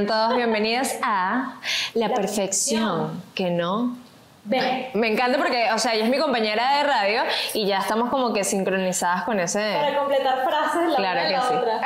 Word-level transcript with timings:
sean 0.00 0.06
todos 0.06 0.36
bienvenidos 0.36 0.88
a 1.02 1.56
La, 1.94 2.08
Perfección, 2.08 3.22
que 3.34 3.50
no 3.50 3.96
Ven. 4.44 4.86
Me 4.94 5.12
encanta 5.12 5.36
porque, 5.36 5.68
o 5.74 5.78
sea, 5.78 5.94
ella 5.94 6.04
es 6.04 6.10
mi 6.10 6.18
compañera 6.18 6.78
de 6.78 6.84
radio 6.84 7.22
y 7.52 7.66
ya 7.66 7.78
estamos 7.80 8.08
como 8.08 8.32
que 8.32 8.42
sincronizadas 8.42 9.24
con 9.24 9.38
ese... 9.38 9.58
Para 9.58 9.98
completar 9.98 10.48
frases 10.48 10.88
la 10.88 10.96
Claro 10.96 11.20
una 11.20 11.28
que 11.28 11.34
la 11.34 11.42
sí. 11.42 11.54
otra. 11.54 11.80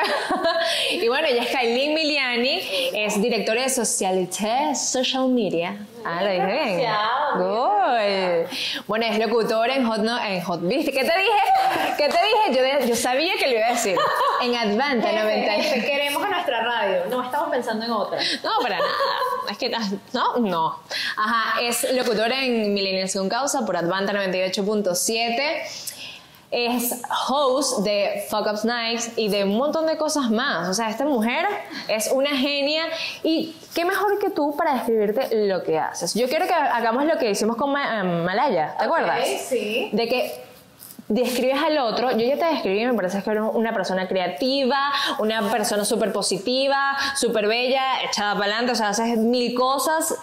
y 1.03 1.07
bueno, 1.09 1.27
ella 1.27 1.43
es 1.43 1.49
Kailin 1.49 1.93
Miliani, 1.93 2.61
es 2.93 3.21
directora 3.21 3.63
de 3.63 3.69
Socialité 3.69 4.73
Social 4.73 5.27
Media. 5.27 5.75
Ah, 6.05 6.21
lo 6.21 6.29
dije 6.29 6.45
bien. 6.45 6.89
Good. 7.37 8.85
Bueno, 8.85 9.05
es 9.07 9.17
locutora 9.17 9.75
en 9.75 9.87
Hot, 9.87 9.99
no, 9.99 10.23
en 10.23 10.41
Hot 10.43 10.61
¿Viste? 10.61 10.91
¿Qué 10.91 10.99
te 10.99 11.17
dije? 11.17 11.95
¿Qué 11.97 12.07
te 12.07 12.17
dije? 12.17 12.79
Yo, 12.81 12.87
yo 12.87 12.95
sabía 12.95 13.33
que 13.39 13.47
lo 13.47 13.53
iba 13.53 13.65
a 13.65 13.71
decir. 13.71 13.97
En 14.41 14.55
Advanta 14.55 15.07
Jefe, 15.07 15.23
90. 15.23 15.51
jefe, 15.53 15.85
queremos 15.85 16.23
a 16.23 16.29
nuestra 16.29 16.61
radio, 16.61 17.05
no 17.09 17.23
estamos 17.23 17.49
pensando 17.49 17.85
en 17.85 17.91
otra. 17.91 18.19
No, 18.43 18.51
para 18.61 18.77
nada. 18.77 18.89
Es 19.49 19.57
que 19.57 19.69
no, 20.13 20.37
no. 20.37 20.79
Ajá, 21.17 21.61
es 21.61 21.91
locutora 21.93 22.43
en 22.43 22.73
Millennials 22.73 23.15
con 23.15 23.27
Causa 23.27 23.65
por 23.65 23.75
Advanta 23.75 24.13
98.7. 24.13 25.94
Es 26.57 27.01
host 27.27 27.79
de 27.79 28.25
Fuck 28.29 28.47
Up 28.47 28.59
Nights 28.63 29.11
y 29.17 29.27
de 29.27 29.43
un 29.43 29.57
montón 29.57 29.85
de 29.87 29.97
cosas 29.97 30.31
más. 30.31 30.69
O 30.69 30.73
sea, 30.73 30.89
esta 30.89 31.03
mujer 31.03 31.45
es 31.89 32.09
una 32.13 32.29
genia 32.29 32.85
y 33.23 33.53
qué 33.73 33.83
mejor 33.83 34.19
que 34.19 34.29
tú 34.29 34.55
para 34.55 34.75
describirte 34.75 35.47
lo 35.47 35.63
que 35.63 35.77
haces. 35.77 36.13
Yo 36.13 36.29
quiero 36.29 36.47
que 36.47 36.53
hagamos 36.53 37.03
lo 37.03 37.17
que 37.17 37.29
hicimos 37.29 37.57
con 37.57 37.71
eh, 37.71 38.03
Malaya, 38.03 38.73
¿te 38.77 38.85
acuerdas? 38.85 39.19
Ok, 39.19 39.25
sí. 39.49 39.89
De 39.91 40.07
que 40.07 40.31
describes 41.09 41.61
al 41.61 41.77
otro, 41.77 42.11
yo 42.11 42.25
ya 42.25 42.37
te 42.37 42.45
describí, 42.45 42.85
me 42.85 42.93
parece 42.93 43.21
que 43.21 43.29
eres 43.29 43.43
una 43.53 43.73
persona 43.73 44.07
creativa, 44.07 44.93
una 45.19 45.51
persona 45.51 45.83
súper 45.83 46.13
positiva, 46.13 46.95
súper 47.17 47.47
bella, 47.47 48.01
echada 48.09 48.33
para 48.33 48.45
adelante, 48.45 48.71
o 48.71 48.75
sea, 48.75 48.89
haces 48.89 49.17
mil 49.17 49.53
cosas. 49.53 50.15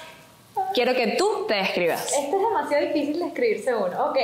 Quiero 0.73 0.95
que 0.95 1.09
tú 1.19 1.45
te 1.47 1.55
describas. 1.55 2.07
Esto 2.07 2.37
es 2.37 2.43
demasiado 2.43 2.87
difícil 2.87 3.19
de 3.19 3.27
escribirse 3.27 3.75
uno. 3.75 4.07
Ok. 4.07 4.19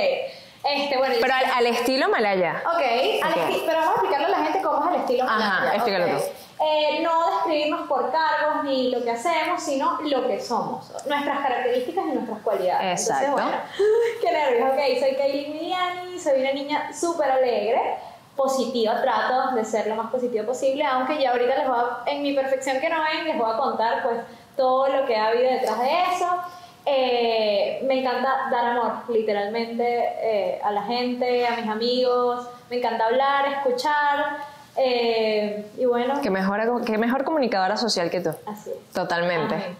Este, 0.75 0.97
bueno, 0.97 1.15
Pero 1.21 1.33
al, 1.33 1.45
al 1.45 1.65
estilo 1.67 2.09
Malaya. 2.09 2.61
Ok, 2.65 2.81
al 3.23 3.31
Ok. 3.33 3.37
esti- 3.49 3.63
pero 3.65 3.79
vamos 3.79 3.89
a 3.89 3.93
explicarle 4.01 4.25
a 4.25 4.29
la 4.29 4.37
gente 4.45 4.61
cómo 4.61 4.83
es 4.89 4.95
el 4.95 5.01
estilo 5.01 5.23
Ajá, 5.23 5.37
Malaya, 5.59 5.75
explícalo 5.75 6.05
ok. 6.05 6.11
tú. 6.11 6.23
Eh, 6.61 6.99
no 7.01 7.29
describirnos 7.35 7.87
por 7.87 8.11
cargos 8.11 8.63
ni 8.65 8.91
lo 8.91 9.01
que 9.03 9.11
hacemos, 9.11 9.63
sino 9.63 9.97
lo 10.01 10.27
que 10.27 10.39
somos, 10.41 10.91
nuestras 11.05 11.39
características 11.39 12.05
y 12.05 12.11
nuestras 12.11 12.39
cualidades. 12.39 13.01
Exacto. 13.01 13.25
Entonces, 13.37 13.59
bueno, 13.77 13.91
qué 14.21 14.31
nervios. 14.31 14.69
Ok, 14.71 14.99
soy 14.99 15.15
Kaylin 15.15 15.53
Miliani, 15.53 16.19
soy 16.19 16.41
una 16.41 16.51
niña 16.51 16.91
súper 16.93 17.31
alegre, 17.31 17.95
positiva, 18.35 19.01
trato 19.01 19.55
de 19.55 19.63
ser 19.65 19.87
lo 19.87 19.95
más 19.95 20.11
positiva 20.11 20.45
posible, 20.45 20.85
aunque 20.85 21.17
ya 21.21 21.31
ahorita 21.31 21.55
les 21.55 21.67
voy 21.67 21.77
a, 21.79 22.09
en 22.11 22.21
mi 22.21 22.33
perfección 22.33 22.79
que 22.79 22.89
no 22.89 22.97
ven, 23.03 23.23
les 23.25 23.37
voy 23.37 23.49
a 23.51 23.57
contar 23.57 24.03
pues 24.03 24.17
todo 24.57 24.87
lo 24.89 25.05
que 25.05 25.15
ha 25.15 25.27
habido 25.27 25.49
detrás 25.49 25.79
de 25.79 25.89
eso. 26.13 26.27
Eh, 26.85 27.83
me 27.87 27.99
encanta 27.99 28.47
dar 28.51 28.65
amor, 28.65 28.93
literalmente, 29.09 29.83
eh, 30.21 30.61
a 30.63 30.71
la 30.71 30.83
gente, 30.83 31.45
a 31.47 31.55
mis 31.57 31.67
amigos. 31.67 32.47
Me 32.69 32.77
encanta 32.77 33.05
hablar, 33.05 33.45
escuchar. 33.47 34.37
eh, 34.75 35.65
y 35.77 35.85
bueno, 35.85 36.19
Qué 36.21 36.29
mejor, 36.29 36.83
qué 36.85 36.97
mejor 36.97 37.23
comunicadora 37.25 37.75
social 37.77 38.09
que 38.09 38.21
tú. 38.21 38.29
así 38.45 38.69
es. 38.71 38.93
Totalmente. 38.93 39.55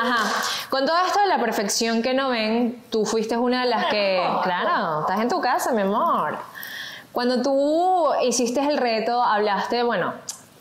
Ajá. 0.00 0.42
Con 0.70 0.86
todo 0.86 0.96
esto 1.06 1.20
de 1.20 1.26
la 1.26 1.38
perfección 1.38 2.00
que 2.02 2.14
no 2.14 2.28
ven, 2.30 2.82
tú 2.90 3.04
fuiste 3.04 3.36
una 3.36 3.64
de 3.64 3.70
las 3.70 3.86
que. 3.86 4.22
Claro. 4.42 4.60
Claro, 4.70 5.00
estás 5.00 5.20
en 5.20 5.28
tu 5.28 5.40
casa, 5.40 5.72
mi 5.72 5.82
amor. 5.82 6.36
Cuando 7.12 7.42
tú 7.42 8.08
hiciste 8.22 8.60
el 8.60 8.76
reto, 8.78 9.20
hablaste, 9.22 9.82
bueno, 9.82 10.14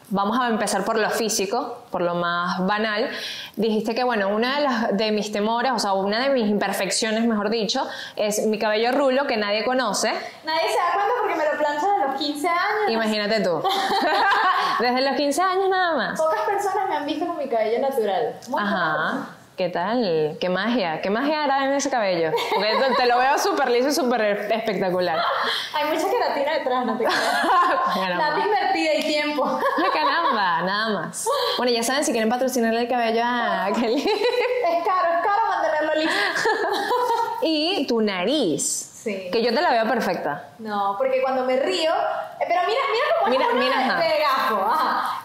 vamos 0.10 0.40
a 0.40 0.48
empezar 0.48 0.84
por 0.84 0.98
lo 0.98 1.10
físico, 1.10 1.84
por 1.92 2.02
lo 2.02 2.16
más 2.16 2.66
banal. 2.66 3.10
Dijiste 3.56 3.96
que, 3.96 4.04
bueno, 4.04 4.30
una 4.30 4.56
de, 4.58 4.62
las, 4.62 4.98
de 4.98 5.12
mis 5.12 5.32
temores, 5.32 5.72
o 5.72 5.80
sea, 5.80 5.94
una 5.94 6.20
de 6.20 6.30
mis 6.30 6.48
imperfecciones, 6.48 7.26
mejor 7.26 7.50
dicho, 7.50 7.88
es 8.16 8.46
mi 8.46 8.60
cabello 8.60 8.92
rulo 8.92 9.28
que 9.28 9.38
nadie 9.38 9.64
conoce. 9.64 10.12
Nadie 10.44 10.70
se 10.70 10.78
da 10.78 10.94
cuenta 10.94 11.14
porque 11.22 11.36
me 11.36 11.46
lo 11.46 11.58
plancho 11.58 11.88
de 11.92 12.08
los 12.08 12.16
15 12.20 12.48
años. 12.48 12.90
Imagínate 12.90 13.42
tú. 13.42 13.62
Desde 14.80 15.02
los 15.02 15.16
15 15.16 15.42
años 15.42 15.70
nada 15.70 15.96
más. 15.96 16.20
Pocas 16.20 16.42
personas 16.42 16.90
me 16.90 16.96
han 16.96 17.06
visto 17.06 17.28
con 17.28 17.38
mi 17.38 17.48
cabello 17.48 17.80
natural. 17.80 18.36
Muy 18.48 18.62
Ajá. 18.62 19.30
¿Qué 19.60 19.68
tal? 19.68 20.38
¿Qué 20.40 20.48
magia? 20.48 21.02
¿Qué 21.02 21.10
magia 21.10 21.44
hará 21.44 21.66
en 21.66 21.74
ese 21.74 21.90
cabello? 21.90 22.32
Porque 22.56 22.78
te, 22.78 22.96
te 22.96 23.06
lo 23.08 23.18
veo 23.18 23.38
súper 23.38 23.70
liso 23.70 23.90
y 23.90 23.92
súper 23.92 24.22
espectacular. 24.50 25.20
Hay 25.74 25.84
mucha 25.84 26.10
queratina 26.10 26.54
detrás, 26.54 26.86
no 26.86 26.98
te 26.98 27.04
creas. 27.04 27.20
Plata 28.16 28.40
invertida 28.40 28.94
y 28.96 29.02
tiempo. 29.04 29.60
¡Ay, 29.78 29.90
caramba! 29.94 30.62
Nada 30.62 30.90
más. 31.02 31.28
Bueno, 31.58 31.74
ya 31.74 31.84
saben, 31.84 32.06
si 32.06 32.14
quieren 32.14 32.30
patrocinarle 32.30 32.80
el 32.80 32.88
cabello 32.88 33.22
a 33.22 33.68
Kelly. 33.76 34.02
Es 34.02 34.86
caro, 34.86 35.10
es 35.18 35.26
caro 35.28 35.48
mantenerlo 35.50 35.94
listo. 35.96 36.16
y 37.42 37.86
tu 37.86 38.00
nariz. 38.00 38.64
Sí. 39.04 39.28
Que 39.30 39.42
yo 39.44 39.54
te 39.54 39.62
la 39.62 39.72
veo 39.72 39.90
perfecta. 39.90 40.52
No, 40.60 40.96
porque 40.98 41.22
cuando 41.22 41.44
me 41.44 41.58
río, 41.58 41.92
eh, 41.92 42.46
pero 42.48 42.62
mira, 42.66 42.82
mira 42.94 43.06
cómo 43.20 43.30
Mira, 43.30 43.44
es 43.46 43.52
uno 43.52 43.60
mira, 43.62 43.78
de, 43.78 43.84
ajá. 43.84 44.00
de 44.00 44.20
gafo, 44.22 44.72
ajá. 44.72 45.19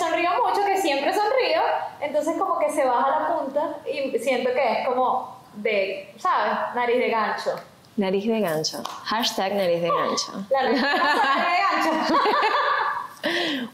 Sonrío 0.00 0.30
mucho, 0.46 0.64
que 0.64 0.76
siempre 0.80 1.12
sonrío, 1.12 1.60
entonces 2.00 2.36
como 2.38 2.58
que 2.58 2.70
se 2.72 2.84
baja 2.84 3.10
la 3.20 3.28
punta 3.28 3.76
y 3.86 4.18
siento 4.18 4.50
que 4.52 4.72
es 4.80 4.88
como 4.88 5.36
de, 5.54 6.14
¿sabes? 6.18 6.74
Nariz 6.74 6.98
de 6.98 7.10
gancho. 7.10 7.50
Nariz 7.96 8.26
de 8.26 8.40
gancho. 8.40 8.82
Hashtag 9.04 9.54
nariz 9.54 9.82
de 9.82 9.88
gancho. 9.90 10.32
La 10.50 10.62
nariz 10.62 10.80
de 10.80 10.88
gancho. 10.88 12.14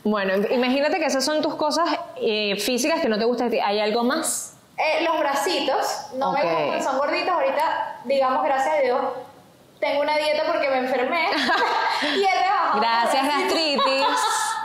Bueno, 0.03 0.35
imagínate 0.51 0.99
que 0.99 1.07
esas 1.07 1.25
son 1.25 1.41
tus 1.41 1.55
cosas 1.55 1.89
eh, 2.17 2.57
físicas 2.57 3.01
que 3.01 3.09
no 3.09 3.17
te 3.17 3.25
gustan. 3.25 3.53
¿Hay 3.65 3.79
algo 3.79 4.03
más? 4.03 4.57
Eh, 4.77 5.05
los 5.05 5.19
bracitos, 5.21 6.07
no 6.17 6.31
Ok. 6.33 6.39
me 6.43 6.65
gustan, 6.65 6.83
son 6.83 6.99
gorditos. 6.99 7.31
Ahorita, 7.31 8.01
digamos, 8.05 8.43
gracias 8.45 8.75
a 8.77 8.81
Dios, 8.81 9.01
tengo 9.79 10.03
una 10.03 10.17
dieta 10.17 10.43
porque 10.47 10.69
me 10.69 10.79
enfermé 10.79 11.29
y 12.17 12.25
he 12.25 12.43
rebajado. 12.43 12.81
Gracias, 12.81 13.25
gastritis. 13.27 14.07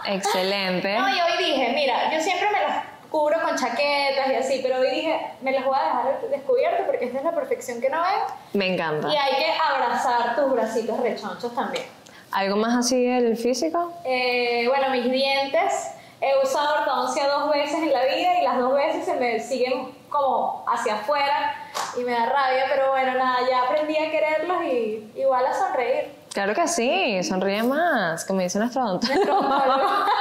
Excelente. 0.06 0.98
No, 0.98 1.10
y 1.10 1.20
hoy 1.22 1.38
dije, 1.38 1.72
mira, 1.74 2.12
yo 2.12 2.20
siempre 2.22 2.48
me 2.52 2.60
las 2.62 2.84
cubro 3.10 3.42
con 3.42 3.58
chaquetas 3.58 4.30
y 4.30 4.36
así, 4.36 4.60
pero 4.64 4.80
hoy 4.80 4.90
dije, 4.90 5.20
me 5.42 5.52
las 5.52 5.66
voy 5.66 5.78
a 5.78 5.84
dejar 5.84 6.30
descubiertas 6.30 6.82
porque 6.86 7.06
esta 7.06 7.18
es 7.18 7.24
la 7.24 7.32
perfección 7.32 7.82
que 7.82 7.90
no 7.90 8.02
ven. 8.02 8.20
Me 8.54 8.74
encanta. 8.74 9.10
Y 9.10 9.18
hay 9.18 9.36
que 9.36 9.52
abrazar 9.52 10.36
tus 10.36 10.52
bracitos 10.52 11.00
rechonchos 11.00 11.54
también. 11.54 11.86
¿Algo 12.32 12.56
más 12.56 12.86
así 12.86 13.06
del 13.06 13.36
físico? 13.36 13.92
Eh, 14.06 14.66
bueno, 14.70 14.90
mis 14.90 15.12
dientes, 15.12 15.92
he 16.22 16.32
usado 16.42 16.80
ortodoncia 16.80 17.28
dos 17.28 17.52
veces 17.52 17.76
en 17.76 17.92
la 17.92 18.06
vida 18.06 18.40
y 18.40 18.44
las 18.44 18.58
dos 18.58 18.74
veces 18.74 19.04
se 19.04 19.16
me 19.16 19.40
siguen 19.42 19.92
como 20.10 20.64
hacia 20.68 20.96
afuera 20.96 21.56
y 21.98 22.04
me 22.04 22.12
da 22.12 22.28
rabia, 22.28 22.66
pero 22.70 22.92
bueno, 22.92 23.16
nada, 23.16 23.40
ya 23.50 23.64
aprendí 23.64 23.98
a 23.98 24.10
quererlos 24.10 24.64
y 24.64 25.12
igual 25.16 25.46
a 25.46 25.54
sonreír. 25.54 26.21
Claro 26.34 26.54
que 26.54 26.68
sí, 26.68 27.22
sonríe 27.24 27.62
más, 27.64 28.24
como 28.24 28.40
dice 28.40 28.58
nuestro 28.58 28.84
odontólogo. 28.86 29.50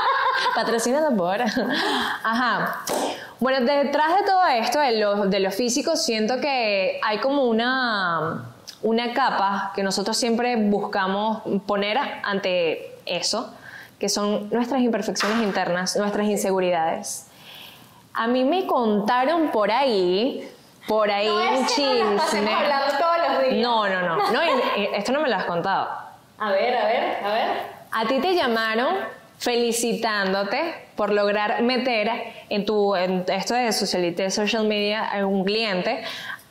Patrocinado 0.55 1.17
por. 1.17 1.41
Ajá. 1.41 2.85
Bueno, 3.39 3.61
detrás 3.65 4.19
de 4.19 4.27
todo 4.27 4.47
esto, 4.47 4.81
de 4.81 4.99
lo, 4.99 5.27
de 5.27 5.41
lo 5.41 5.51
físico, 5.51 5.97
siento 5.97 6.41
que 6.41 7.01
hay 7.03 7.19
como 7.19 7.45
una, 7.45 8.45
una 8.83 9.13
capa 9.15 9.73
que 9.75 9.83
nosotros 9.83 10.17
siempre 10.17 10.57
buscamos 10.57 11.43
poner 11.65 11.99
ante 12.23 12.99
eso, 13.07 13.55
que 13.99 14.09
son 14.09 14.51
nuestras 14.51 14.81
imperfecciones 14.81 15.43
internas, 15.43 15.97
nuestras 15.97 16.27
inseguridades. 16.27 17.27
A 18.13 18.27
mí 18.27 18.45
me 18.45 18.67
contaron 18.67 19.51
por 19.51 19.71
ahí, 19.71 20.49
por 20.87 21.11
ahí 21.11 21.27
No 21.29 21.59
un 21.61 21.67
chisme. 21.67 22.51
No, 23.63 23.89
no, 23.89 24.01
no. 24.03 24.33
no 24.33 24.41
y- 24.45 24.81
y 24.83 24.89
esto 24.95 25.13
no 25.13 25.21
me 25.21 25.29
lo 25.29 25.37
has 25.37 25.45
contado. 25.45 25.89
A 26.39 26.51
ver, 26.53 26.77
a 26.77 26.85
ver, 26.85 27.25
a 27.25 27.33
ver. 27.33 27.47
A 27.93 28.07
ti 28.07 28.19
te 28.21 28.35
llamaron 28.35 28.95
felicitándote 29.39 30.75
por 30.97 31.13
lograr 31.13 31.63
meter 31.63 32.11
en 32.49 32.65
tu 32.65 32.95
en 32.97 33.25
esto 33.29 33.55
de 33.55 33.73
socialité, 33.73 34.31
social 34.31 34.65
media 34.67 35.09
a 35.11 35.25
un 35.27 35.45
cliente 35.45 36.03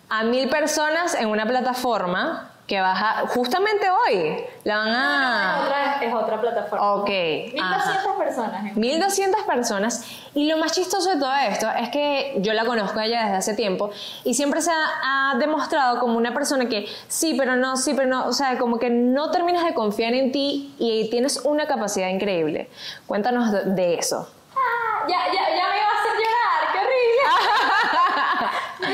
a 0.09 0.23
mil 0.23 0.49
personas 0.49 1.13
en 1.15 1.27
una 1.29 1.45
plataforma 1.45 2.51
que 2.69 2.79
baja 2.79 3.23
justamente 3.33 3.87
hoy. 3.89 4.41
La 4.63 4.77
van 4.77 4.87
Es 4.89 4.95
a 4.95 5.61
otra, 5.65 6.01
es 6.03 6.13
otra 6.13 6.39
plataforma. 6.39 6.93
Ok, 6.93 7.09
1200 7.09 7.57
ajá. 8.05 8.17
personas. 8.17 8.65
en- 8.65 8.79
1200 8.79 9.41
personas 9.43 10.05
y 10.35 10.47
lo 10.47 10.57
más 10.57 10.71
chistoso 10.71 11.09
de 11.09 11.17
todo 11.19 11.33
esto 11.35 11.67
es 11.79 11.89
que 11.89 12.35
yo 12.37 12.53
la 12.53 12.63
conozco 12.65 12.99
a 12.99 13.05
ella 13.05 13.23
desde 13.23 13.37
hace 13.37 13.53
tiempo 13.55 13.89
y 14.23 14.35
siempre 14.35 14.61
se 14.61 14.69
ha, 14.71 15.31
ha 15.31 15.35
demostrado 15.39 15.99
como 15.99 16.15
una 16.15 16.31
persona 16.33 16.69
que 16.69 16.87
sí, 17.07 17.33
pero 17.37 17.55
no, 17.55 17.75
sí, 17.75 17.93
pero 17.95 18.07
no, 18.07 18.27
o 18.27 18.33
sea, 18.33 18.57
como 18.59 18.77
que 18.77 18.89
no 18.91 19.31
terminas 19.31 19.65
de 19.65 19.73
confiar 19.73 20.13
en 20.13 20.31
ti 20.31 20.73
y 20.77 21.09
tienes 21.09 21.37
una 21.45 21.65
capacidad 21.65 22.07
increíble. 22.09 22.69
Cuéntanos 23.07 23.51
de, 23.51 23.63
de 23.65 23.95
eso. 23.95 24.29
Ah, 24.55 25.05
ya, 25.07 25.17
ya, 25.33 25.55
ya 25.57 25.67
me 25.69 25.77
iba 25.77 25.87
a 25.87 25.99
hacer 25.99 26.13
llorar, 26.13 26.71
qué 26.71 26.79
horrible. 26.79 27.23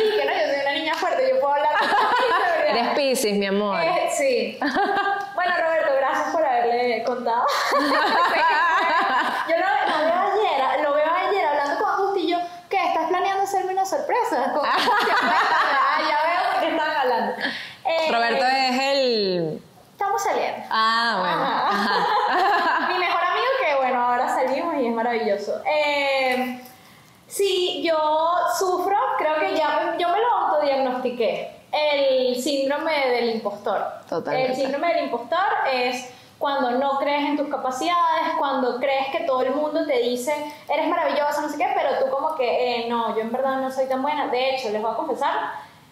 Dije 0.06 0.18
que 0.18 0.26
no, 0.26 0.32
yo 0.32 0.46
soy 0.54 0.62
una 0.62 0.72
niña 0.74 0.94
fuerte, 0.96 1.30
yo 1.30 1.40
puedo 1.42 1.54
hablar 1.54 1.72
con 1.80 1.88
Pisces, 3.16 3.38
mi 3.38 3.46
amor. 3.46 3.82
Eh, 3.82 4.10
sí. 4.12 4.60
Bueno, 5.36 5.54
Roberto, 5.58 5.92
gracias 5.98 6.30
por 6.34 6.44
haberle 6.46 7.04
contado. 7.04 7.46
yo 9.50 9.56
lo, 9.58 9.66
lo 9.92 10.06
veo 10.06 10.20
ayer, 10.34 10.84
lo 10.84 10.94
veo 10.94 11.14
ayer 11.14 11.46
hablando 11.46 11.86
con 11.86 11.96
maravilloso. 24.96 25.62
Eh, 25.66 26.60
sí, 27.28 27.84
yo 27.86 27.98
sufro, 28.58 28.98
creo 29.18 29.40
que 29.40 29.56
ya 29.56 29.96
yo 29.98 30.10
me 30.10 30.20
lo 30.20 30.32
autodiagnostiqué. 30.32 31.52
El 31.72 32.42
síndrome 32.42 33.10
del 33.10 33.42
impostor. 33.56 33.82
Totalmente. 34.10 34.52
El 34.52 34.58
síndrome 34.58 34.94
del 34.94 35.06
impostor 35.06 35.48
es 35.72 36.14
cuando 36.38 36.72
no 36.72 37.00
crees 37.00 37.30
en 37.30 37.38
tus 37.38 37.48
capacidades, 37.48 38.36
cuando 38.38 38.78
crees 38.78 39.08
que 39.12 39.22
todo 39.22 39.42
el 39.42 39.56
mundo 39.56 39.86
te 39.86 40.00
dice, 40.00 40.54
eres 40.70 40.88
maravillosa, 40.88 41.42
no 41.42 41.50
sé 41.50 41.58
qué, 41.58 41.70
pero 41.76 42.04
tú 42.04 42.12
como 42.12 42.36
que, 42.36 42.86
eh, 42.86 42.90
no, 42.90 43.16
yo 43.16 43.22
en 43.22 43.32
verdad 43.32 43.58
no 43.58 43.72
soy 43.72 43.88
tan 43.88 44.02
buena. 44.02 44.28
De 44.28 44.56
hecho, 44.56 44.70
les 44.70 44.82
voy 44.82 44.92
a 44.92 44.96
confesar, 44.96 45.34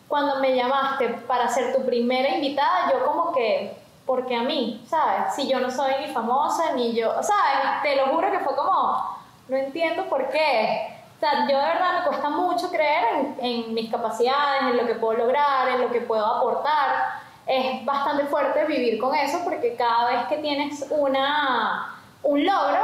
cuando 0.07 0.39
me 0.39 0.55
llamaste 0.55 1.07
para 1.27 1.47
ser 1.47 1.75
tu 1.75 1.85
primera 1.85 2.29
invitada, 2.29 2.91
yo 2.91 3.05
como 3.05 3.31
que, 3.31 3.77
porque 4.05 4.35
a 4.35 4.43
mí, 4.43 4.83
¿sabes? 4.87 5.33
Si 5.33 5.47
yo 5.47 5.59
no 5.59 5.71
soy 5.71 5.93
ni 6.01 6.07
famosa, 6.13 6.73
ni 6.73 6.93
yo, 6.93 7.13
¿sabes? 7.23 7.81
Te 7.81 7.95
lo 7.95 8.07
juro 8.07 8.29
que 8.29 8.39
fue 8.39 8.55
como, 8.55 9.17
no 9.47 9.57
entiendo 9.57 10.03
por 10.05 10.29
qué. 10.29 10.89
O 11.15 11.19
sea, 11.19 11.47
yo 11.49 11.57
de 11.57 11.65
verdad 11.65 11.99
me 11.99 12.05
cuesta 12.05 12.29
mucho 12.29 12.69
creer 12.69 13.05
en, 13.13 13.37
en 13.39 13.73
mis 13.73 13.89
capacidades, 13.89 14.63
en 14.63 14.77
lo 14.77 14.85
que 14.85 14.95
puedo 14.95 15.19
lograr, 15.19 15.69
en 15.69 15.81
lo 15.81 15.89
que 15.89 16.01
puedo 16.01 16.25
aportar 16.25 17.22
es 17.45 17.85
bastante 17.85 18.25
fuerte 18.25 18.65
vivir 18.65 18.99
con 18.99 19.13
eso 19.15 19.39
porque 19.43 19.75
cada 19.75 20.09
vez 20.09 20.27
que 20.27 20.37
tienes 20.37 20.85
una, 20.89 21.95
un 22.23 22.45
logro, 22.45 22.79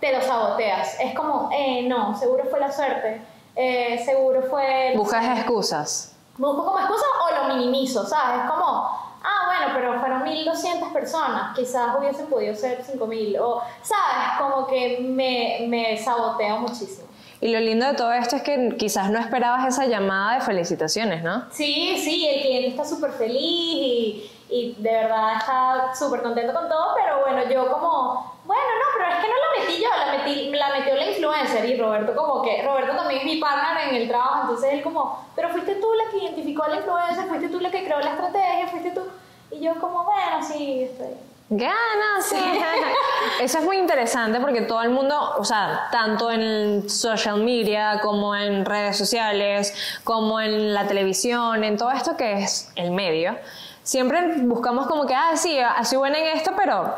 te 0.00 0.12
lo 0.12 0.20
saboteas. 0.20 0.98
Es 1.00 1.14
como, 1.14 1.48
eh, 1.52 1.86
no, 1.88 2.16
seguro 2.16 2.44
fue 2.50 2.60
la 2.60 2.70
suerte, 2.70 3.22
eh, 3.56 4.02
seguro 4.04 4.42
fue... 4.42 4.92
Buscas 4.96 5.38
excusas. 5.38 6.16
Busco 6.36 6.64
como 6.64 6.78
excusa 6.78 7.04
o 7.24 7.34
lo 7.36 7.54
minimizo, 7.54 8.06
¿sabes? 8.06 8.42
Es 8.44 8.50
como, 8.50 8.64
ah, 8.64 9.46
bueno, 9.46 9.74
pero 9.74 10.00
fueron 10.00 10.22
1200 10.24 10.88
personas, 10.90 11.54
quizás 11.54 11.96
hubiesen 11.98 12.26
podido 12.26 12.54
ser 12.54 12.82
5000, 12.82 13.38
o, 13.38 13.62
¿sabes? 13.82 14.38
Como 14.38 14.66
que 14.66 14.98
me, 15.00 15.66
me 15.68 15.96
saboteo 15.96 16.58
muchísimo. 16.58 17.11
Y 17.42 17.48
lo 17.48 17.58
lindo 17.58 17.84
de 17.86 17.94
todo 17.94 18.12
esto 18.12 18.36
es 18.36 18.42
que 18.42 18.76
quizás 18.78 19.10
no 19.10 19.18
esperabas 19.18 19.66
esa 19.66 19.86
llamada 19.86 20.34
de 20.36 20.42
felicitaciones, 20.42 21.24
¿no? 21.24 21.42
Sí, 21.50 21.98
sí, 21.98 22.28
el 22.28 22.40
cliente 22.40 22.68
está 22.68 22.84
súper 22.84 23.10
feliz 23.10 23.36
y, 23.36 24.30
y, 24.48 24.76
de 24.78 24.90
verdad 24.92 25.38
está 25.40 25.92
súper 25.92 26.22
contento 26.22 26.54
con 26.54 26.68
todo, 26.68 26.94
pero 26.94 27.18
bueno, 27.22 27.42
yo 27.52 27.66
como, 27.72 28.38
bueno, 28.44 28.62
no, 28.62 28.86
pero 28.96 29.10
es 29.10 29.16
que 29.16 29.28
no 29.28 29.34
la 29.34 29.58
metí 29.58 29.82
yo, 29.82 29.88
la, 29.90 30.18
metí, 30.18 30.50
la 30.50 30.78
metió 30.78 30.94
la 30.94 31.10
influencer 31.10 31.64
y 31.64 31.76
Roberto 31.80 32.14
como 32.14 32.42
que, 32.42 32.62
Roberto 32.62 32.94
también 32.94 33.18
es 33.22 33.26
mi 33.26 33.38
partner 33.38 33.88
en 33.88 33.96
el 33.96 34.08
trabajo, 34.08 34.42
entonces 34.42 34.74
él 34.74 34.82
como, 34.82 35.18
pero 35.34 35.48
fuiste 35.48 35.74
tú 35.74 35.88
la 35.94 36.12
que 36.12 36.18
identificó 36.18 36.62
a 36.62 36.68
la 36.68 36.76
influencer, 36.76 37.26
fuiste 37.26 37.48
tú 37.48 37.58
la 37.58 37.72
que 37.72 37.82
creó 37.82 37.98
la 37.98 38.10
estrategia, 38.10 38.68
fuiste 38.68 38.92
tú, 38.92 39.00
y 39.50 39.58
yo 39.58 39.80
como, 39.80 40.04
bueno, 40.04 40.40
sí, 40.46 40.84
estoy 40.84 41.08
Ganas, 41.54 42.24
sí. 42.24 42.36
Eso 43.42 43.58
es 43.58 43.64
muy 43.64 43.76
interesante 43.76 44.40
porque 44.40 44.62
todo 44.62 44.80
el 44.82 44.90
mundo, 44.90 45.34
o 45.36 45.44
sea, 45.44 45.88
tanto 45.92 46.30
en 46.30 46.88
social 46.88 47.42
media 47.42 48.00
como 48.00 48.34
en 48.34 48.64
redes 48.64 48.96
sociales, 48.96 49.74
como 50.02 50.40
en 50.40 50.72
la 50.72 50.86
televisión, 50.86 51.62
en 51.62 51.76
todo 51.76 51.90
esto 51.90 52.16
que 52.16 52.42
es 52.42 52.72
el 52.74 52.90
medio, 52.90 53.36
siempre 53.82 54.34
buscamos 54.38 54.86
como 54.86 55.06
que, 55.06 55.14
ah, 55.14 55.36
sí, 55.36 55.58
soy 55.84 55.98
buena 55.98 56.18
en 56.18 56.38
esto, 56.38 56.52
pero, 56.56 56.94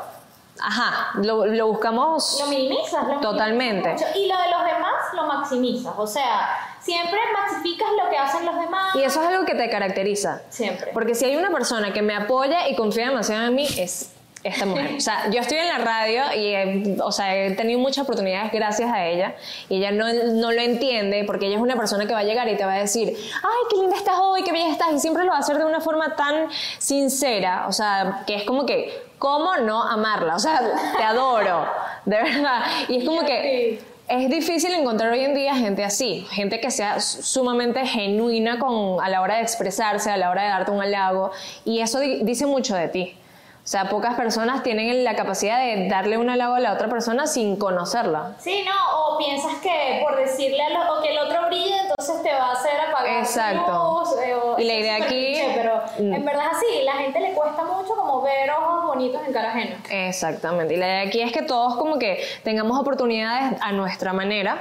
ajá, 0.61 1.11
lo, 1.15 1.47
lo 1.47 1.67
buscamos. 1.67 2.39
Lo 2.41 2.47
minimizas, 2.47 3.09
lo 3.09 3.21
Totalmente. 3.21 3.89
Minimizas 3.89 4.17
y 4.17 4.29
lo 4.29 4.39
de 4.39 4.51
los 4.51 4.65
demás 4.67 5.15
lo 5.15 5.27
maximizas, 5.27 5.95
o 5.97 6.07
sea, 6.07 6.77
siempre 6.81 7.19
magnificas 7.33 7.89
lo 8.01 8.09
que 8.09 8.19
hacen 8.19 8.47
los 8.47 8.55
demás. 8.55 8.95
Y 8.95 9.03
eso 9.03 9.21
es 9.21 9.29
algo 9.29 9.45
que 9.45 9.57
te 9.57 9.69
caracteriza. 9.69 10.43
Siempre. 10.49 10.93
Porque 10.93 11.17
si 11.17 11.25
hay 11.25 11.35
una 11.35 11.51
persona 11.51 11.93
que 11.93 12.03
me 12.03 12.15
apoya 12.15 12.69
y 12.69 12.77
confía 12.77 13.09
demasiado 13.09 13.47
en 13.47 13.55
mí, 13.57 13.67
es 13.79 14.14
esta 14.45 14.67
mujer. 14.67 14.95
O 14.97 15.01
sea, 15.01 15.31
yo 15.31 15.41
estoy 15.41 15.57
en 15.57 15.69
la 15.69 15.79
radio 15.79 16.23
y, 16.37 16.55
he, 16.55 16.97
o 17.03 17.11
sea, 17.11 17.35
he 17.35 17.51
tenido 17.53 17.79
muchas 17.79 18.05
oportunidades 18.05 18.53
gracias 18.53 18.93
a 18.93 19.07
ella 19.07 19.35
y 19.71 19.79
ella 19.79 19.91
no, 19.91 20.13
no, 20.13 20.53
lo 20.53 20.61
entiende 20.61 21.25
porque 21.25 21.47
ella 21.47 21.57
es 21.57 21.63
una 21.63 21.77
persona 21.77 22.07
que 22.07 22.13
va 22.13 22.21
a 22.21 22.25
llegar 22.25 22.47
y 22.49 22.57
te 22.57 22.65
va 22.65 22.75
a 22.75 22.79
decir, 22.79 23.09
ay, 23.09 23.61
qué 23.71 23.77
linda 23.77 23.97
estás 23.97 24.17
hoy, 24.21 24.43
qué 24.43 24.53
bien 24.53 24.71
estás 24.71 24.93
y 24.93 24.99
siempre 24.99 25.25
lo 25.25 25.31
va 25.31 25.39
a 25.39 25.41
hacer 25.41 25.57
de 25.57 25.65
una 25.65 25.81
forma 25.81 26.15
tan 26.15 26.49
sincera, 26.79 27.65
o 27.69 27.73
sea, 27.73 28.23
que 28.27 28.37
es 28.37 28.45
como 28.45 28.67
que, 28.67 28.93
¿cómo 29.19 29.57
no 29.57 29.83
amarla? 29.83 30.37
O 30.37 30.39
sea, 30.39 30.61
te 30.95 31.03
adoro, 31.03 31.67
de 32.05 32.17
verdad. 32.23 32.63
Y 32.89 32.99
es 32.99 33.05
como 33.05 33.25
que... 33.25 33.95
Es 34.07 34.29
difícil 34.29 34.71
encontrar 34.75 35.11
hoy 35.13 35.21
en 35.21 35.35
día 35.35 35.55
gente 35.55 35.83
así, 35.83 36.27
gente 36.31 36.61
que 36.61 36.71
sea 36.71 37.01
sumamente 37.01 37.87
genuina 37.87 38.59
con, 38.59 39.03
a 39.03 39.09
la 39.09 39.23
hora 39.23 39.37
de 39.37 39.43
expresarse, 39.43 40.11
a 40.11 40.19
la 40.19 40.29
hora 40.29 40.43
de 40.43 40.49
darte 40.49 40.71
un 40.73 40.83
halago, 40.83 41.31
y 41.65 41.81
eso 41.81 42.01
dice 42.01 42.45
mucho 42.45 42.77
de 42.77 42.89
ti. 42.89 43.17
O 43.65 43.67
sea, 43.67 43.89
pocas 43.89 44.15
personas 44.15 44.63
tienen 44.63 45.05
la 45.05 45.17
capacidad 45.17 45.59
de 45.59 45.89
darle 45.89 46.19
un 46.19 46.29
halago 46.29 46.55
a 46.55 46.61
la 46.61 46.75
otra 46.75 46.89
persona 46.89 47.27
sin 47.27 47.57
conocerla. 47.57 48.33
Sí, 48.39 48.63
no, 48.63 48.99
o 48.99 49.17
piensas 49.17 49.55
que 49.63 50.03
por 50.03 50.19
decirle 50.19 50.63
a 50.63 50.69
lo, 50.69 50.99
o 50.99 51.03
que 51.03 51.13
el 51.13 51.19
otro 51.19 51.47
brille, 51.47 51.75
entonces 51.81 52.23
te 52.23 52.31
va 52.35 52.51
a 52.51 52.53
hacer 52.53 52.79
apagar 52.79 53.21
Exacto. 53.21 54.03
luz. 54.03 54.23
Eh, 54.23 54.35
y 54.59 54.65
la 54.65 54.75
idea 54.75 54.97
aquí... 54.97 55.39
pero 55.55 55.83
mm. 55.99 56.13
en 56.13 56.25
verdad 56.27 56.45
es 56.51 56.59
así, 56.59 56.85
la 56.85 56.93
gente 56.93 57.21
le 57.21 57.33
cuesta 57.33 57.65
mucho 57.65 57.95
como 57.95 58.21
ver 58.21 58.51
ojos 58.51 58.85
bonitos 58.85 59.23
en 59.27 59.33
cara 59.33 59.49
ajena. 59.53 59.77
Exactamente, 59.89 60.75
y 60.75 60.77
la 60.77 60.87
idea 60.87 61.09
aquí 61.09 61.23
es 61.23 61.33
que 61.33 61.41
todos 61.41 61.77
como 61.77 61.99
que 61.99 62.23
tengamos 62.43 62.79
oportunidades 62.79 63.59
a 63.63 63.73
nuestra 63.73 64.13
manera, 64.13 64.59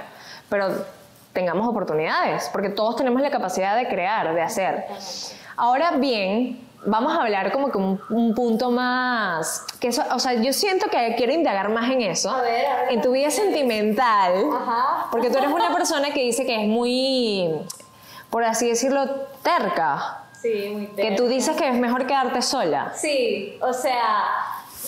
pero 0.48 0.86
tengamos 1.34 1.68
oportunidades, 1.68 2.50
porque 2.54 2.70
todos 2.70 2.96
tenemos 2.96 3.22
la 3.22 3.32
capacidad 3.32 3.76
de 3.76 3.86
crear, 3.90 4.34
de 4.34 4.42
hacer. 4.42 4.86
Ahora 5.58 5.92
bien, 5.98 6.66
vamos 6.86 7.14
a 7.14 7.22
hablar 7.22 7.52
como 7.52 7.72
que 7.72 7.78
un, 7.78 8.34
punto 8.36 8.72
más, 8.72 9.66
que 9.80 9.90
eso, 9.90 10.04
o 10.14 10.20
sea, 10.20 10.34
yo 10.34 10.54
siento 10.54 10.88
que 10.90 11.16
quiero 11.18 11.34
indagar 11.34 11.70
más 11.70 11.90
en 11.92 12.02
eso, 12.02 12.30
a 12.30 12.42
ver, 12.42 12.66
a 12.66 12.76
ver, 12.82 12.92
en 12.94 13.02
tu 13.02 13.12
vida 13.12 13.30
sentimental, 13.32 14.50
Ajá. 14.54 15.08
porque 15.12 15.30
tú 15.30 15.38
eres 15.38 15.52
una 15.52 15.74
persona 15.74 16.12
que 16.12 16.22
dice 16.22 16.46
que 16.46 16.62
es 16.62 16.68
muy, 16.68 17.50
por 18.30 18.44
así 18.44 18.70
decirlo, 18.70 19.06
terca. 19.42 20.20
Sí, 20.42 20.70
muy 20.74 20.88
terca. 20.88 21.10
Que 21.10 21.16
tú 21.16 21.28
dices 21.28 21.56
que 21.56 21.68
es 21.70 21.76
mejor 21.76 22.06
quedarte 22.06 22.42
sola. 22.42 22.92
Sí, 22.96 23.58
o 23.62 23.72
sea, 23.72 24.26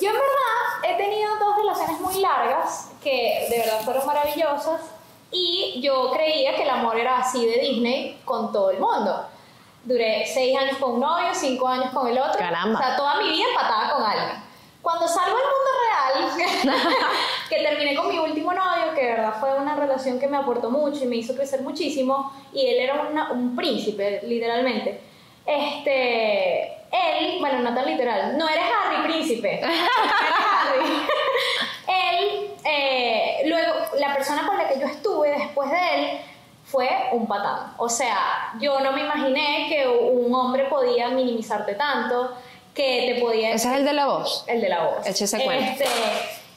yo 0.02 0.10
en 0.10 0.16
verdad 0.16 0.92
he 0.92 0.98
tenido 0.98 1.36
dos 1.40 1.58
relaciones 1.58 2.02
muy 2.02 2.20
largas 2.20 2.92
que 3.02 3.48
de 3.50 3.60
verdad 3.60 3.82
fueron 3.86 4.06
maravillosas 4.06 4.82
y 5.32 5.80
yo 5.82 6.12
creía 6.12 6.56
que 6.56 6.64
el 6.64 6.70
amor 6.70 6.98
era 6.98 7.20
así 7.20 7.46
de 7.46 7.60
Disney 7.60 8.20
con 8.26 8.52
todo 8.52 8.72
el 8.72 8.80
mundo 8.80 9.28
duré 9.86 10.26
seis 10.26 10.58
años 10.58 10.78
con 10.78 10.94
un 10.94 11.00
novio, 11.00 11.28
cinco 11.34 11.68
años 11.68 11.92
con 11.94 12.08
el 12.08 12.18
otro. 12.18 12.38
Caramba. 12.38 12.80
O 12.80 12.84
sea, 12.84 12.96
toda 12.98 13.16
mi 13.22 13.30
vida 13.30 13.46
empatada 13.50 13.92
con 13.92 14.04
alguien. 14.04 14.44
Cuando 14.82 15.08
salgo 15.08 15.36
al 15.36 15.44
mundo 15.44 16.36
real, 16.36 16.86
que 17.50 17.56
terminé 17.56 17.96
con 17.96 18.08
mi 18.08 18.20
último 18.20 18.54
novio, 18.54 18.94
que 18.94 19.04
de 19.04 19.12
verdad 19.14 19.36
fue 19.40 19.54
una 19.56 19.76
relación 19.76 20.20
que 20.20 20.28
me 20.28 20.38
aportó 20.38 20.70
mucho 20.70 21.04
y 21.04 21.08
me 21.08 21.16
hizo 21.16 21.36
crecer 21.36 21.62
muchísimo, 21.62 22.32
y 22.54 22.68
él 22.68 22.80
era 22.82 23.02
una, 23.02 23.32
un 23.32 23.56
príncipe, 23.56 24.22
literalmente. 24.24 25.02
Este, 25.46 26.66
él, 26.92 27.38
bueno, 27.40 27.60
no 27.60 27.74
tan 27.74 27.86
literal, 27.86 28.38
no 28.38 28.48
eres 28.48 28.64
Harry 28.64 29.08
príncipe, 29.12 29.60
eres 29.64 29.80
Harry. 29.80 30.86
él, 31.88 32.52
eh, 32.64 33.42
luego, 33.46 33.74
la 33.98 34.14
persona 34.14 34.46
con 34.46 34.58
la 34.58 34.68
que 34.68 34.80
yo 34.80 34.86
estuve 34.86 35.32
después 35.32 35.70
de 35.72 35.96
él, 35.96 36.20
fue 36.66 36.90
un 37.12 37.28
patán. 37.28 37.74
O 37.78 37.88
sea, 37.88 38.54
yo 38.60 38.80
no 38.80 38.92
me 38.92 39.02
imaginé 39.02 39.68
que 39.70 39.88
un 39.88 40.34
hombre 40.34 40.66
podía 40.66 41.10
minimizarte 41.10 41.76
tanto, 41.76 42.34
que 42.74 43.14
te 43.14 43.22
podía... 43.22 43.52
Ese 43.52 43.70
es 43.70 43.76
el 43.76 43.86
de 43.86 43.94
la 43.94 44.08
voz. 44.08 44.44
El 44.48 44.62
de 44.62 44.70
la 44.70 44.84
voz. 44.84 45.08
Échese 45.08 45.44
cuenta. 45.44 45.72
Este, 45.72 45.86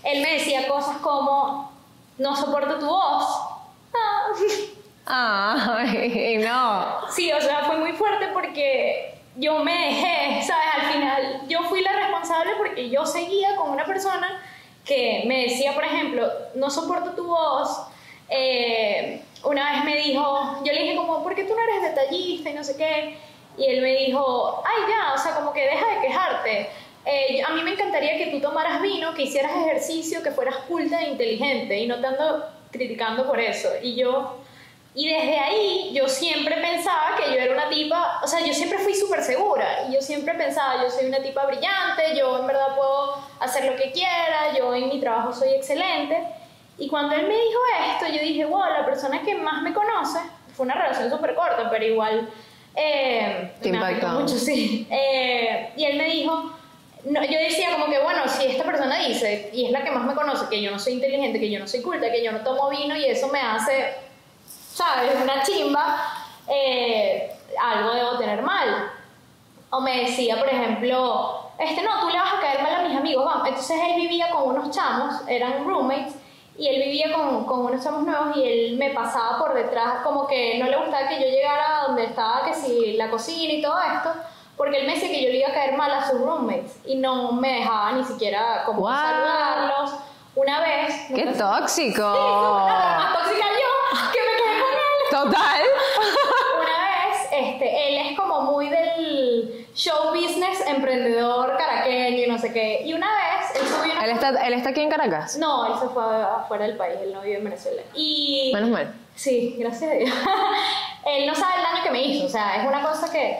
él 0.05 0.23
me 0.23 0.35
decía 0.35 0.67
cosas 0.67 0.97
como, 0.99 1.71
no 2.19 2.37
soporto 2.37 2.79
tu 2.79 2.87
voz. 2.87 3.27
Ah, 5.07 5.85
no. 6.41 7.11
Sí, 7.11 7.33
o 7.33 7.41
sea, 7.41 7.65
fue 7.65 7.79
muy 7.79 7.93
fuerte 7.93 8.29
porque 8.33 9.23
yo 9.37 9.63
me 9.63 9.73
dejé, 9.73 10.43
¿sabes? 10.43 10.67
Al 10.75 10.93
final 10.93 11.43
yo 11.49 11.63
fui 11.65 11.81
la 11.81 11.93
responsable 11.93 12.53
porque 12.59 12.91
yo 12.91 13.07
seguía 13.07 13.57
con 13.57 13.71
una 13.71 13.85
persona 13.87 14.43
que 14.85 15.25
me 15.27 15.45
decía, 15.45 15.75
por 15.75 15.85
ejemplo, 15.85 16.27
no 16.55 16.71
soporto 16.71 17.13
tu 17.13 17.27
voz, 17.27 17.87
eh, 18.29 19.23
una 19.45 19.73
vez 19.73 19.85
me 19.85 19.97
dijo, 19.97 20.63
yo 20.65 20.73
le 20.73 20.83
dije 20.83 20.97
como, 20.97 21.23
¿por 21.23 21.35
qué 21.35 21.45
tú 21.45 21.55
no 21.55 21.63
eres 21.63 21.95
detallista 21.95 22.51
y 22.51 22.55
no 22.55 22.65
sé 22.65 22.77
qué? 22.77 23.19
Y 23.57 23.65
él 23.65 23.83
me 23.83 23.95
dijo, 23.95 24.63
ay 24.65 24.83
ya, 24.89 25.15
o 25.15 25.19
sea, 25.19 25.35
como 25.35 25.53
que 25.53 25.63
deja 25.63 25.87
de 25.95 26.01
quejarte. 26.01 26.69
Eh, 27.05 27.43
a 27.43 27.53
mí 27.53 27.63
me 27.63 27.73
encantaría 27.73 28.19
que 28.19 28.27
tú 28.27 28.41
tomaras 28.41 28.83
vino, 28.83 29.15
que 29.15 29.23
hicieras 29.23 29.53
ejercicio, 29.57 30.23
que 30.23 30.31
fueras 30.31 30.57
culta 30.69 31.01
e 31.01 31.11
inteligente 31.11 31.79
y 31.79 31.87
no 31.87 32.01
te 32.01 32.07
ando 32.07 32.45
criticando 32.71 33.27
por 33.27 33.41
eso. 33.41 33.69
Y 33.83 33.97
yo, 33.97 34.37
y 34.95 35.09
desde 35.09 35.39
ahí 35.39 35.93
yo 35.95 36.09
siempre 36.09 36.57
pensaba 36.57 37.17
que 37.17 37.33
yo 37.33 37.41
era 37.41 37.55
una 37.55 37.69
tipa, 37.71 38.21
o 38.23 38.27
sea, 38.27 38.45
yo 38.45 38.53
siempre 38.53 38.79
fui 38.79 38.95
súper 38.95 39.23
segura 39.23 39.87
y 39.89 39.95
yo 39.95 40.03
siempre 40.03 40.35
pensaba, 40.35 40.83
yo 40.83 40.91
soy 40.91 41.07
una 41.07 41.23
tipa 41.23 41.47
brillante, 41.47 42.17
yo 42.17 42.39
en 42.41 42.47
verdad 42.47 42.77
puedo 42.77 43.17
hacer 43.41 43.65
lo 43.65 43.77
que 43.77 43.91
quiera, 43.91 44.53
yo 44.57 44.75
en 44.75 44.89
mi 44.89 45.01
trabajo 45.01 45.33
soy 45.33 45.51
excelente. 45.51 46.19
Y 46.79 46.89
cuando 46.89 47.15
él 47.15 47.27
me 47.27 47.35
dijo 47.35 47.61
esto, 47.93 48.07
yo 48.07 48.23
dije, 48.23 48.45
wow, 48.45 48.65
la 48.73 48.85
persona 48.85 49.23
que 49.23 49.35
más 49.35 49.63
me 49.63 49.75
conoce, 49.75 50.21
fue 50.55 50.65
una 50.65 50.75
relación 50.75 51.11
súper 51.11 51.35
corta, 51.35 51.69
pero 51.71 51.85
igual... 51.85 52.29
Eh, 52.75 53.53
Te 53.61 53.71
me 53.71 53.77
impactó. 53.79 54.09
mucho, 54.21 54.37
sí. 54.37 54.87
Eh, 54.91 55.73
y 55.77 55.85
él 55.85 55.99
me 55.99 56.05
dijo, 56.05 56.53
no, 57.05 57.25
yo 57.25 57.39
decía 57.39 57.73
como 57.73 57.87
que, 57.87 57.99
bueno, 58.01 58.29
si 58.29 58.47
esta 58.47 58.65
persona 58.65 58.99
dice, 58.99 59.51
y 59.53 59.67
es 59.67 59.73
la 59.73 59.83
que 59.83 59.91
más 59.91 60.05
me 60.05 60.15
conoce, 60.15 60.47
que 60.49 60.63
yo 60.63 60.71
no 60.71 60.79
soy 60.79 60.95
inteligente, 60.95 61.41
que 61.41 61.51
yo 61.51 61.59
no 61.59 61.67
soy 61.67 61.83
culta, 61.83 62.11
que 62.11 62.23
yo 62.23 62.31
no 62.31 62.41
tomo 62.41 62.69
vino 62.69 62.97
y 62.97 63.05
eso 63.05 63.29
me 63.29 63.41
hace, 63.41 63.95
¿sabes? 64.47 65.13
Una 65.21 65.43
chimba, 65.43 66.01
eh, 66.49 67.33
algo 67.61 67.95
debo 67.95 68.19
tener 68.19 68.43
mal. 68.43 68.91
O 69.71 69.81
me 69.81 70.05
decía, 70.05 70.39
por 70.39 70.49
ejemplo, 70.49 71.51
este 71.59 71.83
no, 71.83 72.01
tú 72.01 72.09
le 72.09 72.19
vas 72.19 72.35
a 72.35 72.41
caer 72.41 72.63
mal 72.63 72.75
a 72.75 72.89
mis 72.89 72.97
amigos, 72.97 73.25
vamos. 73.25 73.49
Entonces 73.49 73.79
él 73.89 73.97
vivía 73.97 74.31
con 74.31 74.45
unos 74.45 74.71
chamos, 74.71 75.15
eran 75.29 75.65
roommates, 75.65 76.15
y 76.59 76.67
él 76.69 76.83
vivía 76.83 77.13
con, 77.15 77.45
con 77.47 77.61
unos 77.67 77.83
chamos 77.83 78.03
nuevos 78.03 78.37
y 78.37 78.43
él 78.43 78.77
me 78.79 78.91
pasaba 78.91 79.39
por 79.39 79.55
detrás, 79.55 80.03
como 80.03 80.27
que 80.27 80.59
no 80.59 80.67
le 80.67 80.77
gustaba 80.77 81.09
que 81.09 81.15
yo 81.21 81.27
llegara 81.27 81.79
a 81.79 81.87
donde 81.87 82.05
estaba, 82.05 82.45
que 82.45 82.53
si 82.55 82.95
la 82.95 83.09
cocina 83.11 83.53
y 83.53 83.63
todo 83.63 83.79
esto, 83.81 84.11
porque 84.57 84.79
él 84.79 84.87
me 84.87 84.95
decía 84.95 85.09
que 85.09 85.23
yo 85.23 85.29
le 85.31 85.37
iba 85.39 85.49
a 85.49 85.53
caer 85.55 85.77
mal 85.77 85.91
a 85.93 86.05
sus 86.11 86.21
roommates 86.21 86.81
y 86.85 86.97
no 86.97 87.31
me 87.33 87.61
dejaba 87.61 87.93
ni 87.93 88.05
siquiera 88.05 88.65
como 88.67 88.81
What? 88.83 88.97
saludarlos. 88.97 89.95
Una 90.35 90.61
vez... 90.61 90.95
¡Qué 91.15 91.25
nunca- 91.25 91.61
tóxico! 91.61 92.03
Sí, 92.19 92.73
más 92.99 93.13
tóxica 93.19 93.47
yo, 93.47 94.11
que 94.13 94.19
me 94.21 94.37
quedé 94.37 94.61
con 94.61 94.73
él. 94.73 95.31
Total. 95.31 95.61
Una 96.61 97.09
vez, 97.09 97.29
este, 97.33 97.89
él 97.89 98.07
es 98.07 98.19
como 98.19 98.41
muy 98.43 98.69
del 98.69 99.67
show 99.75 100.13
business, 100.13 100.61
emprendedor, 100.67 101.57
caraqueño 101.57 102.19
y 102.25 102.27
no 102.27 102.39
sé 102.39 102.53
qué. 102.53 102.83
Y 102.85 102.93
una 102.95 103.09
vez, 103.13 103.38
él 103.55 103.67
subió 103.67 103.93
¿Él 104.03 104.11
está, 104.11 104.29
¿Él 104.47 104.55
está 104.55 104.71
aquí 104.71 104.81
en 104.81 104.91
Caracas? 104.91 105.37
No, 105.39 105.67
él 105.67 105.79
se 105.81 105.89
fue 105.89 106.03
afuera 106.03 106.67
del 106.67 106.77
país, 106.77 106.99
él 107.03 107.13
no 107.13 107.21
vive 107.21 107.39
en 107.39 107.45
Venezuela. 107.45 107.83
Y... 107.95 108.51
Menos 108.55 108.71
mal. 108.71 108.95
Sí, 109.15 109.57
gracias 109.59 109.91
a 109.91 109.95
Dios. 109.95 110.11
él 111.07 111.27
no 111.27 111.35
sabe 111.35 111.57
el 111.57 111.63
daño 111.63 111.83
que 111.83 111.91
me 111.91 112.03
hizo, 112.03 112.27
o 112.27 112.29
sea, 112.29 112.63
es 112.63 112.69
una 112.69 112.83
cosa 112.83 113.11
que... 113.11 113.39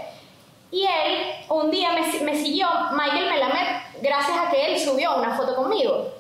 Y 0.71 0.85
él 0.85 1.25
un 1.49 1.71
día 1.71 1.93
me, 1.93 2.21
me 2.21 2.37
siguió, 2.37 2.69
Michael 2.93 3.31
Melamed, 3.31 3.83
gracias 4.03 4.39
a 4.39 4.51
que 4.51 4.67
él 4.67 4.79
subió 4.79 5.17
una 5.17 5.35
foto 5.37 5.57
conmigo. 5.57 6.13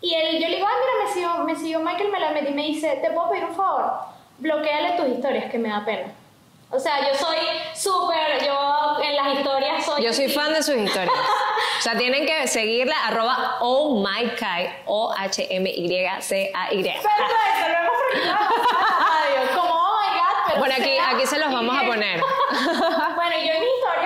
Y 0.00 0.12
él, 0.12 0.38
yo 0.38 0.48
le 0.48 0.56
digo, 0.56 0.68
ay, 0.68 0.74
mira, 0.80 1.04
me 1.06 1.12
siguió, 1.12 1.44
me 1.44 1.56
siguió 1.56 1.80
Michael 1.80 2.10
Melamed 2.10 2.48
y 2.50 2.54
me 2.54 2.62
dice, 2.62 2.98
¿te 3.02 3.10
puedo 3.10 3.30
pedir 3.30 3.44
un 3.44 3.54
favor? 3.54 3.92
Bloqueale 4.38 4.98
tus 4.98 5.08
historias, 5.08 5.50
que 5.50 5.58
me 5.58 5.70
da 5.70 5.82
pena. 5.84 6.12
O 6.70 6.78
sea, 6.78 7.00
yo 7.00 7.16
soy 7.16 7.36
súper, 7.74 8.44
yo 8.44 9.00
en 9.02 9.16
las 9.16 9.38
historias 9.38 9.86
soy... 9.86 10.02
Yo 10.02 10.12
soy 10.12 10.28
fan 10.28 10.52
de 10.52 10.62
sus 10.62 10.76
historias. 10.76 11.14
O 11.78 11.82
sea, 11.82 11.96
tienen 11.96 12.26
que 12.26 12.46
seguirla, 12.48 12.94
arroba 13.06 13.56
oh 13.60 14.02
my 14.02 14.28
Kai, 14.38 14.68
O-H-M-Y-C-A-Y. 14.86 16.82
Perfecto, 16.82 17.08
lo 17.68 17.78
hemos 17.78 19.50
como, 19.60 19.74
oh 19.74 20.00
my 20.00 20.08
God, 20.18 20.34
pero 20.46 20.58
Bueno, 20.60 20.74
aquí, 20.78 20.96
aquí 20.98 21.26
se 21.26 21.38
los 21.38 21.52
vamos 21.52 21.76
a 21.76 21.82
poner. 21.86 22.20
Bueno, 23.14 23.36
yo 23.38 23.52
en 23.52 23.60
mi 23.60 23.66
historia 23.66 24.03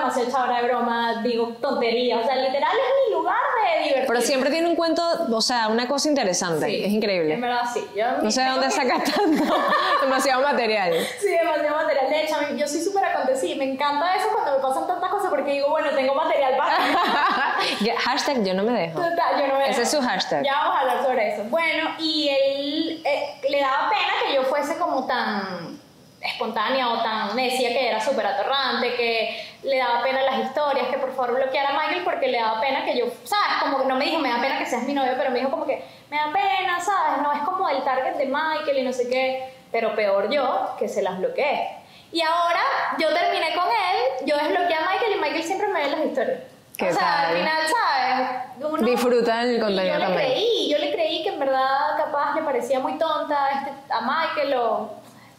demasiado 0.00 0.28
echabra 0.28 0.60
de 0.60 0.68
broma, 0.68 1.22
digo 1.22 1.48
tonterías, 1.60 2.20
o 2.22 2.24
sea, 2.26 2.36
literal 2.36 2.72
es 2.72 3.08
mi 3.08 3.14
lugar 3.16 3.36
de 3.64 3.84
divertir. 3.84 4.06
Pero 4.08 4.20
siempre 4.20 4.50
tiene 4.50 4.68
un 4.68 4.76
cuento, 4.76 5.02
o 5.32 5.40
sea, 5.40 5.68
una 5.68 5.86
cosa 5.88 6.08
interesante. 6.08 6.66
Sí, 6.66 6.80
es 6.80 6.86
En 6.86 6.92
increíble. 6.94 7.36
verdad, 7.36 7.62
sí. 7.72 7.86
Yo 7.96 8.04
No 8.22 8.30
sé 8.30 8.42
de 8.42 8.48
dónde 8.50 8.66
que- 8.66 8.72
sacas 8.72 9.04
tanto. 9.04 9.54
Demasiado 10.02 10.42
material. 10.42 10.92
Sí, 11.20 11.28
demasiado 11.30 11.76
material. 11.76 12.08
De 12.10 12.22
hecho, 12.24 12.34
yo 12.56 12.66
soy 12.66 12.80
súper 12.80 13.04
acontecida. 13.04 13.56
Me 13.56 13.64
encanta 13.72 14.14
eso 14.16 14.28
cuando 14.32 14.56
me 14.56 14.62
pasan 14.62 14.86
tantas 14.86 15.10
cosas 15.10 15.30
porque 15.30 15.52
digo, 15.52 15.70
bueno, 15.70 15.90
tengo 15.94 16.14
material 16.14 16.56
para. 16.56 16.76
Hashtag 17.98 18.42
yo 18.44 18.54
no 18.54 18.62
me 18.64 18.72
dejo. 18.72 18.98
Total, 19.00 19.40
yo 19.40 19.46
no 19.46 19.58
me 19.58 19.70
Ese 19.70 19.82
es 19.82 19.90
su 19.90 20.00
hashtag. 20.00 20.42
Ya 20.44 20.54
vamos 20.54 20.76
a 20.76 20.80
hablar 20.80 21.02
sobre 21.04 21.34
eso. 21.34 21.44
Bueno, 21.44 21.90
y 21.98 22.28
él 22.28 23.02
eh, 23.04 23.34
le 23.48 23.60
daba 23.60 23.90
pena 23.90 24.12
que 24.26 24.34
yo 24.34 24.42
fuese 24.44 24.76
como 24.78 25.06
tan 25.06 25.78
espontánea 26.20 26.88
o 26.90 27.02
tan 27.02 27.34
decía 27.36 27.68
que 27.70 27.88
era 27.88 28.00
súper 28.00 28.26
atorrante, 28.26 28.94
que 28.94 29.48
le 29.62 29.78
daba 29.78 30.02
pena 30.02 30.22
las 30.22 30.38
historias, 30.46 30.88
que 30.88 30.98
por 30.98 31.14
favor 31.14 31.34
bloqueara 31.34 31.70
a 31.70 31.72
Michael 31.72 32.02
porque 32.04 32.28
le 32.28 32.38
daba 32.38 32.60
pena 32.60 32.84
que 32.84 32.96
yo, 32.98 33.06
¿sabes? 33.24 33.60
Como 33.60 33.78
que 33.78 33.84
no 33.86 33.96
me 33.96 34.04
dijo, 34.04 34.18
me 34.18 34.28
da 34.30 34.40
pena 34.40 34.58
que 34.58 34.66
seas 34.66 34.82
mi 34.82 34.92
novio, 34.94 35.12
pero 35.16 35.30
me 35.30 35.38
dijo 35.38 35.50
como 35.50 35.66
que 35.66 35.82
me 36.10 36.16
da 36.16 36.26
pena, 36.32 36.78
¿sabes? 36.80 37.22
No 37.22 37.32
es 37.32 37.40
como 37.42 37.68
el 37.68 37.82
target 37.84 38.14
de 38.16 38.26
Michael 38.26 38.78
y 38.78 38.82
no 38.82 38.92
sé 38.92 39.08
qué, 39.08 39.54
pero 39.72 39.94
peor 39.94 40.28
yo 40.30 40.74
que 40.78 40.88
se 40.88 41.02
las 41.02 41.18
bloqueé. 41.18 41.76
Y 42.12 42.20
ahora 42.22 42.60
yo 42.98 43.08
terminé 43.14 43.54
con 43.54 43.66
él, 43.68 44.26
yo 44.26 44.36
desbloqueé 44.36 44.74
a 44.76 44.90
Michael 44.90 45.12
y 45.16 45.20
Michael 45.20 45.42
siempre 45.44 45.68
me 45.68 45.80
ve 45.84 45.90
las 45.90 46.04
historias. 46.04 46.40
¿Qué 46.76 46.88
o 46.88 46.92
sea, 46.92 47.00
tal? 47.00 47.24
al 47.26 47.36
final, 47.36 47.62
¿sabes? 47.66 48.30
Uno- 48.72 48.82
Disfruta 48.82 49.42
el 49.42 49.60
contenido 49.60 49.94
yo 49.94 49.98
le 49.98 50.04
también. 50.06 50.30
creí, 50.32 50.70
yo 50.70 50.78
le 50.78 50.92
creí 50.92 51.22
que 51.22 51.28
en 51.28 51.38
verdad 51.38 51.96
capaz 51.98 52.34
le 52.34 52.42
parecía 52.42 52.80
muy 52.80 52.98
tonta 52.98 53.48
este, 53.50 53.92
a 53.92 54.00
Michael 54.00 54.54
o 54.54 54.90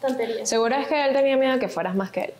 tonterías. 0.02 0.48
Seguro 0.48 0.74
es 0.76 0.86
que 0.88 1.04
él 1.04 1.14
tenía 1.14 1.36
miedo 1.36 1.58
que 1.58 1.68
fueras 1.68 1.94
más 1.94 2.10
que 2.10 2.24
él. 2.24 2.34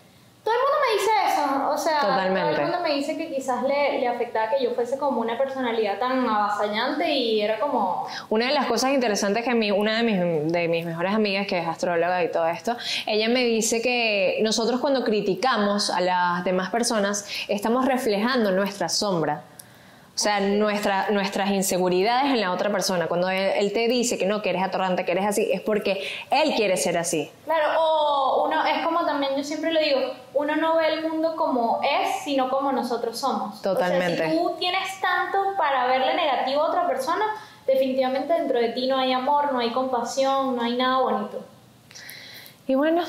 Todo 0.44 0.54
el 0.54 0.60
mundo 0.60 0.76
me 0.84 0.92
dice 0.98 1.10
eso, 1.32 1.70
o 1.70 1.78
sea, 1.78 2.00
Totalmente. 2.00 2.50
todo 2.50 2.62
el 2.62 2.72
mundo 2.72 2.80
me 2.82 2.94
dice 2.94 3.16
que 3.16 3.32
quizás 3.32 3.62
le, 3.62 4.00
le 4.00 4.08
afectaba 4.08 4.50
que 4.50 4.64
yo 4.64 4.72
fuese 4.72 4.98
como 4.98 5.20
una 5.20 5.38
personalidad 5.38 6.00
tan 6.00 6.28
avasallante 6.28 7.08
y 7.12 7.40
era 7.40 7.60
como... 7.60 8.08
Una 8.28 8.48
de 8.48 8.52
las 8.52 8.66
cosas 8.66 8.90
interesantes 8.90 9.44
que 9.44 9.54
mi, 9.54 9.70
una 9.70 9.98
de 9.98 10.02
mis, 10.02 10.52
de 10.52 10.66
mis 10.66 10.84
mejores 10.84 11.14
amigas, 11.14 11.46
que 11.46 11.60
es 11.60 11.68
astróloga 11.68 12.24
y 12.24 12.32
todo 12.32 12.48
esto, 12.48 12.76
ella 13.06 13.28
me 13.28 13.44
dice 13.44 13.80
que 13.80 14.40
nosotros 14.42 14.80
cuando 14.80 15.04
criticamos 15.04 15.90
a 15.90 16.00
las 16.00 16.42
demás 16.42 16.70
personas, 16.70 17.24
estamos 17.46 17.86
reflejando 17.86 18.50
nuestra 18.50 18.88
sombra. 18.88 19.44
O 20.14 20.18
sea, 20.18 20.40
nuestra, 20.40 21.08
nuestras 21.10 21.50
inseguridades 21.50 22.32
en 22.32 22.40
la 22.42 22.52
otra 22.52 22.70
persona. 22.70 23.06
Cuando 23.06 23.30
él, 23.30 23.50
él 23.56 23.72
te 23.72 23.88
dice 23.88 24.18
que 24.18 24.26
no, 24.26 24.42
que 24.42 24.50
eres 24.50 24.62
atorrante, 24.62 25.06
que 25.06 25.12
eres 25.12 25.24
así, 25.24 25.50
es 25.50 25.62
porque 25.62 26.06
él 26.30 26.54
quiere 26.54 26.76
ser 26.76 26.98
así. 26.98 27.30
Claro, 27.46 27.80
o 27.80 28.44
uno, 28.46 28.62
es 28.66 28.84
como 28.84 29.06
también, 29.06 29.34
yo 29.36 29.42
siempre 29.42 29.72
lo 29.72 29.80
digo, 29.80 30.00
uno 30.34 30.54
no 30.56 30.76
ve 30.76 30.88
el 30.88 31.08
mundo 31.08 31.34
como 31.34 31.80
es, 31.82 32.24
sino 32.24 32.50
como 32.50 32.72
nosotros 32.72 33.18
somos. 33.18 33.62
Totalmente. 33.62 34.14
O 34.14 34.16
sea, 34.16 34.30
si 34.30 34.36
tú 34.36 34.56
tienes 34.58 35.00
tanto 35.00 35.38
para 35.56 35.86
verle 35.86 36.14
negativo 36.14 36.60
a 36.62 36.68
otra 36.68 36.86
persona, 36.86 37.24
definitivamente 37.66 38.34
dentro 38.34 38.58
de 38.58 38.68
ti 38.68 38.88
no 38.88 38.98
hay 38.98 39.12
amor, 39.12 39.50
no 39.52 39.60
hay 39.60 39.70
compasión, 39.70 40.56
no 40.56 40.62
hay 40.62 40.76
nada 40.76 40.98
bonito. 40.98 41.42
Y 42.66 42.74
bueno, 42.74 43.02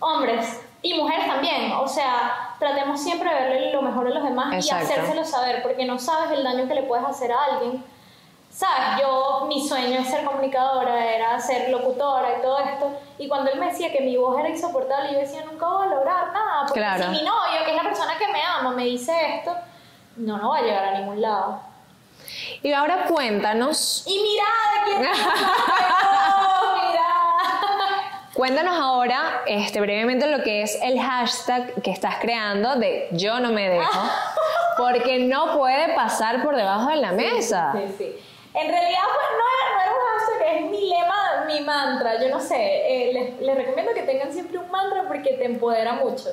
hombres 0.00 0.60
y 0.94 1.00
mujeres 1.00 1.26
también. 1.26 1.72
O 1.72 1.86
sea, 1.88 2.54
tratemos 2.58 3.00
siempre 3.02 3.28
de 3.32 3.40
verle 3.48 3.72
lo 3.72 3.82
mejor 3.82 4.06
a 4.06 4.10
los 4.10 4.22
demás 4.24 4.54
Exacto. 4.54 4.84
y 4.84 4.92
hacérselo 4.92 5.24
saber, 5.24 5.62
porque 5.62 5.84
no 5.84 5.98
sabes 5.98 6.30
el 6.32 6.44
daño 6.44 6.66
que 6.68 6.74
le 6.74 6.82
puedes 6.82 7.04
hacer 7.06 7.32
a 7.32 7.44
alguien. 7.44 7.84
Sabes, 8.50 9.00
yo, 9.02 9.44
mi 9.46 9.66
sueño 9.68 10.00
es 10.00 10.08
ser 10.08 10.24
comunicadora, 10.24 11.14
era 11.14 11.38
ser 11.38 11.70
locutora 11.70 12.38
y 12.38 12.42
todo 12.42 12.58
esto. 12.58 12.90
Y 13.18 13.28
cuando 13.28 13.50
él 13.52 13.60
me 13.60 13.66
decía 13.66 13.92
que 13.92 14.00
mi 14.00 14.16
voz 14.16 14.38
era 14.40 14.48
insoportable, 14.48 15.12
yo 15.12 15.18
decía, 15.20 15.44
nunca 15.44 15.66
voy 15.66 15.86
a 15.86 15.90
lograr 15.90 16.32
nada. 16.32 16.62
Porque 16.66 16.80
Claro. 16.80 17.04
si 17.04 17.08
mi 17.10 17.22
novio, 17.22 17.64
que 17.64 17.70
es 17.70 17.76
la 17.76 17.82
persona 17.82 18.18
que 18.18 18.26
me 18.32 18.42
ama, 18.42 18.70
me 18.72 18.84
dice 18.84 19.36
esto, 19.36 19.54
no, 20.16 20.38
no 20.38 20.48
va 20.50 20.58
a 20.58 20.62
llegar 20.62 20.84
a 20.86 20.98
ningún 20.98 21.20
lado. 21.20 21.60
y 22.62 22.72
ahora 22.72 23.04
cuéntanos 23.06 24.02
Y 24.06 24.18
mira, 24.20 24.44
de 24.86 24.96
quién. 24.96 25.12
Cuéntanos 28.38 28.78
ahora 28.78 29.42
este, 29.46 29.80
brevemente 29.80 30.28
lo 30.28 30.44
que 30.44 30.62
es 30.62 30.78
el 30.80 31.00
hashtag 31.00 31.82
que 31.82 31.90
estás 31.90 32.18
creando 32.20 32.76
de 32.76 33.08
yo 33.10 33.40
no 33.40 33.50
me 33.50 33.68
dejo, 33.68 34.00
porque 34.78 35.18
no 35.18 35.58
puede 35.58 35.92
pasar 35.96 36.44
por 36.44 36.54
debajo 36.54 36.88
de 36.88 36.98
la 36.98 37.10
mesa. 37.10 37.72
Sí, 37.72 37.94
sí. 37.98 38.16
En 38.54 38.68
realidad, 38.68 39.00
pues 39.12 39.26
no 39.32 39.44
era, 39.58 39.74
no 39.74 39.82
era 39.82 39.92
un 39.92 40.20
hashtag, 40.20 40.56
es 40.56 40.70
mi 40.70 40.88
lema, 40.88 41.44
mi 41.48 41.60
mantra. 41.62 42.22
Yo 42.22 42.28
no 42.28 42.38
sé, 42.38 42.54
eh, 42.58 43.12
les, 43.12 43.40
les 43.40 43.56
recomiendo 43.56 43.92
que 43.92 44.02
tengan 44.02 44.32
siempre 44.32 44.56
un 44.56 44.70
mantra 44.70 45.08
porque 45.08 45.32
te 45.32 45.44
empodera 45.44 45.94
mucho. 45.94 46.28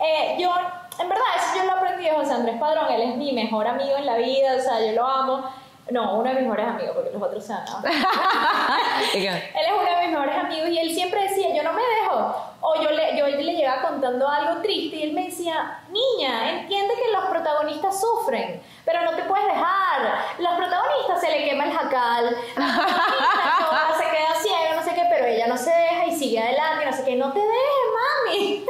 Eh, 0.00 0.36
yo, 0.40 0.50
en 0.98 1.08
verdad, 1.08 1.24
eso 1.36 1.62
yo 1.62 1.66
lo 1.66 1.76
aprendí 1.76 2.02
de 2.02 2.10
José 2.10 2.32
Andrés 2.32 2.56
Padrón. 2.58 2.90
Él 2.90 3.02
es 3.02 3.16
mi 3.16 3.32
mejor 3.32 3.68
amigo 3.68 3.96
en 3.96 4.06
la 4.06 4.16
vida, 4.16 4.56
o 4.58 4.60
sea, 4.60 4.84
yo 4.84 4.90
lo 4.90 5.06
amo. 5.06 5.48
No, 5.90 6.14
uno 6.16 6.28
de 6.28 6.34
mis 6.36 6.44
mejores 6.44 6.66
amigos, 6.66 6.92
porque 6.94 7.10
los 7.10 7.22
otros 7.22 7.44
se. 7.44 7.52
Y 9.18 9.20
que- 9.22 9.28
Él 9.28 9.66
es 9.66 9.72
uno 9.72 9.82
de 9.84 10.06
mis 10.06 10.10
mejores 10.16 10.36
amigos 10.36 10.68
y 10.70 10.78
él 10.78 10.90
siempre 10.94 11.22
decía, 11.24 11.54
yo 11.54 11.62
no 11.62 11.72
me 11.74 11.82
dejo. 11.82 12.36
O 12.60 12.80
yo 12.82 12.90
le, 12.90 13.14
yo 13.18 13.26
le 13.26 13.42
llegaba 13.54 13.82
contando 13.82 14.26
algo 14.26 14.62
triste 14.62 14.96
y 14.96 15.02
él 15.02 15.12
me 15.12 15.24
decía, 15.26 15.80
niña, 15.90 16.50
entiende 16.60 16.94
que 16.94 17.12
los 17.12 17.26
protagonistas 17.26 18.00
sufren, 18.00 18.62
pero 18.86 19.02
no 19.02 19.10
te 19.14 19.22
puedes 19.24 19.46
dejar. 19.46 20.14
Los 20.38 20.54
protagonistas 20.54 21.20
se 21.20 21.30
le 21.30 21.44
quema 21.44 21.64
el 21.64 21.72
jacal, 21.74 22.34
se 22.56 24.04
queda 24.04 24.34
ciega, 24.42 24.74
no 24.76 24.82
sé 24.82 24.94
qué, 24.94 25.02
pero 25.10 25.26
ella 25.26 25.46
no 25.46 25.56
se 25.58 25.70
deja 25.70 26.06
y 26.06 26.16
sigue 26.16 26.40
adelante 26.40 26.86
no 26.86 26.92
sé 26.92 27.04
qué. 27.04 27.16
No 27.16 27.32
te 27.32 27.40
dejes, 27.40 27.63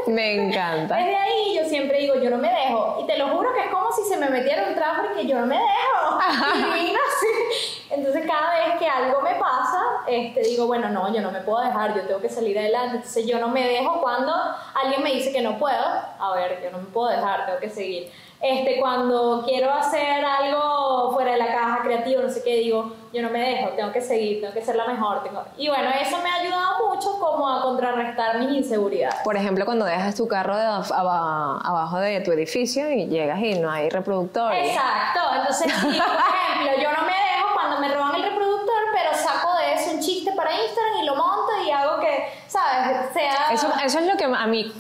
Me 0.07 0.35
encanta. 0.35 0.97
Desde 0.97 1.17
ahí 1.17 1.57
yo 1.57 1.69
siempre 1.69 1.99
digo, 1.99 2.17
yo 2.17 2.31
no 2.31 2.39
me 2.39 2.51
dejo. 2.51 2.99
Y 3.03 3.07
te 3.07 3.17
lo 3.19 3.29
juro 3.29 3.53
que 3.55 3.61
es 3.61 3.67
como 3.69 3.93
si 3.93 4.03
se 4.05 4.17
me 4.17 4.29
metiera 4.29 4.67
un 4.69 4.75
trapo 4.75 5.03
porque 5.07 5.27
yo 5.27 5.39
no 5.39 5.47
me 5.47 5.57
dejo. 5.57 6.19
Divina, 6.55 7.01
sí. 7.21 7.83
Entonces 7.95 8.27
cada 8.27 8.51
vez 8.55 8.79
que 8.79 8.89
algo 8.89 9.21
me 9.21 9.35
pasa, 9.37 9.83
este, 10.07 10.41
digo, 10.43 10.67
bueno, 10.67 10.89
no, 10.89 11.13
yo 11.13 11.21
no 11.21 11.31
me 11.31 11.41
puedo 11.41 11.61
dejar, 11.61 11.95
yo 11.95 12.03
tengo 12.07 12.21
que 12.21 12.29
salir 12.29 12.59
adelante. 12.59 12.97
Entonces 12.97 13.27
yo 13.27 13.39
no 13.39 13.49
me 13.49 13.67
dejo 13.67 14.01
cuando 14.01 14.33
alguien 14.75 15.03
me 15.03 15.13
dice 15.13 15.33
que 15.33 15.43
no 15.43 15.59
puedo, 15.59 15.85
a 16.19 16.33
ver, 16.35 16.61
yo 16.63 16.71
no 16.71 16.79
me 16.79 16.85
puedo 16.87 17.09
dejar, 17.09 17.47
tengo 17.47 17.59
que 17.59 17.71
seguir. 17.71 18.13
Este, 18.41 18.79
cuando 18.79 19.43
quiero 19.47 19.73
hacer 19.73 20.23
algo 20.23 21.13
fuera 21.15 21.33
de 21.33 21.39
la 21.39 21.47
caja, 21.47 21.81
creativo, 21.83 22.21
no 22.21 22.29
sé 22.29 22.43
qué, 22.43 22.57
digo, 22.57 22.93
yo 23.11 23.23
no 23.23 23.31
me 23.31 23.39
dejo, 23.41 23.71
tengo 23.71 23.91
que 23.91 24.03
seguir, 24.03 24.43
tengo 24.43 24.53
que 24.53 24.61
ser 24.63 24.77
la 24.77 24.87
mejor. 24.87 25.23
Tengo... 25.23 25.43
Y 25.57 25.69
bueno, 25.69 25.89
eso 25.99 26.19
me 26.19 26.29
ha 26.29 26.35
ayudado 26.35 26.89
mucho 26.95 27.19
como 27.19 27.49
a 27.49 27.63
contrarrestar 27.63 28.39
mis 28.41 28.51
inseguridades. 28.59 29.15
Por 29.25 29.37
ejemplo, 29.37 29.65
cuando 29.65 29.87
dejas 29.87 30.15
tu 30.15 30.29
carro 30.29 30.57
de 30.59 30.65
aba- 30.67 31.59
abajo 31.65 31.99
de 32.01 32.21
tu 32.21 32.33
edificio 32.33 32.91
y 32.91 33.07
llegas 33.07 33.39
y 33.39 33.55
no 33.59 33.71
hay 33.71 33.89
reproductor. 33.89 34.53
Exacto, 34.53 35.21
entonces 35.37 35.73
sí, 35.73 35.81
por 35.81 35.89
ejemplo, 35.89 36.83
yo 36.83 36.91
no 37.01 37.07
me 37.07 37.13
dejo 37.15 37.49
cuando 37.55 37.79
me 37.81 37.89
roban 37.95 38.15
el 38.17 38.25
reproductor, 38.25 38.83
pero 38.93 39.15
saco 39.17 39.55
de 39.57 39.73
eso 39.75 39.93
un 39.93 40.01
chiste 40.01 40.33
para 40.33 40.53
Instagram 40.53 41.03
y 41.03 41.07
lo 41.07 41.15
monto 41.17 41.53
y 41.67 41.71
hago 41.71 41.99
que, 42.01 42.29
¿sabes? 42.47 43.04
Sea... 43.15 43.53
Eso, 43.53 43.73
eso 43.85 43.99
es 44.01 44.07
lo 44.07 44.17
que 44.17 44.25
a 44.25 44.47
mí, 44.47 44.71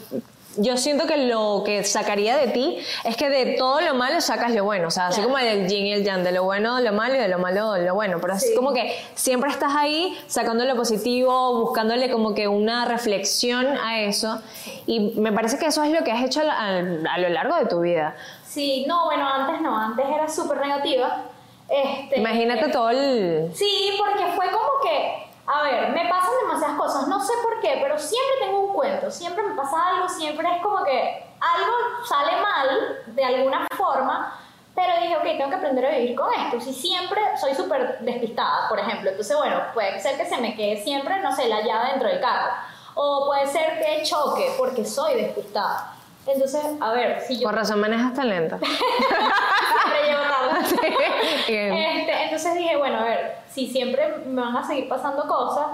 yo 0.56 0.76
siento 0.76 1.06
que 1.06 1.16
lo 1.16 1.62
que 1.66 1.82
sacaría 1.82 2.36
de 2.36 2.46
ti 2.48 2.78
es 3.04 3.16
que 3.16 3.28
de 3.28 3.54
todo 3.58 3.80
lo 3.80 3.94
malo 3.94 4.20
sacas 4.20 4.52
lo 4.54 4.62
bueno, 4.64 4.86
o 4.88 4.90
sea, 4.90 5.08
así 5.08 5.16
Claro. 5.20 5.32
como 5.34 5.44
del 5.44 5.66
yin 5.68 5.86
y 5.86 5.92
el 5.92 6.04
yang, 6.04 6.22
de 6.22 6.30
lo 6.30 6.44
bueno 6.44 6.78
lo 6.80 6.92
malo 6.92 7.14
y 7.16 7.18
de 7.18 7.26
lo 7.28 7.38
malo 7.38 7.76
lo 7.76 7.94
bueno, 7.94 8.18
pero 8.20 8.34
es 8.34 8.42
Sí. 8.42 8.54
como 8.54 8.72
que 8.72 8.94
siempre 9.16 9.50
estás 9.50 9.72
ahí 9.74 10.16
sacando 10.28 10.64
lo 10.64 10.76
positivo, 10.76 11.58
buscándole 11.60 12.08
como 12.10 12.34
que 12.34 12.46
una 12.46 12.84
reflexión 12.84 13.66
a 13.78 14.00
eso 14.02 14.40
y 14.86 15.14
me 15.16 15.32
parece 15.32 15.58
que 15.58 15.66
eso 15.66 15.82
es 15.82 15.90
lo 15.90 16.04
que 16.04 16.12
has 16.12 16.22
hecho 16.24 16.40
a, 16.42 16.52
a- 16.52 17.14
a 17.14 17.18
lo 17.18 17.28
largo 17.30 17.56
de 17.56 17.66
tu 17.66 17.80
vida. 17.80 18.14
Sí, 18.46 18.84
no, 18.86 19.06
bueno, 19.06 19.26
antes 19.28 19.60
no, 19.60 19.76
antes 19.76 20.04
era 20.06 20.28
súper 20.28 20.58
negativa. 20.58 21.22
Este, 21.68 22.20
Imagínate 22.20 22.68
todo 22.68 22.90
el... 22.90 23.50
Sí, 23.54 23.90
porque 23.98 24.30
fue 24.36 24.46
como 24.50 24.68
que, 24.84 25.23
a 25.46 25.62
ver, 25.62 25.90
me 25.90 26.08
pasan 26.08 26.30
demasiadas 26.42 26.78
cosas, 26.78 27.08
no 27.08 27.20
sé 27.20 27.32
por 27.42 27.60
qué, 27.60 27.78
pero 27.82 27.98
siempre 27.98 28.36
tengo 28.40 28.60
un 28.60 28.72
cuento, 28.72 29.10
siempre 29.10 29.42
me 29.42 29.54
pasa 29.54 29.88
algo, 29.88 30.08
siempre 30.08 30.48
es 30.56 30.62
como 30.62 30.82
que 30.84 31.26
algo 31.40 31.72
sale 32.06 32.40
mal 32.40 32.98
de 33.06 33.24
alguna 33.24 33.66
forma, 33.76 34.38
pero 34.74 35.00
dije, 35.00 35.16
ok, 35.16 35.22
tengo 35.22 35.50
que 35.50 35.56
aprender 35.56 35.86
a 35.86 35.90
vivir 35.90 36.16
con 36.16 36.32
esto. 36.34 36.60
Si 36.60 36.72
siempre 36.72 37.20
soy 37.38 37.54
súper 37.54 37.98
despistada, 38.00 38.68
por 38.68 38.78
ejemplo, 38.78 39.10
entonces, 39.10 39.36
bueno, 39.36 39.62
puede 39.72 40.00
ser 40.00 40.16
que 40.16 40.26
se 40.26 40.38
me 40.38 40.56
quede 40.56 40.82
siempre, 40.82 41.20
no 41.20 41.34
sé, 41.34 41.48
la 41.48 41.60
llave 41.60 41.90
dentro 41.90 42.08
del 42.08 42.20
carro, 42.20 42.52
o 42.94 43.26
puede 43.26 43.46
ser 43.46 43.78
que 43.78 44.02
choque 44.02 44.54
porque 44.58 44.84
soy 44.84 45.14
despistada. 45.14 45.94
Entonces, 46.26 46.64
a 46.80 46.92
ver, 46.92 47.20
si 47.20 47.38
yo 47.38 47.44
Por 47.44 47.54
razón 47.54 47.80
manejas 47.80 48.14
siempre 48.14 48.24
llego 48.24 48.58
Bien. 51.46 51.72
Este, 51.72 52.22
entonces 52.24 52.54
dije, 52.54 52.76
bueno, 52.76 52.98
a 53.00 53.04
ver, 53.04 53.38
si 53.50 53.66
siempre 53.66 54.06
me 54.26 54.40
van 54.42 54.56
a 54.56 54.66
seguir 54.66 54.88
pasando 54.88 55.26
cosas, 55.26 55.66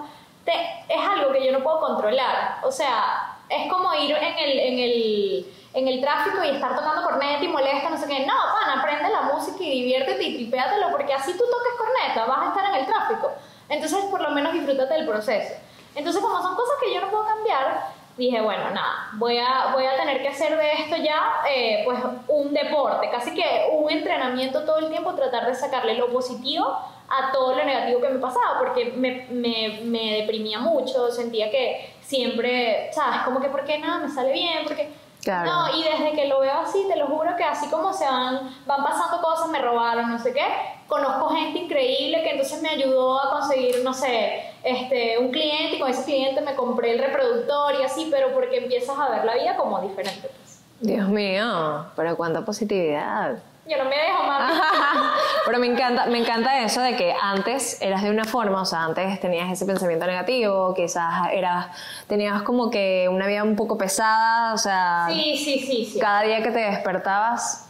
te- 0.45 0.85
es 0.89 1.01
algo 1.01 1.33
que 1.33 1.45
yo 1.45 1.53
no 1.53 1.61
puedo 1.63 1.81
controlar. 1.81 2.59
O 2.63 2.71
sea, 2.73 3.37
es 3.49 3.71
como 3.71 3.93
ir 3.95 4.15
en 4.17 4.39
el, 4.39 4.59
en 4.61 4.79
el, 4.79 5.47
en 5.75 5.89
el 5.89 6.01
tráfico 6.01 6.43
y 6.45 6.49
estar 6.51 6.75
tocando 6.77 7.03
corneta 7.03 7.45
y 7.45 7.49
molesta, 7.49 7.91
no 7.91 7.97
sé 7.99 8.07
qué. 8.07 8.27
No, 8.27 8.35
pana, 8.61 8.81
aprende 8.81 9.09
la 9.11 9.23
música 9.23 9.63
y 9.63 9.71
diviértete 9.71 10.23
y 10.23 10.35
tripéatelo, 10.37 10.91
porque 10.91 11.13
así 11.15 11.33
tú 11.33 11.39
toques 11.45 11.73
corneta, 11.79 12.25
vas 12.27 12.47
a 12.47 12.49
estar 12.51 12.75
en 12.75 12.81
el 12.81 12.87
tráfico. 12.87 13.31
Entonces, 13.69 14.05
por 14.11 14.21
lo 14.21 14.31
menos 14.31 14.53
disfrútate 14.53 14.95
del 14.95 15.07
proceso. 15.07 15.55
Entonces, 15.95 16.21
como 16.23 16.41
son 16.43 16.55
cosas 16.57 16.75
que 16.83 16.93
yo 16.95 17.01
no 17.01 17.11
puedo 17.11 17.25
cambiar, 17.27 17.87
dije, 18.27 18.41
bueno, 18.41 18.71
nada, 18.71 19.09
voy 19.15 19.39
a, 19.39 19.73
voy 19.73 19.85
a 19.85 19.97
tener 19.97 20.21
que 20.23 20.29
hacer 20.29 20.57
de 20.57 20.73
esto 20.73 20.97
ya, 20.97 21.41
eh, 21.49 21.83
pues, 21.85 21.99
un 22.29 22.53
deporte, 22.53 23.09
casi 23.11 23.35
que 23.35 23.69
un 23.73 23.91
entrenamiento 23.91 24.65
todo 24.65 24.79
el 24.79 24.91
tiempo, 24.91 25.15
tratar 25.15 25.47
de 25.47 25.55
sacarle 25.55 25.95
lo 25.95 26.13
positivo 26.13 26.67
a 27.09 27.33
todo 27.33 27.55
lo 27.55 27.65
negativo 27.65 28.01
que 28.01 28.09
me 28.11 28.19
pasaba, 28.19 28.59
porque 28.59 28.93
me, 28.97 29.27
me, 29.31 29.81
me 29.85 30.19
deprimía 30.19 30.59
mucho, 30.61 31.11
sentía 31.11 31.51
que 31.51 31.93
siempre, 32.03 32.91
¿sabes? 32.93 33.23
Como 33.25 33.41
que, 33.41 33.49
¿por 33.49 33.65
qué 33.65 33.79
nada 33.79 33.99
me 33.99 34.09
sale 34.09 34.33
bien? 34.33 34.59
Porque... 34.65 34.89
Claro. 35.23 35.51
No, 35.51 35.77
y 35.77 35.83
desde 35.83 36.13
que 36.13 36.27
lo 36.27 36.41
veo 36.41 36.61
así, 36.61 36.87
te 36.89 36.97
lo 36.97 37.07
juro 37.07 37.37
que 37.37 37.45
así 37.45 37.69
como 37.69 37.93
se 37.93 38.05
van, 38.05 38.55
van 38.67 38.83
pasando 38.83 39.21
cosas, 39.21 39.49
me 39.49 39.61
robaron, 39.61 40.11
no 40.11 40.19
sé 40.19 40.33
qué, 40.33 40.47
conozco 40.87 41.29
gente 41.29 41.59
increíble 41.59 42.23
que 42.23 42.31
entonces 42.31 42.63
me 42.63 42.71
ayudó 42.71 43.21
a 43.21 43.31
conseguir, 43.31 43.83
no 43.85 43.93
sé, 43.93 44.43
este, 44.63 45.19
un 45.19 45.31
cliente 45.31 45.77
y 45.77 45.79
con 45.79 45.91
ese 45.91 46.05
cliente 46.05 46.41
me 46.41 46.55
compré 46.55 46.93
el 46.93 46.99
reproductor 46.99 47.75
y 47.79 47.83
así, 47.83 48.09
pero 48.11 48.33
porque 48.33 48.59
empiezas 48.59 48.99
a 48.99 49.11
ver 49.11 49.25
la 49.25 49.35
vida 49.35 49.57
como 49.57 49.81
diferente. 49.81 50.29
Pues. 50.29 50.63
Dios 50.81 51.09
mío, 51.09 51.87
pero 51.95 52.17
cuánta 52.17 52.45
positividad. 52.45 53.39
Yo 53.67 53.77
no 53.79 53.85
me 53.89 53.97
dejo 53.97 54.23
más. 54.25 54.61
Pero 55.47 55.59
me 55.59 55.67
encanta, 55.67 56.07
me 56.07 56.19
encanta 56.19 56.59
eso 56.61 56.81
de 56.81 56.97
que 56.97 57.15
antes 57.21 57.81
eras 57.83 58.03
de 58.03 58.11
una 58.11 58.25
forma, 58.25 58.63
o 58.63 58.65
sea, 58.65 58.85
antes 58.85 59.21
tenías 59.21 59.51
ese 59.51 59.65
pensamiento 59.67 60.07
negativo, 60.07 60.75
quizás 60.75 61.29
eras, 61.33 61.67
tenías 62.09 62.43
como 62.43 62.71
que 62.71 63.09
una 63.11 63.27
vida 63.27 63.43
un 63.45 63.57
poco 63.57 63.77
pesada, 63.79 64.55
o 64.55 64.59
sea, 64.59 65.07
Sí, 65.11 65.37
sí, 65.37 65.59
sí, 65.61 65.85
sí. 65.85 65.99
cada 66.01 66.23
día 66.23 66.43
que 66.43 66.51
te 66.51 66.59
despertabas 66.59 67.69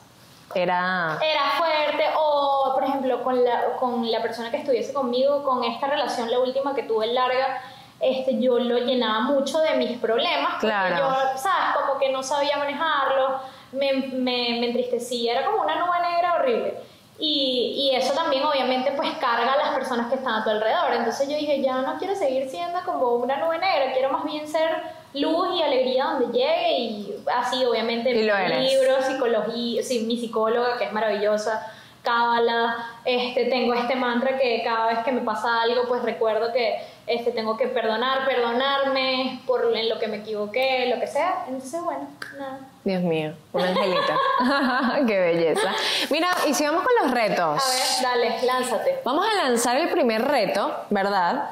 era... 0.55 1.18
Era 1.22 1.42
fuerte, 1.59 2.05
o 2.16 2.72
por 2.74 2.85
ejemplo, 2.85 3.22
con 3.22 3.44
la, 3.44 3.76
con 3.79 4.11
la 4.11 4.22
persona 4.22 4.50
que 4.50 4.57
estuviese 4.59 4.92
conmigo, 4.92 5.42
con 5.42 5.64
esta 5.64 5.87
relación, 5.87 6.31
la 6.31 6.38
última 6.38 6.74
que 6.74 6.85
tuve 6.85 7.09
larga, 7.09 7.61
este, 8.00 8.40
yo 8.40 8.59
lo 8.59 8.79
llenaba 8.79 9.20
mucho 9.20 9.59
de 9.59 9.74
mis 9.76 9.98
problemas, 9.98 10.53
porque 10.53 10.66
Claro. 10.68 10.96
yo, 10.96 11.38
¿sabes? 11.38 11.76
Como 11.79 11.98
que 12.00 12.11
no 12.11 12.22
sabía 12.22 12.57
manejarlo, 12.57 13.40
me, 13.72 13.92
me, 13.92 14.59
me 14.61 14.66
entristecía, 14.66 15.33
era 15.38 15.46
como 15.46 15.62
una 15.62 15.76
nube 15.76 16.00
negra 16.11 16.35
horrible. 16.35 16.74
Y, 17.22 17.90
y 17.92 17.96
eso 17.96 18.14
también 18.14 18.42
obviamente 18.44 18.92
pues 18.92 19.11
carga 19.20 19.52
a 19.52 19.56
las 19.59 19.74
personas 19.74 20.09
que 20.09 20.14
están 20.14 20.40
a 20.40 20.44
tu 20.44 20.50
alrededor. 20.50 20.94
Entonces 20.94 21.28
yo 21.28 21.37
dije, 21.37 21.61
ya 21.62 21.83
no 21.83 21.98
quiero 21.98 22.14
seguir 22.14 22.48
siendo 22.48 22.78
como 22.85 23.16
una 23.16 23.37
nube 23.37 23.59
negra, 23.59 23.92
quiero 23.92 24.11
más 24.11 24.24
bien 24.24 24.48
ser 24.48 24.70
luz 25.12 25.48
y 25.54 25.62
alegría 25.62 26.04
donde 26.04 26.26
llegue 26.38 26.78
y 26.78 27.14
así 27.35 27.64
obviamente 27.64 28.11
Y 28.12 28.28
eres. 28.28 28.72
libros, 28.72 29.04
psicología, 29.04 29.83
sí, 29.83 30.04
mi 30.06 30.16
psicóloga 30.16 30.78
que 30.78 30.85
es 30.85 30.92
maravillosa, 30.92 31.70
cábala, 32.02 32.76
este, 33.04 33.46
tengo 33.46 33.74
este 33.74 33.96
mantra 33.96 34.38
que 34.38 34.62
cada 34.64 34.87
vez 34.87 35.00
que 35.00 35.12
me 35.12 35.20
pasa 35.20 35.62
algo 35.62 35.83
pues 35.88 36.02
recuerdo 36.02 36.52
que 36.52 36.78
este, 37.06 37.30
tengo 37.32 37.56
que 37.56 37.66
perdonar, 37.66 38.26
perdonarme 38.26 39.40
por 39.46 39.74
en 39.76 39.88
lo 39.88 39.98
que 39.98 40.08
me 40.08 40.18
equivoqué, 40.18 40.86
lo 40.92 41.00
que 41.00 41.06
sea. 41.06 41.44
Entonces 41.48 41.80
bueno, 41.82 42.06
nada. 42.38 42.60
Dios 42.84 43.02
mío, 43.02 43.32
un 43.52 43.62
angelito. 43.62 44.12
Qué 45.06 45.18
belleza. 45.18 45.74
Mira, 46.10 46.28
y 46.48 46.54
si 46.54 46.64
vamos 46.64 46.82
con 46.82 46.92
los 47.02 47.10
retos. 47.12 47.40
A 47.40 47.70
ver, 47.70 48.02
dale, 48.02 48.42
lánzate. 48.46 49.00
Vamos 49.04 49.26
a 49.26 49.34
lanzar 49.34 49.76
el 49.76 49.88
primer 49.88 50.26
reto, 50.26 50.74
¿verdad? 50.90 51.50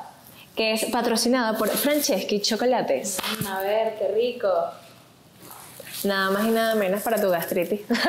Que 0.56 0.72
es 0.72 0.86
patrocinado 0.86 1.56
por 1.56 1.68
Franceschi 1.68 2.40
Chocolates. 2.40 3.18
A 3.48 3.60
ver, 3.60 3.96
qué 3.98 4.08
rico. 4.08 4.48
Nada 6.04 6.30
más 6.30 6.44
y 6.46 6.50
nada 6.50 6.74
menos 6.76 7.02
para 7.02 7.20
tu 7.20 7.28
gastritis, 7.28 7.80
señores. 7.88 8.06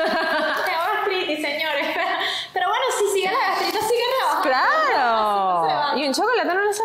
Pero 2.52 2.68
bueno, 2.68 2.84
si 2.98 3.06
sigue 3.14 3.30
la 3.32 3.38
gastritis, 3.48 3.80
sigue 3.80 4.02
rebajando. 4.18 4.42
¡Claro! 4.42 5.18
Así 5.18 5.38
no 5.38 5.66
se 5.68 5.74
va. 5.74 5.98
Y 5.98 6.06
un 6.06 6.14
chocolate 6.14 6.54
no 6.54 6.60
le 6.60 6.70
hace 6.70 6.82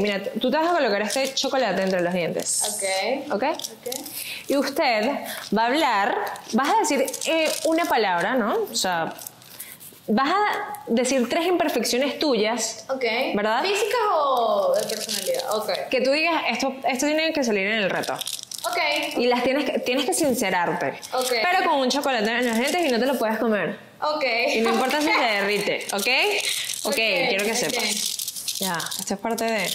Mira, 0.00 0.22
tú 0.40 0.50
te 0.50 0.56
vas 0.56 0.68
a 0.70 0.72
colocar 0.74 1.02
este 1.02 1.32
chocolate 1.34 1.82
entre 1.82 2.00
los 2.00 2.12
dientes. 2.14 2.62
Ok. 2.74 3.32
¿Ok? 3.34 3.42
Ok. 3.42 3.94
Y 4.48 4.56
usted 4.56 5.10
va 5.56 5.62
a 5.62 5.66
hablar, 5.66 6.16
vas 6.52 6.68
a 6.70 6.78
decir 6.80 7.06
eh, 7.26 7.50
una 7.64 7.84
palabra, 7.84 8.34
¿no? 8.34 8.56
O 8.70 8.74
sea, 8.74 9.12
vas 10.06 10.30
a 10.30 10.82
decir 10.86 11.28
tres 11.28 11.46
imperfecciones 11.46 12.18
tuyas 12.18 12.86
Ok. 12.88 13.04
¿Verdad? 13.34 13.62
¿Físicas 13.62 14.00
o 14.12 14.74
de 14.74 14.86
personalidad? 14.86 15.56
Ok. 15.56 15.70
que 15.90 16.00
tú 16.00 16.10
digas, 16.12 16.42
esto, 16.50 16.74
esto 16.88 17.06
tiene 17.06 17.32
que 17.32 17.44
salir 17.44 17.66
en 17.66 17.74
el 17.82 17.90
reto. 17.90 18.14
Ok. 18.14 18.78
Y 19.18 19.26
las 19.26 19.42
tienes 19.44 19.64
que, 19.70 19.78
tienes 19.78 20.04
que 20.04 20.14
sincerarte. 20.14 20.98
Ok. 21.12 21.30
Pero 21.30 21.70
con 21.70 21.80
un 21.80 21.90
chocolate 21.90 22.30
en 22.30 22.46
los 22.46 22.56
dientes 22.58 22.86
y 22.86 22.88
no 22.90 22.98
te 22.98 23.06
lo 23.06 23.18
puedes 23.18 23.38
comer. 23.38 23.78
Ok. 24.00 24.24
Y 24.54 24.60
no 24.60 24.70
importa 24.70 25.00
si 25.00 25.08
se 25.08 25.20
derrite, 25.20 25.86
¿ok? 25.92 26.06
Ok, 26.84 26.94
quiero 26.94 27.44
que 27.44 27.50
ok. 27.52 27.56
sepas. 27.56 28.07
Ya, 28.60 28.76
esto 28.98 29.14
es 29.14 29.20
parte 29.20 29.44
de... 29.44 29.70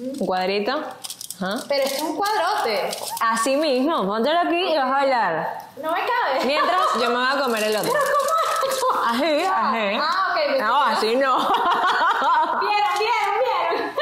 un 0.00 0.14
cuadrito. 0.26 0.72
Ajá. 0.72 1.64
Pero 1.68 1.84
esto 1.84 1.96
es 1.96 2.02
un 2.02 2.16
cuadrote. 2.16 2.90
Así 3.20 3.56
mismo, 3.56 4.06
póntelo 4.06 4.40
aquí 4.40 4.72
y 4.72 4.76
vas 4.76 4.90
a 4.90 5.00
hablar. 5.00 5.68
No 5.82 5.92
me 5.92 5.98
cabe. 6.00 6.44
Mientras 6.46 6.80
yo 7.00 7.08
me 7.10 7.16
voy 7.16 7.26
a 7.26 7.40
comer 7.42 7.62
el 7.64 7.76
otro. 7.76 7.92
¿Pero 7.92 8.04
cómo? 8.18 9.02
Así, 9.06 9.24
así. 9.24 9.98
Ah, 10.00 10.28
ok. 10.30 10.60
No, 10.60 10.82
así 10.82 11.16
no. 11.16 11.38
Vieron, 12.60 12.94
vieron, 12.98 13.34
vieron. 13.40 13.92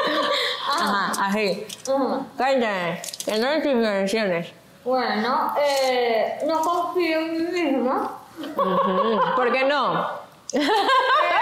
Ajá. 0.69 1.13
Ajá, 1.13 1.27
así. 1.29 1.67
Ujú. 1.89 2.27
Cuéntame, 2.37 3.03
¿qué 3.25 3.41
son 3.41 3.63
tus 3.63 3.73
intenciones? 3.73 4.49
Bueno, 4.85 5.55
eh, 5.61 6.41
no 6.47 6.61
confío 6.61 7.19
en 7.19 7.33
mí 7.33 7.39
misma. 7.63 8.19
¿Por 9.37 9.53
qué 9.53 9.65
no? 9.65 10.07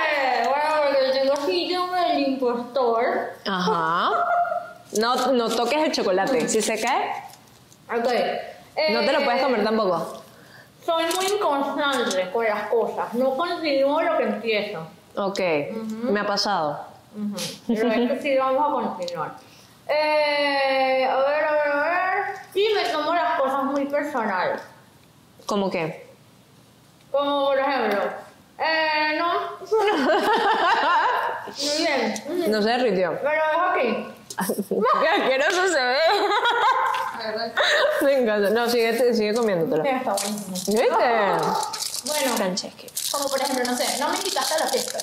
Eh, 0.09 0.43
bueno, 0.45 0.65
porque 0.83 1.19
tengo 1.21 1.37
síndrome 1.47 2.01
del 2.01 2.26
impostor. 2.41 3.31
Ajá. 3.47 4.11
No, 4.99 5.33
no 5.33 5.49
toques 5.49 5.79
el 5.85 5.93
chocolate. 5.93 6.49
Si 6.49 6.63
se 6.63 6.81
cae, 6.81 7.11
Ok. 7.89 8.09
no 8.93 9.01
te 9.01 9.13
lo 9.13 9.25
puedes 9.25 9.41
Eh, 9.41 9.45
comer 9.45 9.65
tampoco. 9.65 10.23
Soy 10.85 11.05
muy 11.17 11.27
inconstante 11.27 12.31
con 12.31 12.45
las 12.45 12.69
cosas. 12.69 13.13
No 13.15 13.37
continúo 13.37 14.01
lo 14.03 14.17
que 14.19 14.23
empiezo. 14.25 14.87
Ok, 15.17 15.41
me 16.05 16.21
ha 16.21 16.27
pasado. 16.27 16.79
Ujú. 17.17 17.35
Pero 17.67 17.91
esto 17.91 18.15
sí 18.23 18.37
vamos 18.37 18.69
a 18.69 18.71
continuar. 18.91 19.33
Eh, 19.89 21.05
a 21.11 21.17
ver, 21.17 21.45
a 21.45 21.53
ver, 21.53 21.73
a 21.73 21.81
ver. 21.81 22.37
Y 22.55 22.69
me 22.75 22.85
tomo 22.93 23.15
las 23.15 23.41
cosas 23.41 23.65
muy 23.65 23.87
personales. 23.87 24.61
¿Cómo 25.47 25.71
qué? 25.71 26.07
Como 27.11 27.47
por 27.47 27.59
ejemplo, 27.59 27.99
eh, 28.59 29.19
no. 29.19 29.33
Muy 31.63 31.77
bien. 31.79 32.51
No 32.51 32.63
se 32.63 32.69
derritió. 32.69 33.13
Lo 33.13 33.31
dejo 33.31 33.65
aquí. 33.73 34.07
Qué 35.01 35.09
asqueroso 35.09 35.67
se 35.69 35.83
ve. 35.83 35.97
Me 38.03 38.19
encanta. 38.19 38.51
No, 38.51 38.69
sigue, 38.69 39.15
sigue 39.15 39.35
comiéndotelo. 39.35 39.83
Sí, 39.83 39.89
está 39.91 40.13
buenísimo. 40.13 40.79
¿Viste? 40.81 42.07
Bueno, 42.07 42.37
Franceschi. 42.37 42.87
como 43.11 43.29
por 43.29 43.41
ejemplo, 43.41 43.65
no 43.65 43.77
sé, 43.77 43.99
no 43.99 44.09
me 44.11 44.17
invitaste 44.19 44.55
a 44.55 44.59
la 44.59 44.67
fiesta. 44.67 44.99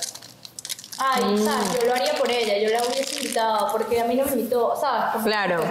Ay, 0.99 1.23
¿sabes? 1.43 1.79
Yo 1.81 1.87
lo 1.87 1.93
haría 1.95 2.13
por 2.13 2.29
ella, 2.31 2.57
yo 2.59 2.69
la 2.69 2.85
hubiese 2.87 3.15
invitado, 3.17 3.71
porque 3.71 3.99
a 3.99 4.05
mí 4.05 4.15
no 4.15 4.25
me 4.25 4.31
invitó, 4.33 4.75
¿sabes? 4.79 5.11
Como- 5.13 5.25
Claro. 5.25 5.63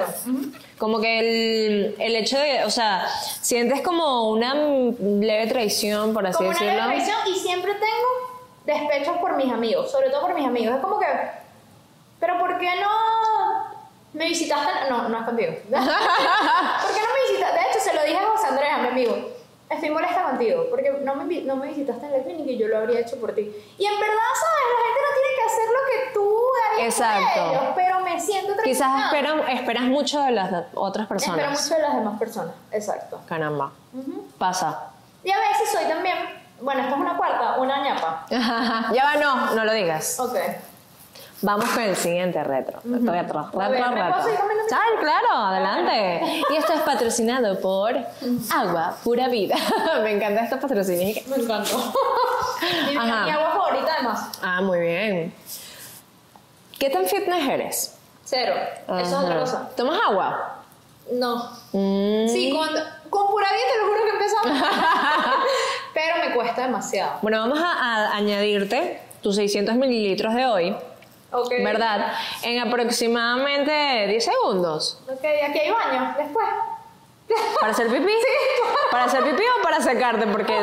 Como 0.79 1.01
que 1.01 1.19
el, 1.21 1.97
el 2.01 2.17
hecho 2.17 2.39
de, 2.39 2.65
o 2.65 2.71
sea, 2.71 3.09
sientes 3.41 3.81
como 3.83 4.31
una 4.31 4.53
leve 4.55 5.47
traición, 5.47 6.13
por 6.13 6.27
así 6.27 6.39
como 6.39 6.51
una 6.51 6.59
decirlo. 6.59 6.89
depresión 6.89 7.19
y 7.29 7.39
siempre 7.39 7.73
tengo 7.75 8.32
despechos 8.65 9.17
por 9.19 9.35
mis 9.37 9.53
amigos, 9.53 9.91
sobre 9.91 10.11
todo 10.11 10.23
por 10.23 10.35
mis 10.35 10.47
amigos. 10.47 10.77
Es 10.77 10.81
como 10.83 10.99
que, 10.99 11.07
pero 12.21 12.39
¿por 12.39 12.59
qué 12.59 12.71
no 12.81 12.89
me 14.13 14.27
visitaste? 14.27 14.71
No, 14.91 15.09
no 15.09 15.19
es 15.19 15.25
contigo. 15.25 15.53
¿Por 15.71 15.71
qué 15.71 17.01
no 17.01 17.13
me 17.15 17.31
visitaste? 17.31 17.59
De 17.59 17.71
hecho, 17.71 17.81
se 17.81 17.95
lo 17.95 18.03
dije 18.05 18.19
a 18.19 18.27
José 18.31 18.47
Andrés, 18.49 18.69
a 18.73 18.79
mi 18.79 18.89
amigo. 18.89 19.17
Estoy 19.71 19.89
molesta 19.89 20.23
contigo, 20.25 20.67
porque 20.69 20.91
no 21.03 21.15
me, 21.15 21.41
no 21.43 21.57
me 21.57 21.69
visitaste 21.69 22.05
en 22.05 22.13
la 22.13 22.23
clínica 22.23 22.51
y 22.51 22.59
yo 22.59 22.69
lo 22.69 22.77
habría 22.77 23.01
hecho 23.01 23.19
por 23.19 23.33
ti. 23.35 23.41
Y 23.79 23.87
en 23.87 23.99
verdad, 24.01 24.17
¿sabes? 24.35 24.65
La 24.69 24.85
gente 24.85 25.01
no 25.01 25.15
tiene 25.15 25.37
que 25.37 25.45
hacer 25.47 25.69
lo 25.71 25.79
que 25.89 26.13
tú 26.13 26.41
harías 26.71 26.95
por 26.95 27.05
Exacto. 27.07 27.51
ellos, 27.51 27.63
pero 27.75 28.01
me 28.01 28.21
siento 28.21 28.53
Quizás 28.63 29.05
esperan, 29.07 29.49
esperas 29.49 29.83
mucho 29.85 30.21
de 30.21 30.31
las 30.33 30.51
de- 30.51 30.65
otras 30.75 31.07
personas. 31.07 31.39
Espero 31.39 31.51
mucho 31.63 31.75
de 31.75 31.81
las 31.89 31.97
demás 32.05 32.19
personas, 32.19 32.55
exacto. 32.71 33.21
Caramba. 33.27 33.73
Ujú. 33.95 34.27
Pasa. 34.37 34.91
Y 35.25 35.31
a 35.31 35.39
veces 35.39 35.71
soy 35.73 35.85
también, 35.87 36.17
bueno, 36.63 36.81
esta 36.83 36.95
es 36.95 37.01
una 37.01 37.17
cuarta, 37.17 37.55
una 37.59 37.83
ñapa. 37.83 38.27
ya 38.31 39.05
va, 39.05 39.17
no, 39.17 39.55
no 39.55 39.65
lo 39.65 39.73
digas. 39.73 40.19
Ok. 40.21 40.37
Vamos 41.45 41.69
con 41.71 41.83
el 41.83 41.97
siguiente 41.97 42.43
retro. 42.45 42.79
Retro, 42.85 43.13
retro, 43.13 43.39
A 43.61 43.69
ver, 43.69 43.81
retro, 43.81 43.97
¿me 43.97 44.03
retro. 44.03 44.23
mi 44.23 44.69
Sal, 44.69 45.01
claro, 45.01 45.29
adelante. 45.47 46.43
Y 46.51 46.57
esto 46.57 46.73
es 46.73 46.81
patrocinado 46.83 47.59
por 47.61 47.97
Agua 48.55 48.97
Pura 49.03 49.27
Vida. 49.27 49.57
Me 50.05 50.13
encanta 50.13 50.45
estos 50.45 50.61
patrocinios. 50.61 51.27
Me 51.27 51.37
encantó. 51.37 51.79
mi, 52.87 52.93
mi 52.93 52.97
agua 53.31 53.51
favorita 53.51 53.93
además. 53.99 54.39
Ah, 54.41 54.61
muy 54.63 54.79
bien. 54.79 55.35
¿Qué 56.79 56.91
tan 56.91 57.07
fitness 57.07 57.49
eres? 57.49 57.99
Cero. 58.25 58.55
Eso 58.87 59.01
es 59.01 59.13
otra 59.13 59.41
cosa. 59.41 59.69
¿Tomas 59.77 59.99
agua? 60.09 60.59
No. 61.11 61.51
Mm. 61.73 62.29
Sí, 62.29 62.53
con, 62.57 62.69
con 63.11 63.27
pura 63.33 63.49
vida 63.53 63.65
te 63.73 63.79
lo 63.81 63.87
juro 63.89 64.05
que 64.05 64.11
empezamos. 64.11 64.69
Pero 65.95 66.17
me 66.29 66.35
cuesta 66.35 66.63
demasiado. 66.63 67.19
Bueno, 67.23 67.41
vamos 67.41 67.59
a, 67.61 67.73
a 68.13 68.17
añadirte 68.17 69.01
tus 69.23 69.37
600 69.37 69.75
mililitros 69.77 70.35
de 70.35 70.47
hoy, 70.47 70.77
Ok. 71.33 71.51
¿verdad? 71.63 72.13
En 72.43 72.59
aproximadamente 72.61 74.07
10 74.09 74.25
segundos. 74.25 75.01
Ok, 75.09 75.25
aquí 75.49 75.59
hay 75.59 75.71
baño. 75.71 76.15
Después. 76.19 76.47
¿Para 77.61 77.73
hacer 77.73 77.87
pipí? 77.89 78.13
¿Para 78.91 79.05
hacer 79.05 79.23
pipí 79.25 79.43
o 79.59 79.63
para 79.63 79.81
secarte? 79.81 80.27
Porque 80.27 80.55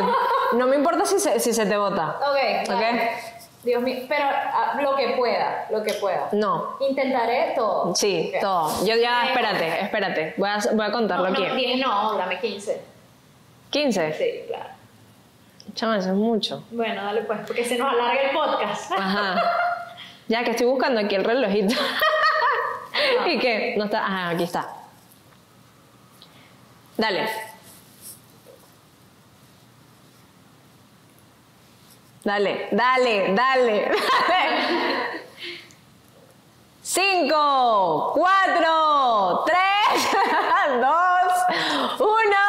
no 0.54 0.68
me 0.68 0.76
importa 0.76 1.06
si 1.06 1.20
se, 1.20 1.40
si 1.40 1.54
se 1.54 1.66
te 1.66 1.78
bota. 1.78 2.18
Ok. 2.20 2.70
Ok. 2.70 2.84
Dios 3.64 3.82
mío. 3.82 4.04
Pero 4.08 4.26
ah, 4.26 4.78
lo 4.82 4.96
que 4.96 5.10
pueda. 5.18 5.66
Lo 5.72 5.82
que 5.84 5.94
pueda. 5.96 6.30
No. 6.34 6.78
Intentaré 6.80 7.54
todo. 7.56 7.96
Sí, 7.96 8.32
todo. 8.40 8.86
Yo 8.86 8.96
ya, 8.96 9.28
espérate, 9.30 9.82
espérate. 9.82 10.34
Voy 10.38 10.50
a, 10.50 10.60
voy 10.74 10.86
a 10.86 10.92
contarlo 10.92 11.28
No, 11.30 11.34
aquí. 11.34 11.44
no, 11.48 11.56
10 11.56 11.80
no, 11.80 12.14
dame 12.18 12.40
15. 12.40 12.82
15. 13.72 14.14
Sí, 14.14 14.44
claro. 14.48 14.70
Chama, 15.74 15.98
eso 15.98 16.10
es 16.10 16.16
mucho. 16.16 16.64
Bueno, 16.72 17.04
dale 17.04 17.22
pues, 17.22 17.40
porque 17.46 17.66
se 17.66 17.78
nos 17.78 17.92
alarga 17.92 18.22
el 18.22 18.32
podcast. 18.32 18.92
Ajá. 18.92 19.42
Ya 20.28 20.44
que 20.44 20.52
estoy 20.52 20.68
buscando 20.68 21.00
aquí 21.00 21.16
el 21.16 21.24
relojito. 21.24 21.74
¿Y 23.26 23.40
qué? 23.40 23.74
No 23.80 23.86
está. 23.86 24.06
Ajá, 24.06 24.30
aquí 24.30 24.44
está. 24.44 24.70
Dale. 26.98 27.28
Dale, 32.24 32.68
dale, 32.72 33.34
dale, 33.34 33.92
dale. 34.30 35.22
Cinco, 36.84 38.12
cuatro, 38.14 39.46
tres, 39.46 40.12
dos, 40.80 41.34
uno. 42.00 42.46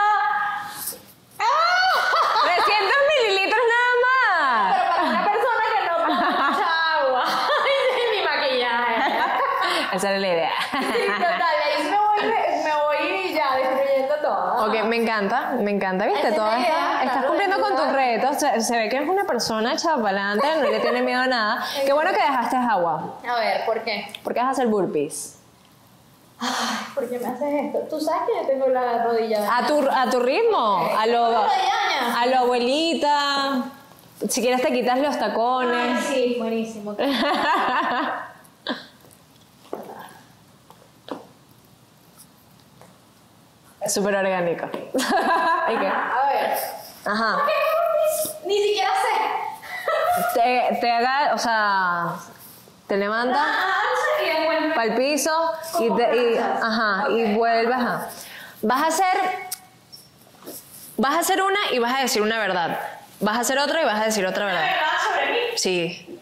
300 2.43 2.97
mililitros 3.09 3.63
nada 3.71 4.75
Pero 4.75 4.91
para 4.91 5.09
una 5.09 5.25
persona 5.25 5.65
que 5.73 5.81
no 5.87 5.95
toma 5.97 6.51
mucha 6.51 6.69
agua. 6.99 7.25
Ay, 7.65 8.19
mi 8.19 8.25
maquillaje. 8.25 9.19
más. 9.19 9.90
Esa 10.01 10.11
era 10.11 10.19
la 10.19 10.29
idea. 10.29 10.51
Sí, 10.71 10.79
total, 10.79 11.43
ahí 11.67 11.85
me 11.85 11.99
voy, 11.99 12.65
me 12.65 12.73
voy 12.73 13.35
ya 13.35 13.57
destruyendo 13.57 14.15
todo. 14.23 14.67
Ok, 14.67 14.85
me 14.87 14.97
encanta, 14.97 15.53
me 15.61 15.71
encanta, 15.71 16.07
¿viste? 16.07 16.29
es 16.29 16.35
Todo 16.37 16.51
está- 16.57 17.03
estás 17.05 17.25
cumpliendo 17.27 17.61
con 17.61 17.77
tus 17.77 17.93
retos, 17.93 18.39
se, 18.39 18.61
se 18.63 18.77
ve 18.79 18.89
que 18.89 18.97
eres 18.97 19.09
una 19.11 19.25
persona 19.25 19.75
echada 19.75 19.97
para 20.03 20.31
adelante, 20.33 20.47
no 20.63 20.71
le 20.71 20.81
tiene 20.81 21.03
miedo 21.03 21.21
a 21.21 21.27
nada. 21.27 21.63
Qué 21.85 21.93
bueno 21.93 22.11
que 22.13 22.17
dejaste 22.17 22.57
agua, 22.57 23.15
A 23.29 23.35
ver, 23.41 23.65
¿por 23.67 23.83
qué? 23.83 24.07
porque 24.25 24.41
vas 24.41 24.49
a 24.49 24.53
hacer 24.53 24.69
burpees. 24.69 25.37
Ay, 26.41 26.49
¿por 26.95 27.07
qué 27.11 27.19
me 27.19 27.27
haces 27.27 27.65
esto? 27.67 27.79
Tú 27.91 28.01
sabes 28.01 28.23
que 28.27 28.41
yo 28.43 28.49
tengo 28.49 28.67
la 28.69 29.05
rodilla. 29.05 29.55
A 29.59 29.67
tu, 29.67 29.87
a 29.87 30.09
tu 30.09 30.21
ritmo, 30.21 30.89
a 30.99 31.05
lo, 31.07 31.27
a 31.27 32.27
lo 32.27 32.39
abuelita, 32.39 33.65
si 34.27 34.41
quieres 34.41 34.63
te 34.63 34.73
quitas 34.73 34.99
los 34.99 35.17
Ay, 35.17 35.21
tacones. 35.21 36.05
sí, 36.05 36.37
buenísimo. 36.39 36.97
Súper 43.87 44.15
orgánico. 44.17 44.67
¿Y 44.95 45.77
qué? 45.79 45.87
A 45.89 46.27
ver. 46.33 46.59
Ajá. 47.07 47.39
Ni 48.47 48.59
siquiera 48.63 48.91
sé. 48.91 50.35
Te, 50.35 50.79
te 50.81 50.91
haga, 50.91 51.35
o 51.35 51.39
sea, 51.39 52.15
te 52.87 52.97
levantas. 52.97 53.41
Ah, 53.41 54.23
y 54.23 54.29
después 54.29 54.75
para 54.75 54.85
el 54.85 54.95
piso 54.97 55.53
y, 55.81 55.97
te- 55.97 56.17
y- 56.17 56.39
ajá, 56.39 57.05
Ok. 57.05 57.11
y 57.11 57.35
vuelves. 57.35 57.75
ajá. 57.77 58.09
Vas 58.63 58.83
a 58.83 58.87
hacer 58.89 59.21
vas 60.99 61.15
a 61.15 61.19
hacer 61.21 61.41
una 61.43 61.59
y 61.73 61.79
vas 61.79 61.95
a 61.95 62.03
decir 62.03 62.21
una 62.21 62.39
verdad. 62.39 62.79
Vas 63.21 63.37
a 63.37 63.41
hacer 63.41 63.59
otra 63.59 63.83
y 63.83 63.85
vas 63.87 64.01
a 64.01 64.05
decir 64.05 64.27
otra 64.27 64.45
verdad. 64.47 64.61
¿Verdad 64.63 64.87
sobre 65.09 65.33
mí? 65.33 65.39
Sí. 65.57 66.19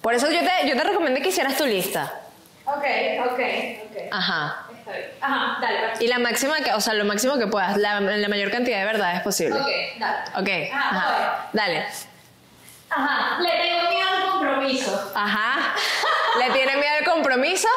Por 0.00 0.14
eso 0.14 0.30
yo 0.30 0.40
te, 0.40 0.68
yo 0.68 0.76
te 0.76 0.84
recomendé 0.84 1.20
que 1.22 1.28
hicieras 1.30 1.56
tu 1.56 1.64
lista. 1.66 2.12
Ok, 2.64 2.84
ok, 3.26 3.32
ok. 3.32 3.96
Ajá. 4.12 4.61
Está 4.82 4.92
bien. 4.92 5.10
Ajá, 5.20 5.58
dale. 5.60 5.78
Y 6.00 6.08
la 6.08 6.18
máxima, 6.18 6.56
que, 6.60 6.72
o 6.72 6.80
sea, 6.80 6.94
lo 6.94 7.04
máximo 7.04 7.38
que 7.38 7.46
puedas, 7.46 7.76
la, 7.76 8.00
la 8.00 8.28
mayor 8.28 8.50
cantidad 8.50 8.80
de 8.80 8.84
verdades 8.84 9.20
posible. 9.22 9.60
Ok, 9.60 9.68
dale. 9.98 10.18
Ok. 10.68 10.74
Ajá, 10.74 10.88
Ajá. 10.98 11.48
Dale. 11.52 11.86
Ajá, 12.90 13.38
le 13.40 13.48
tengo 13.50 13.90
miedo 13.90 14.08
al 14.16 14.30
compromiso. 14.32 15.12
Ajá. 15.14 15.74
¿Le 16.38 16.50
tienes 16.50 16.76
miedo 16.76 16.94
al 16.98 17.04
compromiso? 17.04 17.68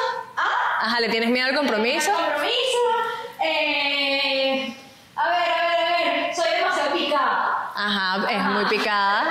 Ajá, 0.82 1.00
¿le 1.00 1.10
tienes 1.10 1.30
miedo 1.30 1.48
al 1.48 1.56
compromiso? 1.56 2.12
Al 2.12 2.18
compromiso. 2.18 2.80
Eh, 3.44 4.76
a 5.16 5.30
ver, 5.30 5.38
a 5.38 5.70
ver, 5.70 5.80
a 5.80 6.14
ver. 6.26 6.36
Soy 6.36 6.50
demasiado 6.58 6.92
picada. 6.94 7.72
Ajá, 7.76 8.32
es 8.32 8.44
muy 8.46 8.66
picada. 8.66 9.24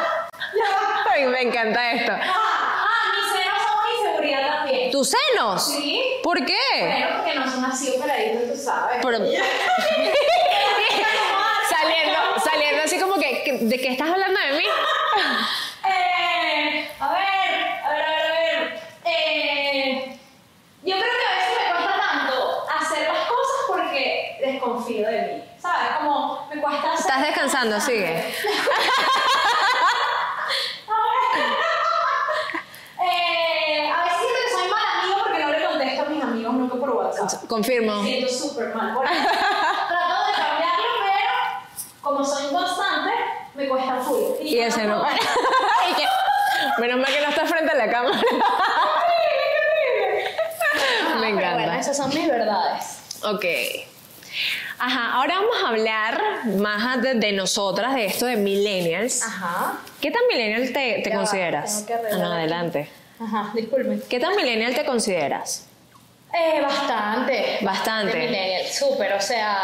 Ay, 1.12 1.26
me 1.26 1.42
encanta 1.42 1.92
esto. 1.92 2.12
Ah, 2.12 2.86
ah, 2.88 3.12
mis 3.14 3.32
senos 3.32 3.58
son 3.62 3.78
una 3.78 3.90
inseguridad 3.98 4.64
también. 5.04 5.04
¿Tus 5.04 5.10
senos? 5.10 5.66
Sí. 5.66 6.02
¿Por 6.22 6.44
qué? 6.44 6.56
Bueno, 6.80 7.06
porque 7.16 7.34
no 7.34 7.50
son 7.50 7.64
así 7.64 7.94
operaditos, 7.96 8.52
tú 8.52 8.56
sabes. 8.64 9.00
Por- 9.02 9.14
saliendo, 11.68 12.18
saliendo 12.42 12.82
así 12.84 12.98
como 13.00 13.14
que, 13.14 13.42
que- 13.44 13.58
¿de 13.58 13.78
qué 13.80 13.88
estás 13.92 14.08
hablando 14.10 14.38
de 14.40 14.52
mí? 14.58 14.64
Eh, 15.86 16.90
a 16.98 17.08
ver, 17.12 17.20
a 17.84 17.90
ver, 17.90 18.02
a 18.02 18.08
ver, 18.08 18.22
a 18.22 18.28
ver. 18.30 18.80
Eh, 19.04 20.16
yo 20.82 20.96
creo 20.96 21.12
que 21.12 21.26
a 21.26 21.34
veces 21.36 21.52
me 21.60 21.66
cuesta 21.70 21.94
tanto 22.00 22.34
hacer 22.80 23.02
las 23.12 23.26
cosas 23.28 23.58
porque 23.68 24.38
desconfío 24.40 25.06
de 25.06 25.20
mí. 25.22 25.44
¿Sabes? 25.60 25.90
Como 25.98 26.46
me 26.48 26.56
cuesta 26.62 26.86
hacer. 26.92 27.00
Estás 27.00 27.20
descansando, 27.22 27.78
sigue. 27.80 28.32
Eh, 33.02 33.90
a 33.90 34.04
veces 34.04 34.18
siento 34.18 34.38
que 34.46 34.52
soy 34.52 34.68
mal 34.70 34.84
amigo 35.02 35.18
porque 35.22 35.38
no 35.42 35.48
le 35.50 35.64
contesto 35.66 36.02
a 36.02 36.04
mis 36.06 36.22
amigos 36.22 36.54
nunca 36.54 36.76
por 36.76 36.90
WhatsApp. 36.90 37.33
Confirmo. 37.48 38.02
Me 38.02 38.08
siento 38.08 38.32
súper 38.32 38.74
mal. 38.74 38.90
eso. 38.92 39.02
Trato 39.02 40.26
de 40.26 40.32
cambiarlo, 40.32 40.84
pero 41.04 42.00
como 42.02 42.24
soy 42.24 42.46
inconstante, 42.46 43.10
me 43.54 43.68
cuesta 43.68 43.96
full. 44.00 44.22
Y 44.42 44.58
ese 44.58 44.84
no. 44.84 45.04
¿Y? 45.98 46.80
Menos 46.80 46.98
mal 47.00 47.12
que 47.12 47.20
no 47.20 47.28
estás 47.28 47.48
frente 47.48 47.70
a 47.72 47.74
la 47.76 47.90
cámara. 47.90 48.16
Me 51.20 51.20
pero 51.20 51.38
encanta. 51.38 51.54
bueno, 51.54 51.72
esas 51.74 51.96
son 51.96 52.08
mis 52.10 52.26
verdades. 52.28 52.98
Ok. 53.24 53.44
Ajá, 54.78 55.12
ahora 55.14 55.36
vamos 55.36 55.56
a 55.64 55.68
hablar 55.68 56.20
más 56.58 57.00
de, 57.00 57.14
de 57.14 57.32
nosotras, 57.32 57.94
de 57.94 58.06
esto 58.06 58.26
de 58.26 58.36
millennials. 58.36 59.22
Ajá. 59.22 59.74
¿Qué 60.00 60.10
tan 60.10 60.22
millennial 60.28 60.72
te, 60.72 61.00
te 61.02 61.10
Ya 61.10 61.16
va, 61.16 61.22
consideras? 61.22 61.86
tengo 61.86 62.02
que 62.02 62.08
Ah, 62.12 62.18
no, 62.18 62.32
adelante. 62.32 62.90
Ajá, 63.20 63.50
disculpen. 63.54 64.02
¿Qué 64.10 64.18
tan 64.20 64.34
millennial 64.36 64.74
te 64.74 64.84
consideras? 64.84 65.66
Eh, 66.36 66.60
bastante. 66.60 67.58
Bastante. 67.62 68.16
De 68.18 68.26
millennial, 68.26 68.66
súper, 68.66 69.12
o 69.14 69.20
sea. 69.20 69.56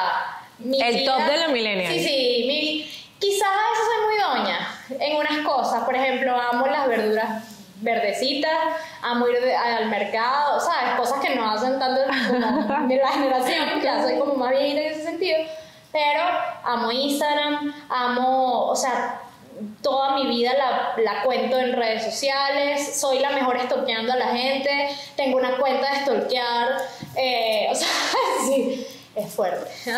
mi 0.59 0.81
El 0.81 0.97
vida- 0.97 1.17
top 1.17 1.27
de 1.27 1.37
la 1.37 1.49
millennial. 1.49 1.93
Sí, 1.93 2.01
sí. 2.05 2.45
Mi, 2.47 2.91
quizás 3.19 3.49
a 3.49 3.71
veces 3.71 3.85
soy 3.87 4.07
muy 4.07 4.17
doña 4.45 4.69
en 5.05 5.17
unas 5.17 5.39
cosas. 5.47 5.83
Por 5.85 5.95
ejemplo, 5.97 6.35
amo 6.41 6.67
las 6.67 6.87
verduras 6.87 7.45
verdecitas, 7.83 8.53
amo 9.03 9.27
ir 9.29 9.41
de- 9.41 9.57
al 9.57 9.87
mercado, 9.87 10.61
¿sabes? 10.61 10.95
Cosas 10.97 11.19
que 11.21 11.35
no 11.35 11.51
hacen 11.51 11.79
tanto 11.79 12.03
como 12.29 12.87
de 12.89 12.97
la 12.97 13.09
generación. 13.09 13.81
Ya 13.83 14.03
soy 14.03 14.19
como 14.19 14.35
más 14.35 14.51
viejita 14.51 14.81
en 14.83 14.93
ese 14.93 15.03
sentido. 15.05 15.39
Pero 15.93 16.23
amo 16.63 16.93
Instagram, 16.93 17.75
amo, 17.89 18.67
o 18.67 18.77
sea, 18.77 19.19
toda 19.83 20.13
mi 20.17 20.27
vida 20.27 20.53
la, 20.55 20.93
la 21.03 21.23
cuento 21.23 21.59
en 21.59 21.73
redes 21.75 22.05
sociales, 22.05 22.99
soy 23.01 23.19
la 23.19 23.31
mejor 23.31 23.57
estoqueando 23.57 24.13
a 24.13 24.17
la 24.17 24.29
gente, 24.29 24.89
tengo 25.17 25.39
una 25.39 25.57
cuenta 25.57 25.91
de 25.91 26.01
stalkear, 26.01 26.69
eh, 27.17 27.69
o 27.71 27.75
sea, 27.75 27.89
sí, 28.47 28.87
es 29.15 29.33
fuerte. 29.35 29.71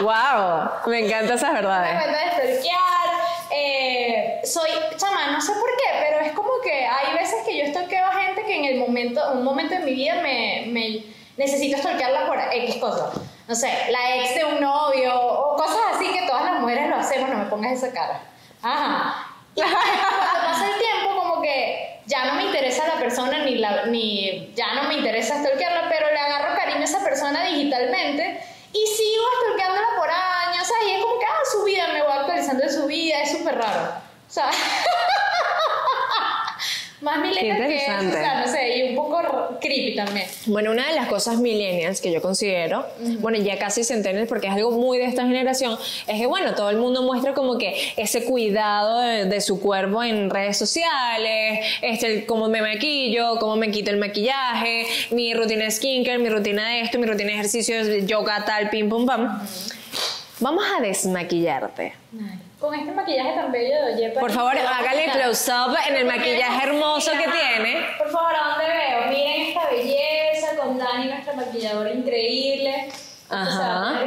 ¡Wow! 0.00 0.70
Me 0.86 1.06
encantan 1.06 1.36
esas 1.36 1.50
Una 1.50 1.60
verdades. 1.60 2.02
cuenta 2.02 2.18
de 2.18 2.30
stalkear, 2.30 3.10
eh, 3.52 4.40
soy, 4.44 4.70
chama, 4.96 5.28
no 5.32 5.40
sé 5.40 5.52
por 5.52 5.70
qué, 5.76 5.98
pero 6.00 6.20
es 6.20 6.32
como 6.32 6.50
que 6.62 6.86
hay 6.86 7.14
veces 7.14 7.44
que 7.44 7.58
yo 7.58 7.66
stalkeo 7.70 8.04
a 8.06 8.12
gente 8.12 8.44
que 8.44 8.56
en 8.56 8.64
el 8.66 8.78
momento, 8.78 9.20
un 9.32 9.44
momento 9.44 9.74
de 9.74 9.80
mi 9.80 9.92
vida 9.94 10.14
me, 10.22 10.64
me 10.68 11.04
necesito 11.36 11.78
stalkearla 11.78 12.26
por 12.26 12.38
X 12.52 12.76
cosas. 12.76 13.10
No 13.50 13.56
sé, 13.56 13.68
la 13.90 14.14
ex 14.14 14.36
de 14.36 14.44
un 14.44 14.60
novio 14.60 15.12
o 15.12 15.56
cosas 15.56 15.96
así 15.96 16.06
que 16.12 16.24
todas 16.24 16.44
las 16.44 16.60
mujeres 16.60 16.88
lo 16.88 16.94
hacemos, 16.94 17.30
no 17.30 17.38
me 17.38 17.46
pongas 17.46 17.72
esa 17.72 17.92
cara. 17.92 18.20
Ajá. 18.62 19.26
Y 19.56 19.60
cuando 19.60 20.46
pasa 20.46 20.68
el 20.68 20.78
tiempo, 20.78 21.18
como 21.18 21.42
que 21.42 22.00
ya 22.06 22.26
no 22.26 22.34
me 22.34 22.44
interesa 22.44 22.86
la 22.86 22.94
persona 23.00 23.44
ni, 23.44 23.56
la, 23.56 23.86
ni 23.86 24.52
ya 24.54 24.74
no 24.74 24.84
me 24.84 24.94
interesa 24.94 25.40
stalkearla, 25.40 25.88
pero 25.88 26.12
le 26.12 26.18
agarro 26.20 26.56
cariño 26.56 26.82
a 26.82 26.84
esa 26.84 27.02
persona 27.02 27.44
digitalmente 27.46 28.40
y 28.72 28.86
sigo 28.86 29.24
stalkeándola 29.42 29.88
por 29.98 30.08
años, 30.08 30.68
¿sabes? 30.68 30.86
Y 30.86 30.90
es 30.92 31.02
como 31.02 31.18
que, 31.18 31.26
ah, 31.26 31.44
su 31.50 31.64
vida, 31.64 31.88
me 31.92 32.02
voy 32.02 32.12
actualizando 32.12 32.62
de 32.62 32.70
su 32.70 32.86
vida, 32.86 33.20
es 33.20 33.32
súper 33.32 33.58
raro. 33.58 33.94
O 34.28 34.32
sea, 34.32 34.48
más 37.00 37.20
milenial 37.20 37.56
que 37.68 37.76
eso, 37.76 37.92
o 38.08 38.10
sea, 38.10 38.44
no 38.44 38.52
sé, 38.52 38.76
y 38.78 38.90
un 38.90 38.96
poco 38.96 39.20
creepy 39.60 39.96
también. 39.96 40.26
Bueno, 40.46 40.70
una 40.70 40.86
de 40.86 40.94
las 40.94 41.08
cosas 41.08 41.38
millennials 41.38 42.00
que 42.00 42.12
yo 42.12 42.20
considero, 42.20 42.86
bueno, 43.20 43.38
ya 43.38 43.58
casi 43.58 43.84
centennials 43.84 44.28
porque 44.28 44.48
es 44.48 44.52
algo 44.52 44.70
muy 44.72 44.98
de 44.98 45.06
esta 45.06 45.22
generación, 45.22 45.78
es 46.06 46.18
que, 46.18 46.26
bueno, 46.26 46.54
todo 46.54 46.70
el 46.70 46.76
mundo 46.76 47.02
muestra 47.02 47.32
como 47.32 47.58
que 47.58 47.74
ese 47.96 48.24
cuidado 48.24 49.00
de, 49.00 49.24
de 49.24 49.40
su 49.40 49.60
cuerpo 49.60 50.02
en 50.02 50.28
redes 50.30 50.58
sociales, 50.58 51.64
este, 51.80 52.26
cómo 52.26 52.48
me 52.48 52.60
maquillo, 52.60 53.38
cómo 53.38 53.56
me 53.56 53.70
quito 53.70 53.90
el 53.90 53.96
maquillaje, 53.96 54.86
mi 55.10 55.32
rutina 55.34 55.64
de 55.64 55.70
skincare, 55.70 56.18
mi 56.18 56.28
rutina 56.28 56.68
de 56.68 56.80
esto, 56.82 56.98
mi 56.98 57.06
rutina 57.06 57.28
de 57.28 57.34
ejercicios, 57.34 58.06
yoga, 58.06 58.44
tal, 58.44 58.68
pim, 58.70 58.88
pum, 58.88 59.06
pam. 59.06 59.40
Vamos 60.40 60.64
a 60.76 60.80
desmaquillarte. 60.80 61.94
Con 62.60 62.74
este 62.74 62.92
maquillaje 62.92 63.32
tan 63.32 63.50
bello 63.50 63.86
de 63.86 63.96
Yepa. 63.96 64.20
Por 64.20 64.30
favor, 64.30 64.52
hágale 64.58 65.10
close-up 65.12 65.74
en 65.88 65.96
el 65.96 66.04
maquillaje 66.04 66.66
hermoso 66.66 67.10
que 67.12 67.26
tiene. 67.26 67.86
Por 67.96 68.10
favor, 68.10 68.34
¿a 68.34 68.48
dónde 68.50 68.66
veo? 68.66 69.06
Miren 69.08 69.42
esta 69.48 69.66
belleza 69.70 70.56
con 70.58 70.76
Dani, 70.76 71.06
nuestra 71.06 71.32
maquilladora 71.32 71.90
increíble. 71.90 72.92
Ajá. 73.30 74.00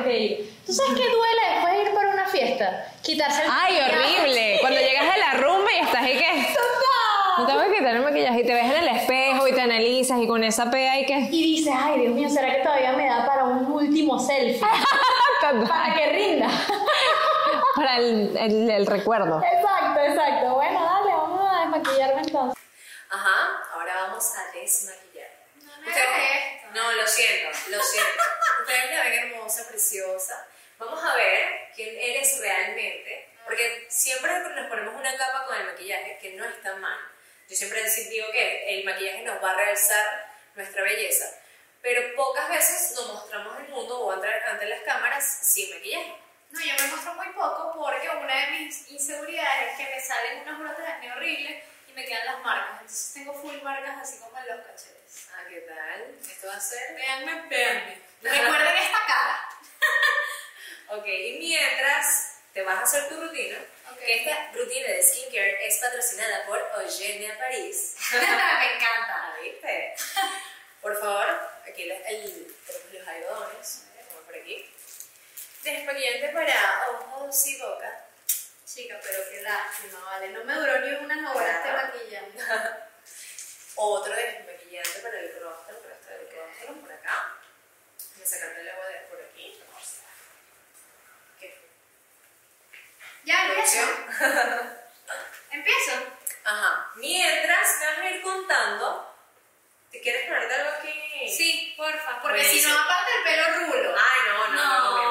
¿Tú 0.68 0.72
sabes 0.72 0.94
qué 0.94 1.10
duele 1.10 1.42
después 1.56 1.74
de 1.74 1.84
ir 1.84 1.94
para 1.96 2.10
una 2.12 2.28
fiesta? 2.28 2.86
Quitarse 3.02 3.42
el 3.42 3.50
¡Ay, 3.52 3.74
maquillaje. 3.80 4.22
horrible! 4.22 4.58
Cuando 4.62 4.80
llegas 4.82 5.16
a 5.16 5.18
la 5.18 5.34
rumba 5.42 5.72
y 5.76 5.80
estás 5.86 6.04
ahí 6.04 6.18
que... 6.18 6.56
No 7.40 7.48
te 7.48 7.54
vas 7.56 7.68
a 7.68 7.72
quitar 7.72 7.96
el 7.96 8.02
maquillaje 8.04 8.40
y 8.42 8.46
te 8.46 8.54
ves 8.54 8.66
en 8.66 8.84
el 8.84 8.88
espejo 8.90 9.48
y 9.48 9.54
te 9.56 9.62
analizas 9.62 10.20
y 10.22 10.28
con 10.28 10.44
esa 10.44 10.70
pea 10.70 11.00
y 11.00 11.08
que... 11.08 11.18
Y 11.32 11.56
dices, 11.58 11.74
ay, 11.76 12.02
Dios 12.02 12.14
mío, 12.14 12.30
¿será 12.30 12.54
que 12.54 12.62
todavía 12.62 12.92
me 12.92 13.08
da 13.08 13.26
para 13.26 13.46
un 13.46 13.66
último 13.66 14.20
selfie? 14.20 14.62
para 15.68 15.96
que 15.96 16.06
rinda. 16.12 16.48
Para 17.76 17.98
el, 17.98 18.36
el- 18.38 18.70
el 18.70 18.86
recuerdo. 18.88 19.42
exacto, 19.44 20.00
exacto. 20.02 20.54
Bueno, 20.56 20.84
dale, 20.84 21.12
vamos 21.12 21.52
a 21.56 21.60
desmaquillarme 21.62 22.22
entonces. 22.22 22.64
Ajá, 23.10 23.64
ahora 23.74 23.96
vamos 24.04 24.26
a 24.36 24.52
desmaquillar. 24.58 25.30
me 25.82 25.92
hagas 25.92 26.20
esto. 26.20 26.68
No, 26.74 26.92
lo 26.94 27.08
siento, 27.08 27.50
lo 27.70 27.82
siento. 27.84 28.24
Ustedes 28.62 28.90
me 28.92 29.10
ven 29.10 29.14
hermosa, 29.32 29.68
preciosa. 29.68 30.48
Vamos 30.80 31.04
a 31.04 31.16
ver 31.16 31.70
quién 31.76 31.96
eres 32.00 32.40
realmente. 32.40 33.30
Porque 33.46 33.86
siempre 33.90 34.32
nos 34.40 34.68
ponemos 34.70 34.96
una 34.96 35.16
capa 35.18 35.46
con 35.46 35.56
el 35.58 35.66
maquillaje 35.68 36.18
que 36.22 36.32
no 36.34 36.46
está 36.46 36.76
mal. 36.76 36.98
Yo 37.50 37.56
siempre 37.56 37.84
digo 38.10 38.28
que 38.32 38.80
el 38.80 38.86
maquillaje 38.86 39.22
nos 39.24 39.44
va 39.44 39.52
a 39.52 39.56
realzar 39.56 40.06
nuestra 40.56 40.82
belleza. 40.84 41.26
Pero 41.82 42.16
pocas 42.16 42.50
veces 42.50 42.94
nos 42.96 43.14
mostramos 43.14 43.58
al 43.58 43.68
mundo 43.68 44.00
o 44.00 44.12
ante, 44.14 44.28
ante 44.50 44.66
las 44.66 44.82
cámaras 44.84 45.24
sin 45.44 45.70
maquillaje. 45.76 46.16
No, 46.54 46.60
yo 46.62 46.74
me 46.78 46.88
muestro 46.88 47.16
muy 47.16 47.28
poco 47.30 47.74
porque 47.76 48.08
una 48.10 48.36
de 48.46 48.48
mis 48.52 48.88
inseguridades 48.92 49.72
es 49.72 49.78
que 49.78 49.96
me 49.96 50.00
salen 50.00 50.42
unos 50.48 50.60
brotes 50.60 50.88
acné 50.88 51.12
horribles 51.12 51.64
y 51.88 51.94
me 51.94 52.06
quedan 52.06 52.26
las 52.28 52.40
marcas. 52.42 52.82
Entonces 52.82 53.14
tengo 53.16 53.34
full 53.34 53.56
marcas 53.64 53.98
así 54.00 54.20
como 54.20 54.38
en 54.38 54.48
los 54.48 54.66
cachetes. 54.68 55.28
Ah, 55.34 55.42
¿qué 55.50 55.62
tal? 55.62 56.16
Esto 56.22 56.48
va 56.48 56.56
a 56.56 56.60
ser... 56.60 56.94
Véanme, 56.94 57.48
véanme. 57.50 58.02
Recuerden 58.22 58.78
esta 58.78 59.00
cara. 59.08 59.50
Ok, 60.90 61.08
y 61.08 61.40
mientras 61.40 62.36
te 62.54 62.62
vas 62.62 62.78
a 62.80 62.84
hacer 62.84 63.10
tu 63.10 63.20
rutina, 63.20 63.58
Ok. 63.92 63.98
que 63.98 64.14
esta 64.24 64.52
rutina 64.54 64.88
de 64.90 65.02
skincare 65.02 65.68
es 65.68 65.80
patrocinada 65.80 66.46
por 66.46 66.60
Eugenia 66.84 67.36
París. 67.40 67.96
me 68.12 68.76
encanta. 68.76 69.10
Ah, 69.10 69.36
¿viste? 69.42 69.96
Por 70.84 71.00
favor, 71.00 71.50
aquí 71.68 71.86
los, 71.86 71.98
el, 72.06 72.56
tenemos 72.68 72.94
los 72.94 73.08
algodones, 73.08 73.86
como 74.08 74.22
por 74.22 74.36
aquí. 74.36 74.70
Desmaquillante 75.64 76.30
para 76.30 76.90
ojos 76.92 77.48
y 77.48 77.58
boca. 77.62 78.06
Chica, 78.66 79.00
pero 79.02 79.24
qué 79.30 79.42
lástima, 79.42 80.00
vale. 80.04 80.30
No 80.30 80.44
me 80.44 80.54
duró 80.56 80.80
ni 80.80 80.92
unas 80.96 81.36
horas 81.36 81.56
este 81.58 81.70
Claro. 81.70 81.88
maquillando. 81.88 82.44
Otro 83.76 84.14
desmaquillante 84.16 85.00
para 85.00 85.20
el 85.20 85.42
rostro, 85.42 85.80
para 85.80 85.94
este 85.96 86.14
del 86.14 86.30
rostro, 86.36 86.74
por 86.82 86.92
acá. 86.92 87.36
A 88.22 88.26
sacarme 88.26 88.60
el 88.62 88.70
agua 88.70 88.88
de 88.88 89.00
por 89.10 89.22
aquí. 89.22 89.64
¿Qué? 91.40 91.58
Ya, 93.26 93.46
empiezo. 93.46 93.80
Empiezo. 95.52 95.92
Ajá. 96.46 96.92
Mientras 96.96 97.80
me 97.80 97.86
vas 97.88 97.98
a 98.00 98.10
ir 98.10 98.22
contando. 98.22 99.16
¿Te 99.92 100.02
quieres 100.02 100.26
ponerte 100.28 100.56
algo 100.56 100.72
aquí? 100.72 101.30
Sí, 101.30 101.74
porfa. 101.78 102.20
Porque 102.22 102.44
si 102.44 102.66
no, 102.66 102.78
aparte 102.80 103.12
el 103.18 103.24
pelo 103.24 103.60
rulo. 103.60 103.96
Ay, 103.96 104.22
no, 104.28 104.48
no, 104.48 104.98
me. 104.98 105.03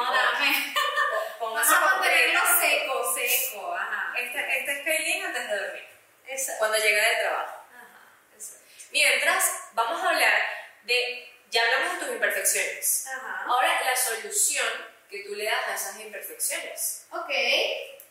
Póngase 1.53 1.75
a 1.75 1.81
mantenerlo 1.81 2.41
completa. 2.41 2.61
seco, 2.61 3.15
seco. 3.15 3.75
Ajá. 3.75 4.19
Este, 4.19 4.59
este 4.59 4.73
es 4.73 4.85
Kaylin 4.85 5.25
antes 5.27 5.49
de 5.51 5.57
dormir. 5.59 5.88
Exacto. 6.27 6.59
Cuando 6.59 6.79
llega 6.79 7.09
del 7.09 7.19
trabajo. 7.19 7.65
Ajá. 7.75 8.09
Exacto. 8.35 8.67
Mientras, 8.91 9.45
vamos 9.75 10.03
a 10.03 10.09
hablar 10.09 10.43
de. 10.85 11.29
Ya 11.51 11.62
hablamos 11.62 11.93
de 11.93 12.07
tus 12.07 12.15
imperfecciones. 12.15 13.07
Ajá. 13.07 13.45
Ahora, 13.47 13.83
la 13.85 13.95
solución 13.95 14.67
que 15.11 15.19
tú 15.25 15.35
le 15.35 15.45
das 15.45 15.69
a 15.69 15.75
esas 15.75 16.01
imperfecciones. 16.01 17.07
Ok, 17.11 17.31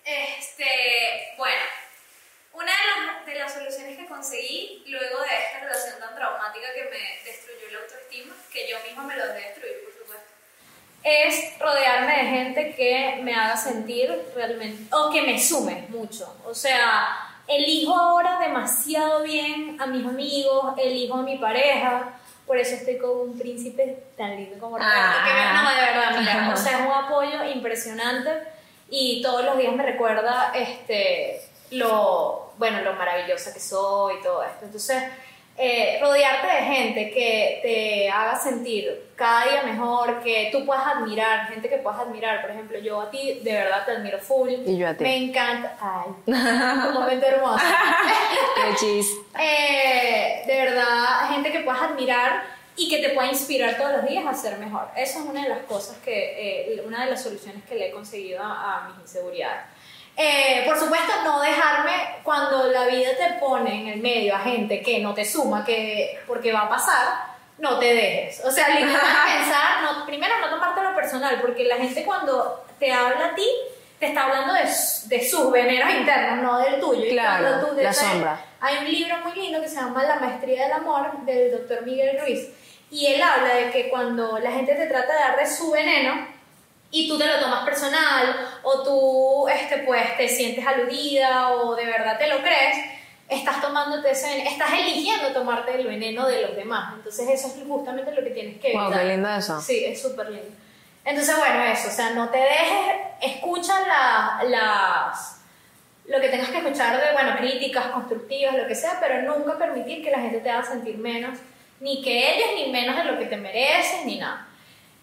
este, 0.06 1.34
bueno, 1.36 1.64
una 2.54 2.72
de 2.72 2.86
las, 2.86 3.26
de 3.26 3.36
las 3.36 3.54
soluciones 3.54 3.98
que 3.98 4.06
conseguí 4.06 4.84
luego 4.86 5.22
de 5.22 5.36
esta 5.36 5.62
relación 5.62 6.00
tan 6.00 6.14
traumática 6.16 6.72
que 6.76 6.84
me 6.84 7.22
destruyó 7.26 7.72
la 7.72 7.80
autoestima, 7.80 8.36
que 8.54 8.68
yo 8.70 8.80
misma 8.82 9.04
me 9.04 9.16
lo 9.16 9.28
dejé 9.34 9.48
destruir, 9.48 9.84
por 9.84 9.94
supuesto, 9.94 10.31
es 11.04 11.58
rodearme 11.60 12.16
de 12.18 12.30
gente 12.30 12.76
que 12.76 13.20
me 13.24 13.34
haga 13.34 13.58
sentir 13.58 14.10
realmente, 14.36 14.94
o 14.96 15.10
que 15.12 15.22
me 15.24 15.40
sume 15.40 15.86
mucho. 15.90 16.36
O 16.46 16.54
sea, 16.54 17.08
elijo 17.48 17.96
ahora 17.98 18.40
demasiado 18.40 19.24
bien 19.24 19.78
a 19.82 19.88
mis 19.88 20.06
amigos, 20.06 20.74
elijo 20.78 21.16
a 21.16 21.24
mi 21.24 21.38
pareja, 21.38 22.14
por 22.46 22.58
eso 22.58 22.76
estoy 22.76 22.98
con 22.98 23.30
un 23.30 23.40
príncipe 23.40 24.04
tan 24.18 24.36
lindo 24.36 24.58
como 24.60 24.78
Roberto, 24.78 24.94
Ah. 24.96 25.24
que 25.26 25.34
me- 25.34 25.54
no, 25.54 25.70
de 25.76 25.92
verdad, 25.92 26.20
mira, 26.20 26.52
o 26.54 26.58
sea, 26.58 26.80
es 26.80 26.86
un 26.86 26.92
apoyo 26.92 27.44
impresionante 27.46 28.30
y 28.90 29.22
todos 29.22 29.44
los 29.46 29.58
días 29.58 29.74
me 29.74 29.84
recuerda 29.84 30.52
este, 30.54 31.42
lo, 31.72 32.52
bueno, 32.58 32.82
lo 32.82 32.94
maravillosa 32.94 33.54
que 33.54 33.60
soy 33.60 34.16
y 34.20 34.22
todo 34.24 34.44
esto. 34.44 34.66
Entonces, 34.66 35.02
eh, 35.64 36.00
rodearte 36.02 36.48
de 36.48 36.62
gente 36.64 37.12
que 37.12 37.60
te 37.62 38.10
haga 38.10 38.36
sentir 38.36 39.12
cada 39.16 39.44
día 39.44 39.62
mejor, 39.62 40.20
que 40.24 40.50
tú 40.52 40.66
puedas 40.66 40.88
admirar, 40.88 41.48
gente 41.50 41.70
que 41.70 41.78
puedas 41.78 42.00
admirar. 42.00 42.42
Por 42.42 42.50
ejemplo, 42.50 42.80
yo 42.80 43.00
a 43.00 43.12
ti 43.12 43.42
de 43.44 43.54
verdad 43.54 43.86
te 43.86 43.92
admiro 43.92 44.18
full. 44.18 44.50
Y 44.50 44.76
yo 44.76 44.88
a 44.88 44.96
ti. 44.96 45.04
Me 45.04 45.18
encanta. 45.18 45.78
Ay, 45.80 46.14
un 46.88 46.94
momento 46.96 47.28
hermoso. 47.28 47.64
Qué 48.56 48.76
chis. 48.76 49.16
Eh, 49.40 50.42
de 50.48 50.56
verdad, 50.66 51.30
gente 51.30 51.52
que 51.52 51.60
puedas 51.60 51.84
admirar 51.84 52.44
y 52.76 52.90
que 52.90 52.98
te 52.98 53.10
pueda 53.10 53.28
inspirar 53.28 53.78
todos 53.78 53.98
los 53.98 54.10
días 54.10 54.26
a 54.26 54.34
ser 54.34 54.58
mejor. 54.58 54.88
Eso 54.98 55.20
es 55.20 55.26
una 55.26 55.44
de 55.44 55.50
las 55.50 55.60
cosas 55.66 55.98
que, 56.04 56.74
eh, 56.74 56.84
una 56.88 57.06
de 57.06 57.12
las 57.12 57.22
soluciones 57.22 57.64
que 57.66 57.76
le 57.76 57.90
he 57.90 57.92
conseguido 57.92 58.42
a, 58.42 58.80
a 58.80 58.90
mis 58.90 59.00
inseguridades. 59.02 59.62
Eh, 60.18 60.64
por 60.66 60.78
supuesto, 60.78 61.12
no 61.24 61.40
dejarme 61.42 61.94
cuando 62.24 62.68
la 62.68 62.86
vida 62.86 63.10
te 63.18 63.34
pone 63.40 63.82
en 63.82 63.88
el 63.88 64.00
medio 64.02 64.36
a 64.36 64.40
gente 64.40 64.82
que 64.82 65.00
no 65.00 65.14
te 65.14 65.26
suma, 65.26 65.64
que 65.66 66.20
porque 66.28 66.52
va 66.52 66.62
a 66.62 66.70
pasar, 66.70 67.08
no 67.58 67.80
te 67.80 67.94
dejes. 67.94 68.42
O 68.46 68.52
sea, 68.52 68.70
literalmente 68.70 69.00
pensar, 69.38 69.82
no, 69.84 70.06
primero 70.06 70.34
no 70.40 70.50
tomarte 70.50 70.82
lo 70.84 70.96
personal, 70.96 71.40
porque 71.42 71.64
la 71.64 71.78
gente 71.78 72.04
cuando 72.04 72.66
te 72.80 72.92
habla 72.92 73.28
a 73.28 73.36
ti, 73.36 73.48
te 74.00 74.08
está 74.08 74.24
hablando 74.24 74.54
de, 74.54 74.64
de 74.64 75.30
sus 75.30 75.52
veneros 75.52 75.90
internos, 75.94 76.44
no 76.44 76.60
del 76.60 76.80
tuyo. 76.80 77.06
Y 77.06 77.10
Claro, 77.12 77.68
tú- 77.68 77.76
de 77.76 77.84
la 77.84 77.94
sombra. 77.94 78.46
Hay 78.60 78.78
un 78.78 78.92
libro 78.92 79.18
muy 79.24 79.34
lindo 79.34 79.62
que 79.62 79.68
se 79.70 79.76
llama 79.76 80.04
La 80.04 80.18
Maestría 80.18 80.64
del 80.64 80.74
Amor, 80.74 81.20
del 81.26 81.52
doctor 81.52 81.84
Miguel 81.84 82.20
Ruiz, 82.20 82.48
y 82.92 83.08
él 83.08 83.22
habla 83.22 83.56
de 83.56 83.72
que 83.72 83.90
cuando 83.90 84.38
la 84.40 84.52
gente 84.52 84.76
te 84.76 84.86
trata 84.88 85.14
de 85.14 85.20
dar 85.20 85.38
de 85.40 85.48
su 85.48 85.72
veneno, 85.72 86.28
y 86.92 87.08
tú 87.08 87.18
te 87.18 87.26
lo 87.26 87.40
tomas 87.40 87.64
personal 87.66 88.36
o 88.64 88.84
tú 88.84 89.48
este, 89.48 89.78
pues, 89.80 90.18
te 90.18 90.28
sientes 90.28 90.66
aludida 90.68 91.50
o 91.54 91.76
de 91.76 91.86
verdad 91.86 92.18
te 92.20 92.28
lo 92.28 92.38
crees, 92.42 92.76
estás 93.30 93.62
tomándote 93.62 94.12
ese 94.12 94.28
veneno, 94.28 94.50
estás 94.50 94.74
eligiendo 94.74 95.30
tomarte 95.32 95.74
el 95.76 95.88
veneno 95.88 96.28
de 96.28 96.42
los 96.42 96.56
demás. 96.56 96.94
Entonces 96.96 97.30
eso 97.30 97.48
es 97.48 97.66
justamente 97.68 98.12
lo 98.12 98.22
que 98.24 98.32
tienes 98.32 98.60
que 98.60 98.74
Wow, 98.74 98.84
evitar. 98.88 99.02
qué 99.04 99.08
lindo 99.08 99.30
eso. 99.30 99.62
Sí, 99.62 99.86
es 99.86 100.02
súper 100.02 100.30
lindo. 100.30 100.50
Entonces, 101.06 101.36
bueno, 101.38 101.64
eso, 101.64 101.88
o 101.88 101.92
sea, 101.92 102.12
no 102.12 102.30
te 102.30 102.38
dejes, 102.38 102.96
escucha 103.22 103.74
la- 103.88 104.44
las 104.48 105.38
lo 106.08 106.20
que 106.20 106.28
tengas 106.30 106.50
que 106.50 106.58
escuchar 106.58 106.98
de, 106.98 107.14
bueno, 107.14 107.38
críticas 107.38 107.86
constructivas, 107.88 108.56
lo 108.56 108.68
que 108.68 108.76
sea, 108.76 108.98
pero 109.00 109.22
nunca 109.22 109.58
permitir 109.58 110.04
que 110.04 110.12
la 110.12 110.20
gente 110.20 110.40
te 110.40 110.50
haga 110.50 110.64
sentir 110.66 110.98
menos, 110.98 111.40
ni 111.80 112.02
que 112.02 112.34
ellos, 112.36 112.48
ni 112.56 112.72
menos 112.72 112.98
de 112.98 113.04
lo 113.06 113.18
que 113.18 113.26
te 113.28 113.38
mereces, 113.38 114.04
ni 114.06 114.18
nada. 114.18 114.46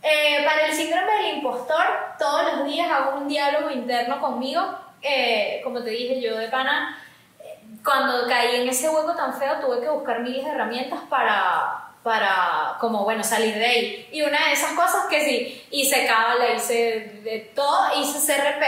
Eh, 0.02 0.44
para 0.44 0.66
el 0.66 0.72
síndrome 0.72 1.12
del 1.12 1.34
impostor, 1.36 1.84
todos 2.18 2.42
los 2.52 2.64
días 2.66 2.88
hago 2.90 3.18
un 3.18 3.28
diálogo 3.28 3.70
interno 3.70 4.20
conmigo. 4.20 4.62
Eh, 5.02 5.60
como 5.64 5.82
te 5.82 5.90
dije, 5.90 6.20
yo 6.20 6.36
de 6.36 6.48
pana, 6.48 6.98
cuando 7.84 8.26
caí 8.28 8.60
en 8.62 8.68
ese 8.68 8.88
hueco 8.88 9.14
tan 9.14 9.34
feo, 9.38 9.58
tuve 9.60 9.80
que 9.80 9.88
buscar 9.88 10.20
miles 10.20 10.44
de 10.44 10.50
herramientas 10.50 11.00
para, 11.08 11.84
para 12.02 12.76
como, 12.80 13.04
bueno, 13.04 13.22
salir 13.24 13.54
de 13.54 13.66
ahí. 13.66 14.08
Y 14.12 14.22
una 14.22 14.46
de 14.46 14.52
esas 14.52 14.72
cosas 14.72 15.06
que 15.10 15.24
sí, 15.24 15.66
hice 15.70 16.06
cábala, 16.06 16.52
hice 16.54 17.20
de 17.24 17.50
todo, 17.54 17.88
hice 18.00 18.18
CRP. 18.32 18.62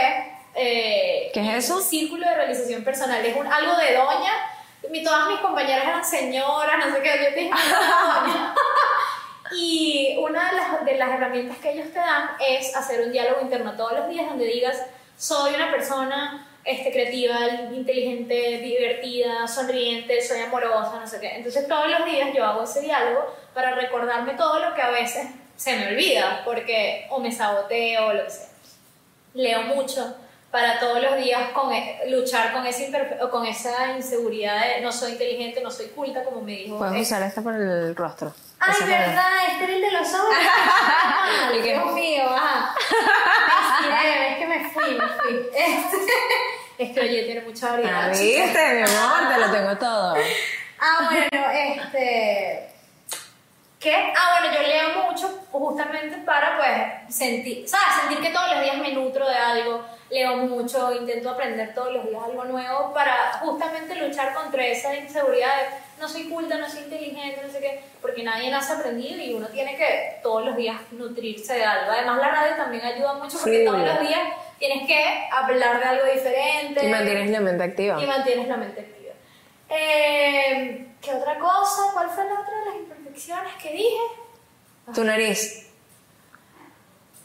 eh, 0.55 1.31
¿Qué 1.33 1.39
es 1.57 1.65
eso? 1.65 1.79
Círculo 1.81 2.27
de 2.27 2.35
realización 2.35 2.83
personal. 2.83 3.25
Es 3.25 3.35
un, 3.35 3.47
algo 3.47 3.75
de 3.77 3.93
doña. 3.95 4.33
Mi- 4.89 5.03
todas 5.03 5.27
mis 5.29 5.39
compañeras 5.39 5.85
eran 5.85 6.03
señoras, 6.03 6.85
no 6.85 6.93
sé 6.95 7.01
qué. 7.01 7.09
Yo 7.23 7.35
dije, 7.35 7.49
doña. 7.49 8.53
Y 9.53 10.15
una 10.19 10.49
de 10.51 10.55
las, 10.57 10.85
de 10.85 10.97
las 10.97 11.09
herramientas 11.11 11.57
que 11.57 11.71
ellos 11.73 11.87
te 11.91 11.99
dan 11.99 12.31
es 12.47 12.75
hacer 12.75 13.01
un 13.01 13.11
diálogo 13.11 13.41
interno 13.41 13.73
todos 13.73 13.93
los 13.93 14.09
días 14.09 14.27
donde 14.27 14.45
digas, 14.45 14.77
soy 15.17 15.53
una 15.55 15.69
persona 15.71 16.47
este, 16.63 16.91
creativa, 16.91 17.47
inteligente, 17.73 18.59
divertida, 18.59 19.47
sonriente, 19.47 20.21
soy 20.21 20.39
amorosa, 20.41 20.99
no 20.99 21.07
sé 21.07 21.19
qué. 21.19 21.35
Entonces 21.35 21.67
todos 21.67 21.89
los 21.89 22.05
días 22.05 22.29
yo 22.35 22.45
hago 22.45 22.63
ese 22.63 22.81
diálogo 22.81 23.25
para 23.53 23.75
recordarme 23.75 24.33
todo 24.35 24.59
lo 24.59 24.73
que 24.75 24.81
a 24.81 24.89
veces 24.91 25.27
se 25.57 25.75
me 25.77 25.87
olvida, 25.89 26.41
porque 26.45 27.05
o 27.09 27.19
me 27.19 27.31
saboteo 27.31 28.07
o 28.07 28.13
lo 28.13 28.23
que 28.23 28.29
sea. 28.29 28.47
Leo 29.33 29.61
mucho 29.63 30.15
para 30.49 30.79
todos 30.79 31.01
los 31.01 31.15
días 31.17 31.51
con, 31.53 31.71
e- 31.73 32.01
luchar 32.09 32.51
con, 32.51 32.65
ese 32.65 32.91
imperfe- 32.91 33.17
o 33.23 33.29
con 33.29 33.45
esa 33.45 33.95
inseguridad 33.95 34.75
de 34.75 34.81
no 34.81 34.91
soy 34.91 35.13
inteligente, 35.13 35.61
no 35.61 35.71
soy 35.71 35.87
culta, 35.87 36.23
como 36.23 36.41
me 36.41 36.51
dijo. 36.53 36.77
Puedes 36.77 36.93
este, 37.01 37.13
usar 37.15 37.23
esta 37.23 37.41
para 37.41 37.57
el 37.57 37.95
rostro. 37.95 38.33
Ay, 38.61 38.73
para- 38.79 38.85
verdad, 38.85 39.31
este 39.51 39.63
era 39.65 39.73
el 39.73 39.81
de 39.81 39.91
los 39.91 40.13
ojos. 40.13 40.35
Ah. 41.13 41.51
Dios 41.61 41.93
mío, 41.93 42.23
ajá. 42.29 42.73
Me 43.81 43.87
inspiré, 43.89 44.31
es 44.31 44.37
que 44.37 44.47
me 44.47 44.69
fui, 44.69 44.93
me 44.95 45.07
fui. 45.07 45.49
Este, 45.53 45.97
es 46.77 46.91
que 46.93 46.99
oye, 47.01 47.23
tiene 47.23 47.41
mucha 47.41 47.67
Ah, 47.67 47.71
variedad. 47.71 48.11
chica. 48.13 48.43
viste, 48.45 48.73
mi 48.73 48.81
amor, 48.81 49.33
te 49.33 49.39
lo 49.39 49.51
tengo 49.51 49.77
todo. 49.77 50.15
Ah, 50.79 51.09
bueno, 51.09 51.49
este. 51.51 52.69
¿Qué? 53.79 54.13
Ah, 54.15 54.39
bueno, 54.39 54.55
yo 54.55 54.61
leo 54.67 55.03
mucho 55.09 55.27
justamente 55.51 56.17
para, 56.19 56.57
pues, 56.57 57.15
sentir, 57.15 57.67
¿sabes? 57.67 57.95
Sentir 58.01 58.19
que 58.21 58.29
todos 58.29 58.51
los 58.55 58.63
días 58.63 58.77
me 58.77 58.91
nutro 58.93 59.27
de 59.27 59.35
algo. 59.35 59.83
Leo 60.11 60.35
mucho, 60.37 60.93
intento 60.93 61.29
aprender 61.29 61.73
todos 61.73 61.93
los 61.93 62.07
días 62.07 62.21
algo 62.23 62.43
nuevo 62.43 62.93
para 62.93 63.39
justamente 63.39 63.95
luchar 63.95 64.33
contra 64.33 64.65
esa 64.67 64.95
inseguridad 64.95 65.55
de 65.57 65.63
no 66.01 66.09
soy 66.09 66.27
culta, 66.29 66.57
no 66.57 66.69
soy 66.69 66.81
inteligente, 66.81 67.41
no 67.45 67.51
sé 67.51 67.59
qué, 67.59 67.83
porque 68.01 68.23
nadie 68.23 68.49
nace 68.49 68.73
aprendido 68.73 69.21
y 69.21 69.33
uno 69.33 69.47
tiene 69.47 69.77
que 69.77 70.19
todos 70.23 70.45
los 70.45 70.55
días 70.57 70.77
nutrirse 70.91 71.53
de 71.53 71.63
algo. 71.63 71.91
Además, 71.91 72.17
la 72.17 72.29
radio 72.29 72.55
también 72.55 72.83
ayuda 72.83 73.13
mucho 73.13 73.37
porque 73.39 73.65
Full. 73.65 73.75
todos 73.75 73.87
los 73.87 73.99
días 74.01 74.21
tienes 74.57 74.87
que 74.87 75.29
hablar 75.31 75.79
de 75.79 75.85
algo 75.85 76.05
diferente. 76.11 76.85
Y 76.85 76.89
mantienes 76.89 77.29
la 77.29 77.39
mente 77.39 77.63
activa. 77.63 78.01
Y 78.01 78.07
mantienes 78.07 78.47
la 78.47 78.57
mente 78.57 78.81
activa. 78.81 79.13
Eh, 79.69 80.87
¿Qué 81.01 81.13
otra 81.13 81.39
cosa? 81.39 81.91
¿Cuál 81.93 82.09
fue 82.09 82.25
la 82.25 82.41
otra 82.41 82.59
de 82.59 82.65
las 82.65 82.75
imperfecciones 82.75 83.53
que 83.61 83.71
dije? 83.71 84.01
Tu 84.93 85.03
nariz. 85.03 85.71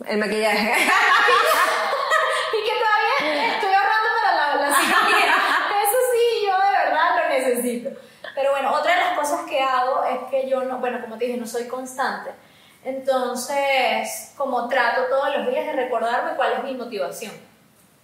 El 0.07 0.18
maquillaje. 0.18 0.72
y 2.53 2.64
que 2.64 2.72
todavía 2.79 3.55
estoy 3.55 3.72
ahorrando 3.72 4.09
para 4.20 4.37
la, 4.37 4.68
la 4.68 4.77
cirugía. 4.81 5.35
Eso 5.83 5.99
sí, 6.12 6.46
yo 6.46 6.53
de 6.59 6.70
verdad 6.85 7.16
lo 7.16 7.29
necesito. 7.29 7.90
Pero 8.35 8.51
bueno, 8.51 8.72
otra 8.72 8.94
de 8.94 9.01
las 9.01 9.18
cosas 9.18 9.40
que 9.49 9.56
hago 9.66 10.05
es 10.05 10.18
que 10.31 10.48
yo 10.48 10.62
no, 10.64 10.79
bueno, 10.79 11.00
como 11.00 11.18
te 11.18 11.26
dije, 11.26 11.38
no 11.38 11.46
soy 11.46 11.66
constante. 11.66 12.31
Entonces, 12.85 14.33
como 14.37 14.68
trato 14.68 15.07
todos 15.11 15.37
los 15.37 15.48
días 15.48 15.66
de 15.66 15.72
recordarme 15.72 16.37
cuál 16.37 16.52
es 16.52 16.64
mi 16.64 16.74
motivación. 16.74 17.33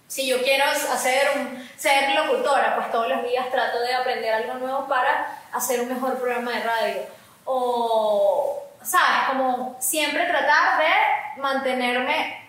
Si 0.07 0.27
yo 0.27 0.41
quiero 0.43 0.65
hacer 0.65 1.29
un, 1.37 1.69
ser 1.77 2.13
locutora, 2.13 2.75
pues 2.75 2.91
todos 2.91 3.07
los 3.07 3.23
días 3.23 3.49
trato 3.49 3.79
de 3.79 3.93
aprender 3.93 4.33
algo 4.33 4.55
nuevo 4.55 4.87
para 4.87 5.39
hacer 5.51 5.81
un 5.81 5.89
mejor 5.89 6.19
programa 6.19 6.51
de 6.51 6.63
radio. 6.63 7.01
O, 7.45 8.61
¿sabes? 8.83 9.29
Como 9.29 9.75
siempre 9.79 10.25
tratar 10.25 10.79
de 10.79 11.41
mantenerme 11.41 12.43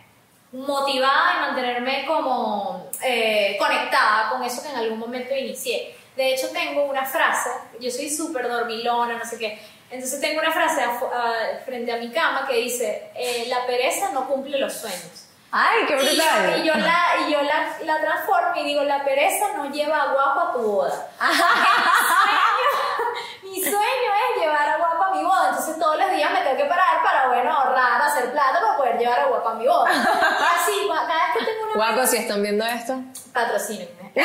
motivada 0.52 1.36
y 1.36 1.40
mantenerme 1.40 2.04
como 2.06 2.90
eh, 3.02 3.56
conectada 3.58 4.30
con 4.30 4.42
eso 4.42 4.62
que 4.62 4.68
en 4.68 4.76
algún 4.76 4.98
momento 4.98 5.34
inicié. 5.34 5.96
De 6.16 6.32
hecho, 6.34 6.48
tengo 6.50 6.84
una 6.84 7.04
frase, 7.04 7.50
yo 7.80 7.90
soy 7.90 8.08
súper 8.08 8.48
dormilona, 8.48 9.14
no 9.18 9.24
sé 9.24 9.36
qué, 9.38 9.60
entonces 9.90 10.20
tengo 10.20 10.40
una 10.40 10.52
frase 10.52 10.82
afu- 10.84 11.10
ah, 11.12 11.32
frente 11.64 11.92
a 11.92 11.96
mi 11.96 12.10
cama 12.12 12.46
que 12.46 12.54
dice, 12.56 13.10
eh, 13.14 13.46
la 13.48 13.66
pereza 13.66 14.10
no 14.12 14.26
cumple 14.28 14.58
los 14.58 14.72
sueños. 14.72 15.26
Ay, 15.56 15.84
qué 15.86 15.94
Y, 15.94 15.96
brutal. 15.96 16.58
y 16.60 16.66
yo, 16.66 16.74
la, 16.74 17.04
y 17.28 17.32
yo 17.32 17.40
la, 17.42 17.76
la 17.84 18.00
transformo 18.00 18.56
y 18.56 18.64
digo, 18.64 18.82
la 18.82 19.04
pereza 19.04 19.52
no 19.56 19.70
lleva 19.70 20.02
a 20.02 20.12
guapo 20.12 20.40
a 20.40 20.52
tu 20.52 20.58
boda. 20.62 21.08
mi 23.42 23.60
sueño 23.62 23.76
es 23.76 24.40
llevar 24.42 24.68
a 24.68 24.76
guapo 24.78 25.04
a 25.04 25.14
mi 25.14 25.22
boda, 25.22 25.50
entonces 25.50 25.78
todos 25.78 25.96
los 25.96 26.10
días 26.10 26.30
me 26.32 26.40
tengo 26.40 26.56
que 26.56 26.64
parar 26.64 27.02
para, 27.04 27.28
bueno, 27.28 27.52
ahorrar, 27.56 28.02
hacer 28.02 28.32
plata 28.32 28.60
para 28.60 28.76
poder 28.76 28.98
llevar 28.98 29.20
a 29.20 29.26
guapo 29.26 29.48
a 29.50 29.54
mi 29.54 29.66
boda. 29.66 29.92
Y 29.92 29.96
así, 30.56 30.88
cada 30.88 31.06
vez 31.06 31.38
que 31.38 31.44
tengo 31.44 31.64
una 31.66 31.74
Guapo, 31.74 32.06
si 32.06 32.16
están 32.16 32.42
viendo 32.42 32.64
esto. 32.64 32.96
patrocínenme. 33.32 34.12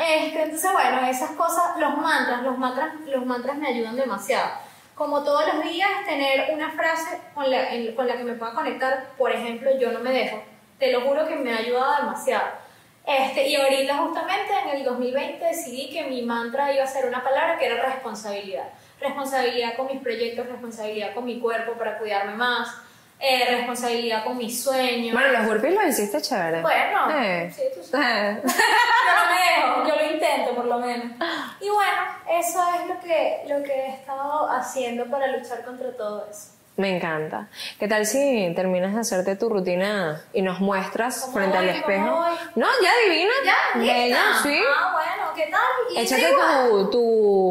este, 0.00 0.42
entonces, 0.42 0.72
bueno, 0.72 1.06
esas 1.06 1.30
cosas, 1.32 1.76
los 1.78 1.96
mantras, 1.98 2.42
los 2.42 2.58
mantras, 2.58 2.94
los 3.06 3.26
mantras 3.26 3.56
me 3.56 3.68
ayudan 3.68 3.96
demasiado. 3.96 4.50
Como 4.94 5.22
todos 5.22 5.44
los 5.52 5.64
días, 5.64 5.88
tener 6.06 6.52
una 6.52 6.70
frase 6.70 7.18
con 7.34 7.50
la, 7.50 7.68
con 7.96 8.06
la 8.06 8.16
que 8.16 8.24
me 8.24 8.34
pueda 8.34 8.52
conectar, 8.52 9.10
por 9.16 9.32
ejemplo, 9.32 9.70
yo 9.78 9.92
no 9.92 10.00
me 10.00 10.12
dejo. 10.12 10.42
Te 10.78 10.92
lo 10.92 11.02
juro 11.02 11.26
que 11.26 11.36
me 11.36 11.52
ha 11.52 11.58
ayudado 11.58 11.96
demasiado. 12.02 12.62
Este, 13.04 13.48
y 13.48 13.56
ahorita 13.56 13.96
justamente 13.98 14.52
en 14.64 14.76
el 14.76 14.84
2020 14.84 15.44
decidí 15.44 15.90
que 15.90 16.04
mi 16.04 16.22
mantra 16.22 16.72
iba 16.72 16.84
a 16.84 16.86
ser 16.86 17.06
una 17.06 17.24
palabra 17.24 17.58
que 17.58 17.66
era 17.66 17.82
responsabilidad. 17.82 18.68
Responsabilidad 19.00 19.76
con 19.76 19.88
mis 19.88 20.00
proyectos, 20.00 20.46
responsabilidad 20.46 21.14
con 21.14 21.24
mi 21.24 21.40
cuerpo 21.40 21.72
para 21.72 21.98
cuidarme 21.98 22.34
más, 22.34 22.68
eh, 23.22 23.46
responsabilidad 23.56 24.24
con 24.24 24.36
mis 24.36 24.62
sueños. 24.62 25.14
Bueno, 25.14 25.28
los 25.32 25.46
burpees 25.46 25.74
los 25.74 25.84
hiciste 25.84 26.20
chévere. 26.20 26.60
Bueno, 26.60 27.10
Eh. 27.18 27.52
sí, 27.54 27.62
tú 27.74 27.82
sabes. 27.84 28.38
Yo 28.44 29.12
no 29.16 29.30
me 29.30 29.38
dejo, 29.82 29.88
yo 29.88 29.96
lo 30.04 30.12
intento 30.12 30.54
por 30.56 30.64
lo 30.66 30.78
menos. 30.78 31.06
Y 31.60 31.68
bueno, 31.68 31.92
eso 32.40 32.58
es 32.80 32.88
lo 32.88 33.00
que, 33.00 33.42
lo 33.48 33.62
que 33.62 33.72
he 33.72 33.88
estado 33.94 34.48
haciendo 34.50 35.06
para 35.06 35.26
luchar 35.28 35.64
contra 35.64 35.92
todo 35.96 36.26
eso. 36.30 36.48
Me 36.76 36.96
encanta. 36.96 37.48
¿Qué 37.78 37.86
tal 37.86 38.06
si 38.06 38.52
terminas 38.56 38.94
de 38.94 39.00
hacerte 39.00 39.36
tu 39.36 39.48
rutina 39.50 40.22
y 40.32 40.40
nos 40.40 40.58
muestras 40.60 41.20
¿Cómo 41.20 41.34
frente 41.34 41.58
al 41.58 41.68
espejo? 41.68 42.24
No, 42.56 42.66
ya 42.82 42.90
adivina. 43.06 43.32
¿Ya? 43.44 44.18
Sí. 44.42 44.58
Ah, 44.74 44.92
bueno, 44.94 45.32
¿qué 45.36 45.50
tal? 45.50 45.60
Y 45.94 46.00
Échate 46.00 46.30
igual. 46.30 46.88
tu- 46.90 46.90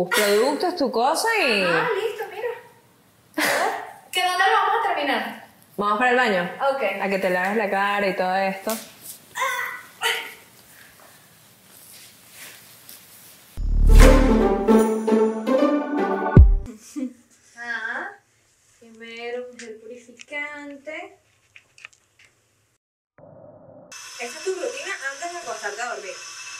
tus 0.09 0.19
productos, 0.19 0.75
tu 0.75 0.91
cosa 0.91 1.27
y 1.39 1.63
Ah, 1.63 1.87
listo, 1.95 2.23
mira. 2.31 2.47
¿Que 4.11 4.23
dónde 4.23 4.43
lo 4.43 4.53
vamos 4.53 4.75
a 4.85 4.87
terminar? 4.93 5.40
Vamos 5.81 5.99
para 5.99 6.11
el 6.11 6.17
baño. 6.17 6.51
Ok. 6.73 6.83
A 7.01 7.09
que 7.09 7.17
te 7.19 7.29
laves 7.29 7.57
la 7.57 7.69
cara 7.69 8.07
y 8.07 8.15
todo 8.15 8.35
esto. 8.35 8.77
Ah, 17.57 18.11
primero 18.79 19.47
un 19.51 19.59
gel 19.59 19.75
purificante. 19.81 21.17
Esa 24.19 24.37
es 24.37 24.43
tu 24.43 24.53
rutina 24.53 24.93
antes 25.11 25.31
de 25.31 25.37
acostarte 25.39 25.81
a 25.81 25.95
dormir. 25.95 26.13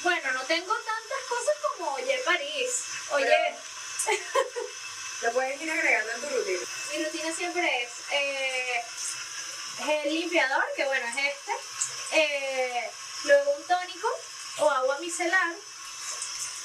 Bueno, 0.03 0.31
no 0.33 0.41
tengo 0.43 0.73
tantas 0.73 1.21
cosas 1.29 1.55
como 1.77 1.91
Oye 1.93 2.19
París. 2.25 2.85
Oye, 3.13 3.55
Lo 5.21 5.31
puedes 5.33 5.61
ir 5.61 5.69
agregando 5.69 6.11
en 6.13 6.21
tu 6.21 6.29
rutina. 6.29 6.59
mi 6.91 7.03
rutina 7.05 7.31
siempre 7.33 7.83
es 7.83 7.89
eh, 8.11 8.83
gel 9.81 10.13
limpiador, 10.13 10.63
que 10.75 10.85
bueno, 10.85 11.05
es 11.07 11.15
este. 11.35 11.51
eh, 12.13 12.89
luego 13.25 13.51
un 13.55 13.63
tónico 13.63 14.07
o 14.59 14.69
agua 14.69 14.99
micelar. 14.99 15.55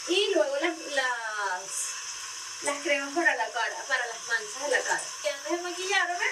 Y 0.09 0.35
luego 0.35 0.57
las, 0.61 0.79
las, 0.93 1.63
las 2.63 2.83
cremas 2.83 3.13
para 3.15 3.35
la 3.35 3.51
cara, 3.51 3.77
para 3.89 4.07
las 4.07 4.19
manchas 4.29 4.63
de 4.63 4.77
la 4.77 4.83
cara. 4.85 5.03
Y 5.25 5.29
antes 5.29 5.51
de 5.53 5.63
maquillarme, 5.63 6.27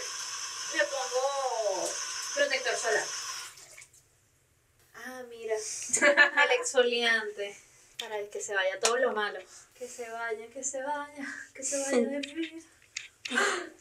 me 0.74 0.84
pongo 0.84 1.90
protector 2.34 2.76
solar. 2.76 3.04
Ah, 4.94 5.22
mira, 5.28 5.56
el 5.56 6.50
exfoliante. 6.52 7.56
Para 7.98 8.18
el 8.18 8.28
que 8.28 8.40
se 8.40 8.54
vaya 8.54 8.78
todo 8.80 8.96
lo 8.96 9.12
malo. 9.12 9.38
Que 9.78 9.88
se 9.88 10.08
vaya, 10.10 10.46
que 10.48 10.64
se 10.64 10.82
vaya, 10.82 11.26
que 11.54 11.62
se 11.62 11.78
vaya 11.78 11.96
de 11.96 12.18
mi 12.18 12.64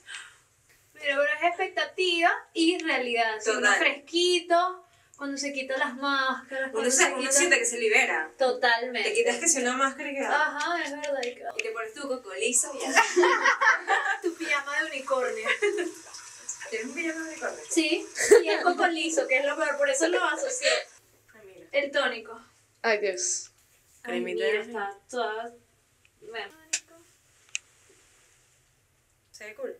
pero 1.04 1.22
es 1.24 1.44
expectativa 1.44 2.32
y 2.54 2.78
realidad. 2.80 3.40
Si 3.42 3.50
uno 3.50 3.60
Total. 3.60 3.76
fresquito, 3.78 4.86
cuando 5.18 5.38
se 5.38 5.52
quita 5.52 5.78
las 5.78 5.96
máscaras, 5.96 6.64
Uno, 6.66 6.72
cuando 6.72 6.92
se, 6.92 7.04
se 7.04 7.14
uno 7.14 7.32
siente 7.32 7.60
que 7.60 7.66
se 7.66 7.78
libera. 7.78 8.32
Totalmente. 8.38 9.10
Te 9.10 9.16
quitas 9.16 9.38
que 9.38 9.48
si 9.50 9.62
una 9.62 9.74
máscara 9.76 10.10
y 10.12 10.16
queda. 10.16 10.48
Ajá, 10.48 10.84
es 10.84 10.92
verdad. 10.92 11.22
y 11.58 11.62
te 11.64 11.72
pones 11.72 11.94
tu 11.94 12.08
coco 12.08 12.34
liso 12.36 12.72
y 12.74 12.80
ya. 12.80 12.94
Tu 14.22 14.34
pijama 14.36 14.80
de 14.80 14.86
unicornio. 14.92 15.50
¿Tienes 16.70 16.88
un 16.88 16.96
pijama 16.96 17.22
de 17.24 17.30
unicornio? 17.32 17.64
Sí, 17.70 18.08
y 18.44 18.48
el 18.48 18.62
coco 18.64 18.88
liso, 18.88 19.28
que 19.28 19.40
es 19.40 19.46
lo 19.46 19.58
peor, 19.58 19.78
por 19.78 19.90
eso 19.90 20.08
lo 20.08 20.24
asocié. 20.24 20.70
El 21.74 21.92
tónico. 21.92 22.40
Ay, 22.82 23.00
Dios. 23.00 23.52
Ay, 24.04 24.22
mira, 24.22 24.48
está 24.62 24.98
toda... 25.10 25.54
Bueno. 26.22 26.54
Se 29.32 29.46
ve 29.46 29.56
cool. 29.56 29.76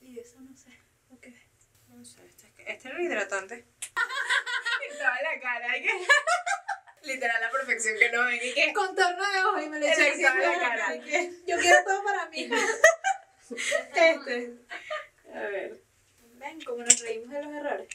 Y 0.00 0.18
eso 0.18 0.40
no 0.40 0.56
sé 0.56 0.70
lo 1.10 1.20
que 1.20 1.28
es. 1.28 1.36
No 1.88 2.02
sé, 2.04 2.22
este, 2.68 2.72
es- 2.72 2.84
era 2.86 2.96
el 2.96 3.02
hidratante. 3.04 3.64
Estaba 4.90 5.16
la 5.22 5.40
cara, 5.40 5.76
¿y 5.76 5.82
qué? 5.82 5.90
Literal, 7.02 7.40
la 7.40 7.50
perfección 7.50 7.94
que 7.98 8.10
no 8.10 8.24
ven 8.24 8.40
y 8.42 8.52
que. 8.54 8.72
Contorno 8.72 9.30
de 9.32 9.42
ojos 9.44 9.62
y 9.62 9.68
me 9.68 9.78
lo 9.80 9.86
eché 9.86 10.12
en 10.12 10.22
la 10.22 10.58
cara. 10.60 10.94
Yo 11.46 11.56
quiero 11.58 11.84
todo 11.84 12.04
para 12.04 12.26
mí. 12.26 12.50
Este. 13.94 14.52
A 15.34 15.40
ver. 15.40 15.80
Ven, 16.34 16.60
como 16.62 16.84
nos 16.84 17.00
reímos 17.00 17.30
de 17.30 17.42
los 17.42 17.52
errores. 17.54 17.88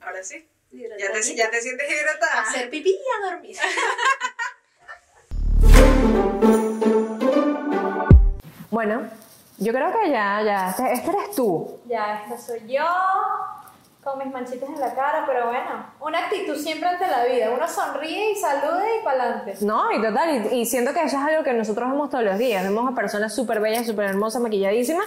Ahora 0.00 0.22
sí. 0.22 0.48
Ya 0.70 1.12
te, 1.12 1.34
ya 1.34 1.50
te 1.50 1.60
sientes 1.60 1.90
hidratada. 1.90 2.42
Hacer 2.42 2.70
pipí 2.70 2.90
y 2.90 3.24
a 3.24 3.30
dormir. 3.30 3.56
Bueno, 8.70 9.08
yo 9.58 9.72
creo 9.72 9.92
que 9.92 10.10
ya, 10.10 10.42
ya, 10.44 10.70
este, 10.70 10.92
este 10.92 11.10
eres 11.10 11.34
tú. 11.36 11.80
Ya, 11.86 12.22
esta 12.24 12.38
soy 12.38 12.60
yo, 12.72 12.84
con 14.04 14.18
mis 14.18 14.30
manchitas 14.32 14.68
en 14.68 14.78
la 14.78 14.94
cara, 14.94 15.24
pero 15.26 15.46
bueno, 15.46 15.86
una 16.00 16.18
actitud 16.18 16.56
siempre 16.56 16.88
ante 16.88 17.08
la 17.08 17.24
vida. 17.24 17.50
Uno 17.50 17.66
sonríe 17.66 18.32
y 18.32 18.36
salude 18.36 19.00
y 19.00 19.04
para 19.04 19.22
adelante. 19.22 19.56
No, 19.62 19.90
y 19.90 20.02
total, 20.02 20.48
y, 20.52 20.60
y 20.60 20.66
siento 20.66 20.92
que 20.92 21.02
eso 21.02 21.16
es 21.16 21.22
algo 21.24 21.42
que 21.42 21.52
nosotros 21.54 21.90
vemos 21.90 22.10
todos 22.10 22.24
los 22.24 22.38
días. 22.38 22.62
Vemos 22.62 22.92
a 22.92 22.94
personas 22.94 23.34
súper 23.34 23.60
bellas, 23.60 23.86
súper 23.86 24.10
hermosas, 24.10 24.42
maquilladísimas, 24.42 25.06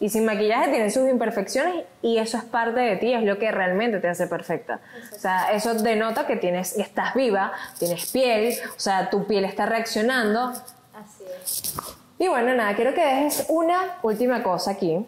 y 0.00 0.10
sin 0.10 0.26
maquillaje 0.26 0.70
tienen 0.70 0.90
sus 0.90 1.08
imperfecciones, 1.08 1.84
y 2.02 2.18
eso 2.18 2.36
es 2.36 2.44
parte 2.44 2.80
de 2.80 2.96
ti, 2.96 3.14
es 3.14 3.22
lo 3.22 3.38
que 3.38 3.50
realmente 3.50 4.00
te 4.00 4.08
hace 4.08 4.26
perfecta. 4.26 4.80
O 5.14 5.18
sea, 5.18 5.52
eso 5.52 5.72
denota 5.74 6.26
que 6.26 6.36
tienes, 6.36 6.76
estás 6.76 7.14
viva, 7.14 7.52
tienes 7.78 8.10
piel, 8.10 8.54
o 8.76 8.80
sea, 8.80 9.08
tu 9.08 9.26
piel 9.26 9.44
está 9.44 9.66
reaccionando. 9.66 10.52
Así 10.94 11.24
es. 11.42 11.74
Y 12.18 12.28
bueno, 12.28 12.54
nada, 12.54 12.74
quiero 12.74 12.92
que 12.92 13.04
dejes 13.04 13.46
una 13.48 13.98
última 14.02 14.42
cosa 14.42 14.72
aquí. 14.72 15.06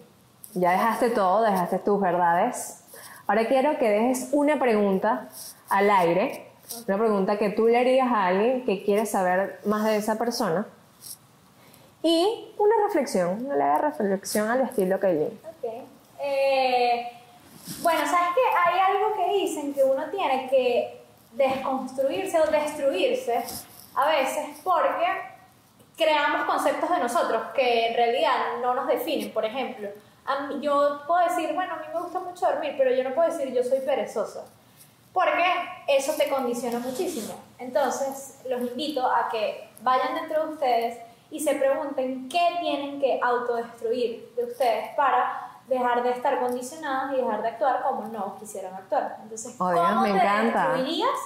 Ya 0.55 0.70
dejaste 0.70 1.11
todo, 1.11 1.43
dejaste 1.43 1.78
tus 1.80 2.01
verdades. 2.01 2.82
Ahora 3.27 3.47
quiero 3.49 3.79
que 3.79 3.89
dejes 3.89 4.29
una 4.33 4.59
pregunta 4.59 5.29
al 5.68 5.91
aire, 5.91 6.47
una 6.87 6.99
pregunta 6.99 7.39
que 7.39 7.51
tú 7.51 7.66
le 7.66 7.79
harías 7.79 8.09
a 8.11 8.27
alguien 8.27 8.64
que 8.64 8.85
quiere 8.85 9.05
saber 9.07 9.61
más 9.64 9.85
de 9.85 9.97
esa 9.97 10.16
persona. 10.16 10.66
Y 12.03 12.53
una 12.59 12.74
reflexión, 12.87 13.45
una 13.47 13.57
leve 13.57 13.79
reflexión 13.79 14.49
al 14.49 14.61
estilo 14.61 15.01
Kylie. 15.01 15.27
Ok. 15.27 15.85
Eh, 16.20 17.09
bueno, 17.83 18.01
¿sabes 18.01 18.29
qué? 18.35 18.41
Hay 18.64 18.95
algo 18.95 19.16
que 19.16 19.41
dicen 19.41 19.74
que 19.74 19.83
uno 19.83 20.05
tiene 20.11 20.49
que 20.49 21.01
desconstruirse 21.33 22.41
o 22.41 22.47
destruirse 22.47 23.45
a 23.97 24.09
veces 24.09 24.47
porque 24.62 25.05
creamos 25.97 26.45
conceptos 26.45 26.91
de 26.91 26.99
nosotros 26.99 27.43
que 27.55 27.89
en 27.89 27.95
realidad 27.95 28.59
no 28.62 28.74
nos 28.74 28.87
definen. 28.87 29.33
Por 29.33 29.45
ejemplo, 29.45 29.89
a 30.27 30.41
mí- 30.47 30.61
yo 30.61 31.01
puedo 31.07 31.24
decir, 31.24 31.55
bueno, 31.55 31.74
a 31.74 31.77
mí 31.79 31.85
me 31.93 32.01
gusta 32.01 32.20
mucho 32.20 32.47
dormir, 32.47 32.74
pero 32.77 32.91
yo 32.95 33.05
no 33.09 33.14
puedo 33.14 33.29
decir 33.31 33.53
yo 33.53 33.62
soy 33.62 33.81
perezosa. 33.81 34.45
Porque 35.12 35.43
eso 35.89 36.12
te 36.16 36.29
condiciona 36.29 36.79
muchísimo. 36.79 37.35
Entonces, 37.59 38.41
los 38.49 38.61
invito 38.61 39.07
a 39.07 39.29
que 39.31 39.70
vayan 39.83 40.14
dentro 40.14 40.47
de 40.47 40.53
ustedes 40.55 40.99
y 41.31 41.41
se 41.41 41.55
pregunten 41.55 42.29
qué 42.29 42.57
tienen 42.61 43.01
que 43.01 43.18
autodestruir 43.22 44.33
de 44.37 44.45
ustedes 44.45 44.95
para 44.95 45.43
dejar 45.68 46.03
de 46.03 46.11
estar 46.11 46.39
condicionados 46.39 47.12
y 47.14 47.22
dejar 47.22 47.43
de 47.43 47.49
actuar 47.49 47.83
como 47.83 48.03
no 48.09 48.37
quisieran 48.39 48.74
actuar. 48.74 49.16
Entonces, 49.22 49.57
Oh, 49.59 49.70
Dios, 49.72 49.89
¿cómo 49.89 50.01
me 50.03 50.12
te 50.12 50.18
encanta. 50.18 50.68
destruirías 50.68 51.18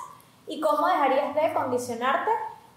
y 0.46 0.61
cómo 0.61 0.86
dejarías 0.86 1.34
de 1.34 1.53
condicionarte 1.53 2.30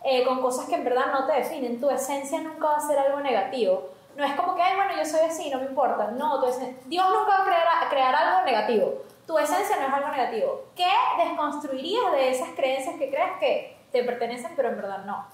eh, 0.04 0.26
con 0.26 0.42
cosas 0.42 0.66
que 0.66 0.76
en 0.76 0.84
verdad 0.84 1.06
no 1.14 1.26
te 1.26 1.34
definen? 1.34 1.80
Tu 1.80 1.90
esencia 1.90 2.42
nunca 2.42 2.68
va 2.70 2.76
a 2.78 2.82
ser 2.82 2.98
algo 3.00 3.20
negativo. 3.22 3.90
No 4.16 4.24
es 4.24 4.36
como 4.36 4.56
que, 4.56 4.62
ay, 4.62 4.76
bueno, 4.76 4.92
yo 4.96 5.06
soy 5.06 5.22
así, 5.22 5.50
no 5.50 5.60
me 5.60 5.66
importa. 5.66 6.08
No, 6.12 6.40
tu 6.40 6.48
esen- 6.48 6.78
Dios 6.86 7.06
nunca 7.10 7.30
va 7.38 7.42
a 7.42 7.46
crear, 7.46 7.64
a 7.84 7.90
crear 7.90 8.16
algo 8.16 8.46
negativo. 8.46 9.02
Tu 9.26 9.38
esencia 9.40 9.78
no 9.78 9.88
es 9.88 9.94
algo 9.94 10.10
negativo. 10.10 10.66
¿Qué 10.76 10.88
desconstruirías 11.18 12.12
de 12.12 12.30
esas 12.30 12.50
creencias 12.50 12.96
que 12.98 13.10
crees 13.10 13.32
que 13.40 13.80
te 13.92 14.04
pertenecen, 14.04 14.54
pero 14.56 14.70
en 14.70 14.76
verdad 14.78 15.00
no? 15.06 15.26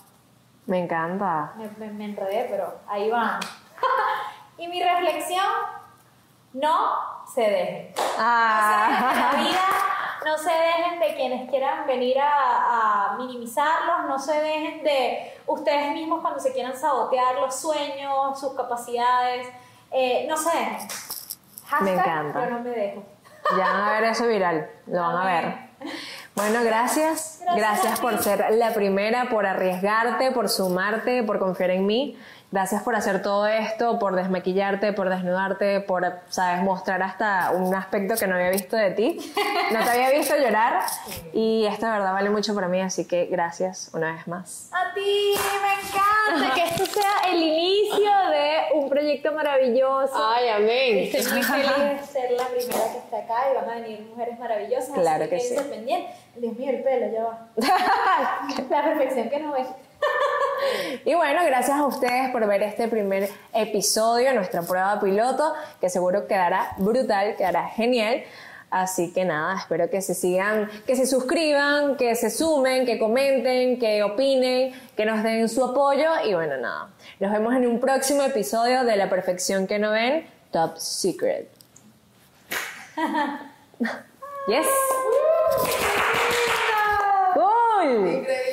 Me 0.68 0.80
encanta. 0.80 1.54
Me, 1.58 1.68
me- 1.78 1.92
me 1.92 2.06
enredé, 2.06 2.46
pero 2.50 2.80
ahí 2.88 3.10
van. 3.10 3.40
y 4.58 4.68
mi 4.68 4.82
reflexión, 4.84 5.44
no 6.54 7.26
se 7.34 7.42
dejen. 7.42 7.94
No 7.96 8.04
se 8.04 8.06
dejen 8.08 9.10
de 9.16 9.20
la 9.20 9.30
Ah. 9.30 9.34
vida, 9.38 9.62
no 10.26 10.38
se 10.38 10.52
dejen 10.52 11.00
de 11.00 11.16
quienes 11.16 11.50
quieran 11.50 11.88
venir 11.88 12.20
a, 12.20 13.14
a 13.14 13.18
minimizarlos, 13.18 14.08
no 14.08 14.20
se 14.20 14.40
dejen 14.40 14.84
de 14.84 15.34
ustedes 15.48 15.94
mismos 15.94 16.22
cuando 16.22 16.40
se 16.40 16.54
quieran 16.54 16.76
sabotear 16.76 17.36
los 17.36 17.56
sueños, 17.56 18.40
sus 18.40 18.54
capacidades, 18.54 19.48
eh, 19.92 20.26
no 20.28 20.38
se 20.38 20.50
dejen. 20.50 20.88
Hashtag, 21.66 21.84
Me 21.84 21.92
encanta. 21.94 22.46
Yo 22.46 22.52
no 22.52 22.60
me 22.62 22.70
dejo. 22.70 23.04
Ya 23.58 23.72
van 23.72 23.82
a 23.82 23.92
ver 23.92 24.04
eso 24.04 24.28
viral, 24.28 24.70
lo 24.88 25.02
van 25.02 25.18
a 25.18 25.26
ver. 25.26 25.70
Bueno, 26.36 26.64
gracias. 26.64 27.40
Gracias 27.42 27.58
Gracias 27.58 28.00
por 28.00 28.18
ser 28.20 28.46
la 28.52 28.74
primera, 28.74 29.30
por 29.30 29.46
arriesgarte, 29.46 30.32
por 30.32 30.50
sumarte, 30.50 31.24
por 31.24 31.40
confiar 31.40 31.72
en 31.72 31.86
mí. 31.86 32.18
Gracias 32.52 32.82
por 32.82 32.96
hacer 32.96 33.22
todo 33.22 33.46
esto, 33.46 34.00
por 34.00 34.16
desmaquillarte, 34.16 34.92
por 34.94 35.08
desnudarte, 35.10 35.82
por, 35.82 36.20
sabes, 36.30 36.64
mostrar 36.64 37.04
hasta 37.04 37.52
un 37.52 37.76
aspecto 37.76 38.16
que 38.16 38.26
no 38.26 38.36
había 38.36 38.50
visto 38.50 38.76
de 38.76 38.92
ti. 38.92 39.34
No 39.72 39.84
te 39.84 39.90
había 39.92 40.10
visto 40.10 40.36
llorar 40.36 40.82
y 41.32 41.68
esto 41.68 41.86
de 41.86 41.92
verdad 41.92 42.12
vale 42.12 42.32
mucho 42.32 42.56
para 42.56 42.68
mí, 42.68 42.82
así 42.82 43.06
que 43.06 43.28
gracias 43.28 43.92
una 43.94 44.14
vez 44.14 44.28
más. 44.28 44.72
A 44.74 44.92
ti, 44.96 45.36
me 45.62 46.38
encanta 46.40 46.56
que 46.56 46.64
esto 46.64 46.86
sea 46.88 47.32
el 47.32 47.38
inicio 47.38 48.10
de 48.32 48.80
un 48.80 48.90
proyecto 48.90 49.32
maravilloso. 49.32 50.12
Ay, 50.16 50.50
amén. 50.50 51.10
Estoy 51.14 51.34
muy 51.34 51.44
feliz 51.44 51.78
de 51.78 52.04
ser 52.12 52.32
la 52.32 52.48
primera 52.48 52.92
que 52.92 52.98
está 52.98 53.18
acá 53.20 53.52
y 53.52 53.56
van 53.58 53.70
a 53.70 53.76
venir 53.76 54.02
mujeres 54.10 54.40
maravillosas. 54.40 54.90
Claro 54.90 55.26
así 55.26 55.30
que 55.30 55.40
sí. 55.40 55.50
quédense 55.50 55.70
pendientes. 55.70 56.16
Dios 56.36 56.54
mío, 56.56 56.70
el 56.72 56.82
pelo, 56.82 57.14
ya 57.14 57.24
va. 57.26 57.48
la 58.72 58.84
perfección 58.84 59.30
que 59.30 59.40
no 59.40 59.54
ves 59.54 59.68
y 61.06 61.14
bueno, 61.14 61.42
gracias 61.46 61.78
a 61.78 61.86
ustedes 61.86 62.30
por 62.32 62.46
ver 62.48 62.64
este 62.64 62.88
primer 62.88 63.30
episodio, 63.54 64.34
nuestra 64.34 64.62
prueba 64.62 65.00
piloto, 65.00 65.54
que 65.80 65.90
seguro 65.90 66.28
quedará 66.28 66.74
brutal, 66.78 67.36
quedará 67.36 67.68
genial. 67.68 68.24
Así 68.72 69.12
que 69.12 69.26
nada, 69.26 69.56
espero 69.58 69.90
que 69.90 70.02
se 70.02 70.14
sigan, 70.14 70.70
que 70.86 70.96
se 70.96 71.08
suscriban, 71.08 71.98
que 71.98 72.14
se 72.16 72.30
sumen, 72.30 72.86
que 72.86 73.00
comenten, 73.00 73.80
que 73.80 74.04
opinen, 74.04 74.74
que 74.96 75.06
nos 75.06 75.24
den 75.24 75.50
su 75.50 75.64
apoyo 75.64 76.10
y 76.24 76.36
bueno, 76.36 76.56
nada. 76.58 76.90
Nos 77.20 77.32
vemos 77.32 77.56
en 77.56 77.66
un 77.66 77.80
próximo 77.80 78.22
episodio 78.22 78.84
de 78.84 78.96
La 78.96 79.10
Perfección 79.10 79.66
que 79.66 79.80
no 79.80 79.92
ven, 79.92 80.28
Top 80.52 80.78
Secret. 80.78 81.50
yes. 84.48 84.68
Cool. 87.34 88.49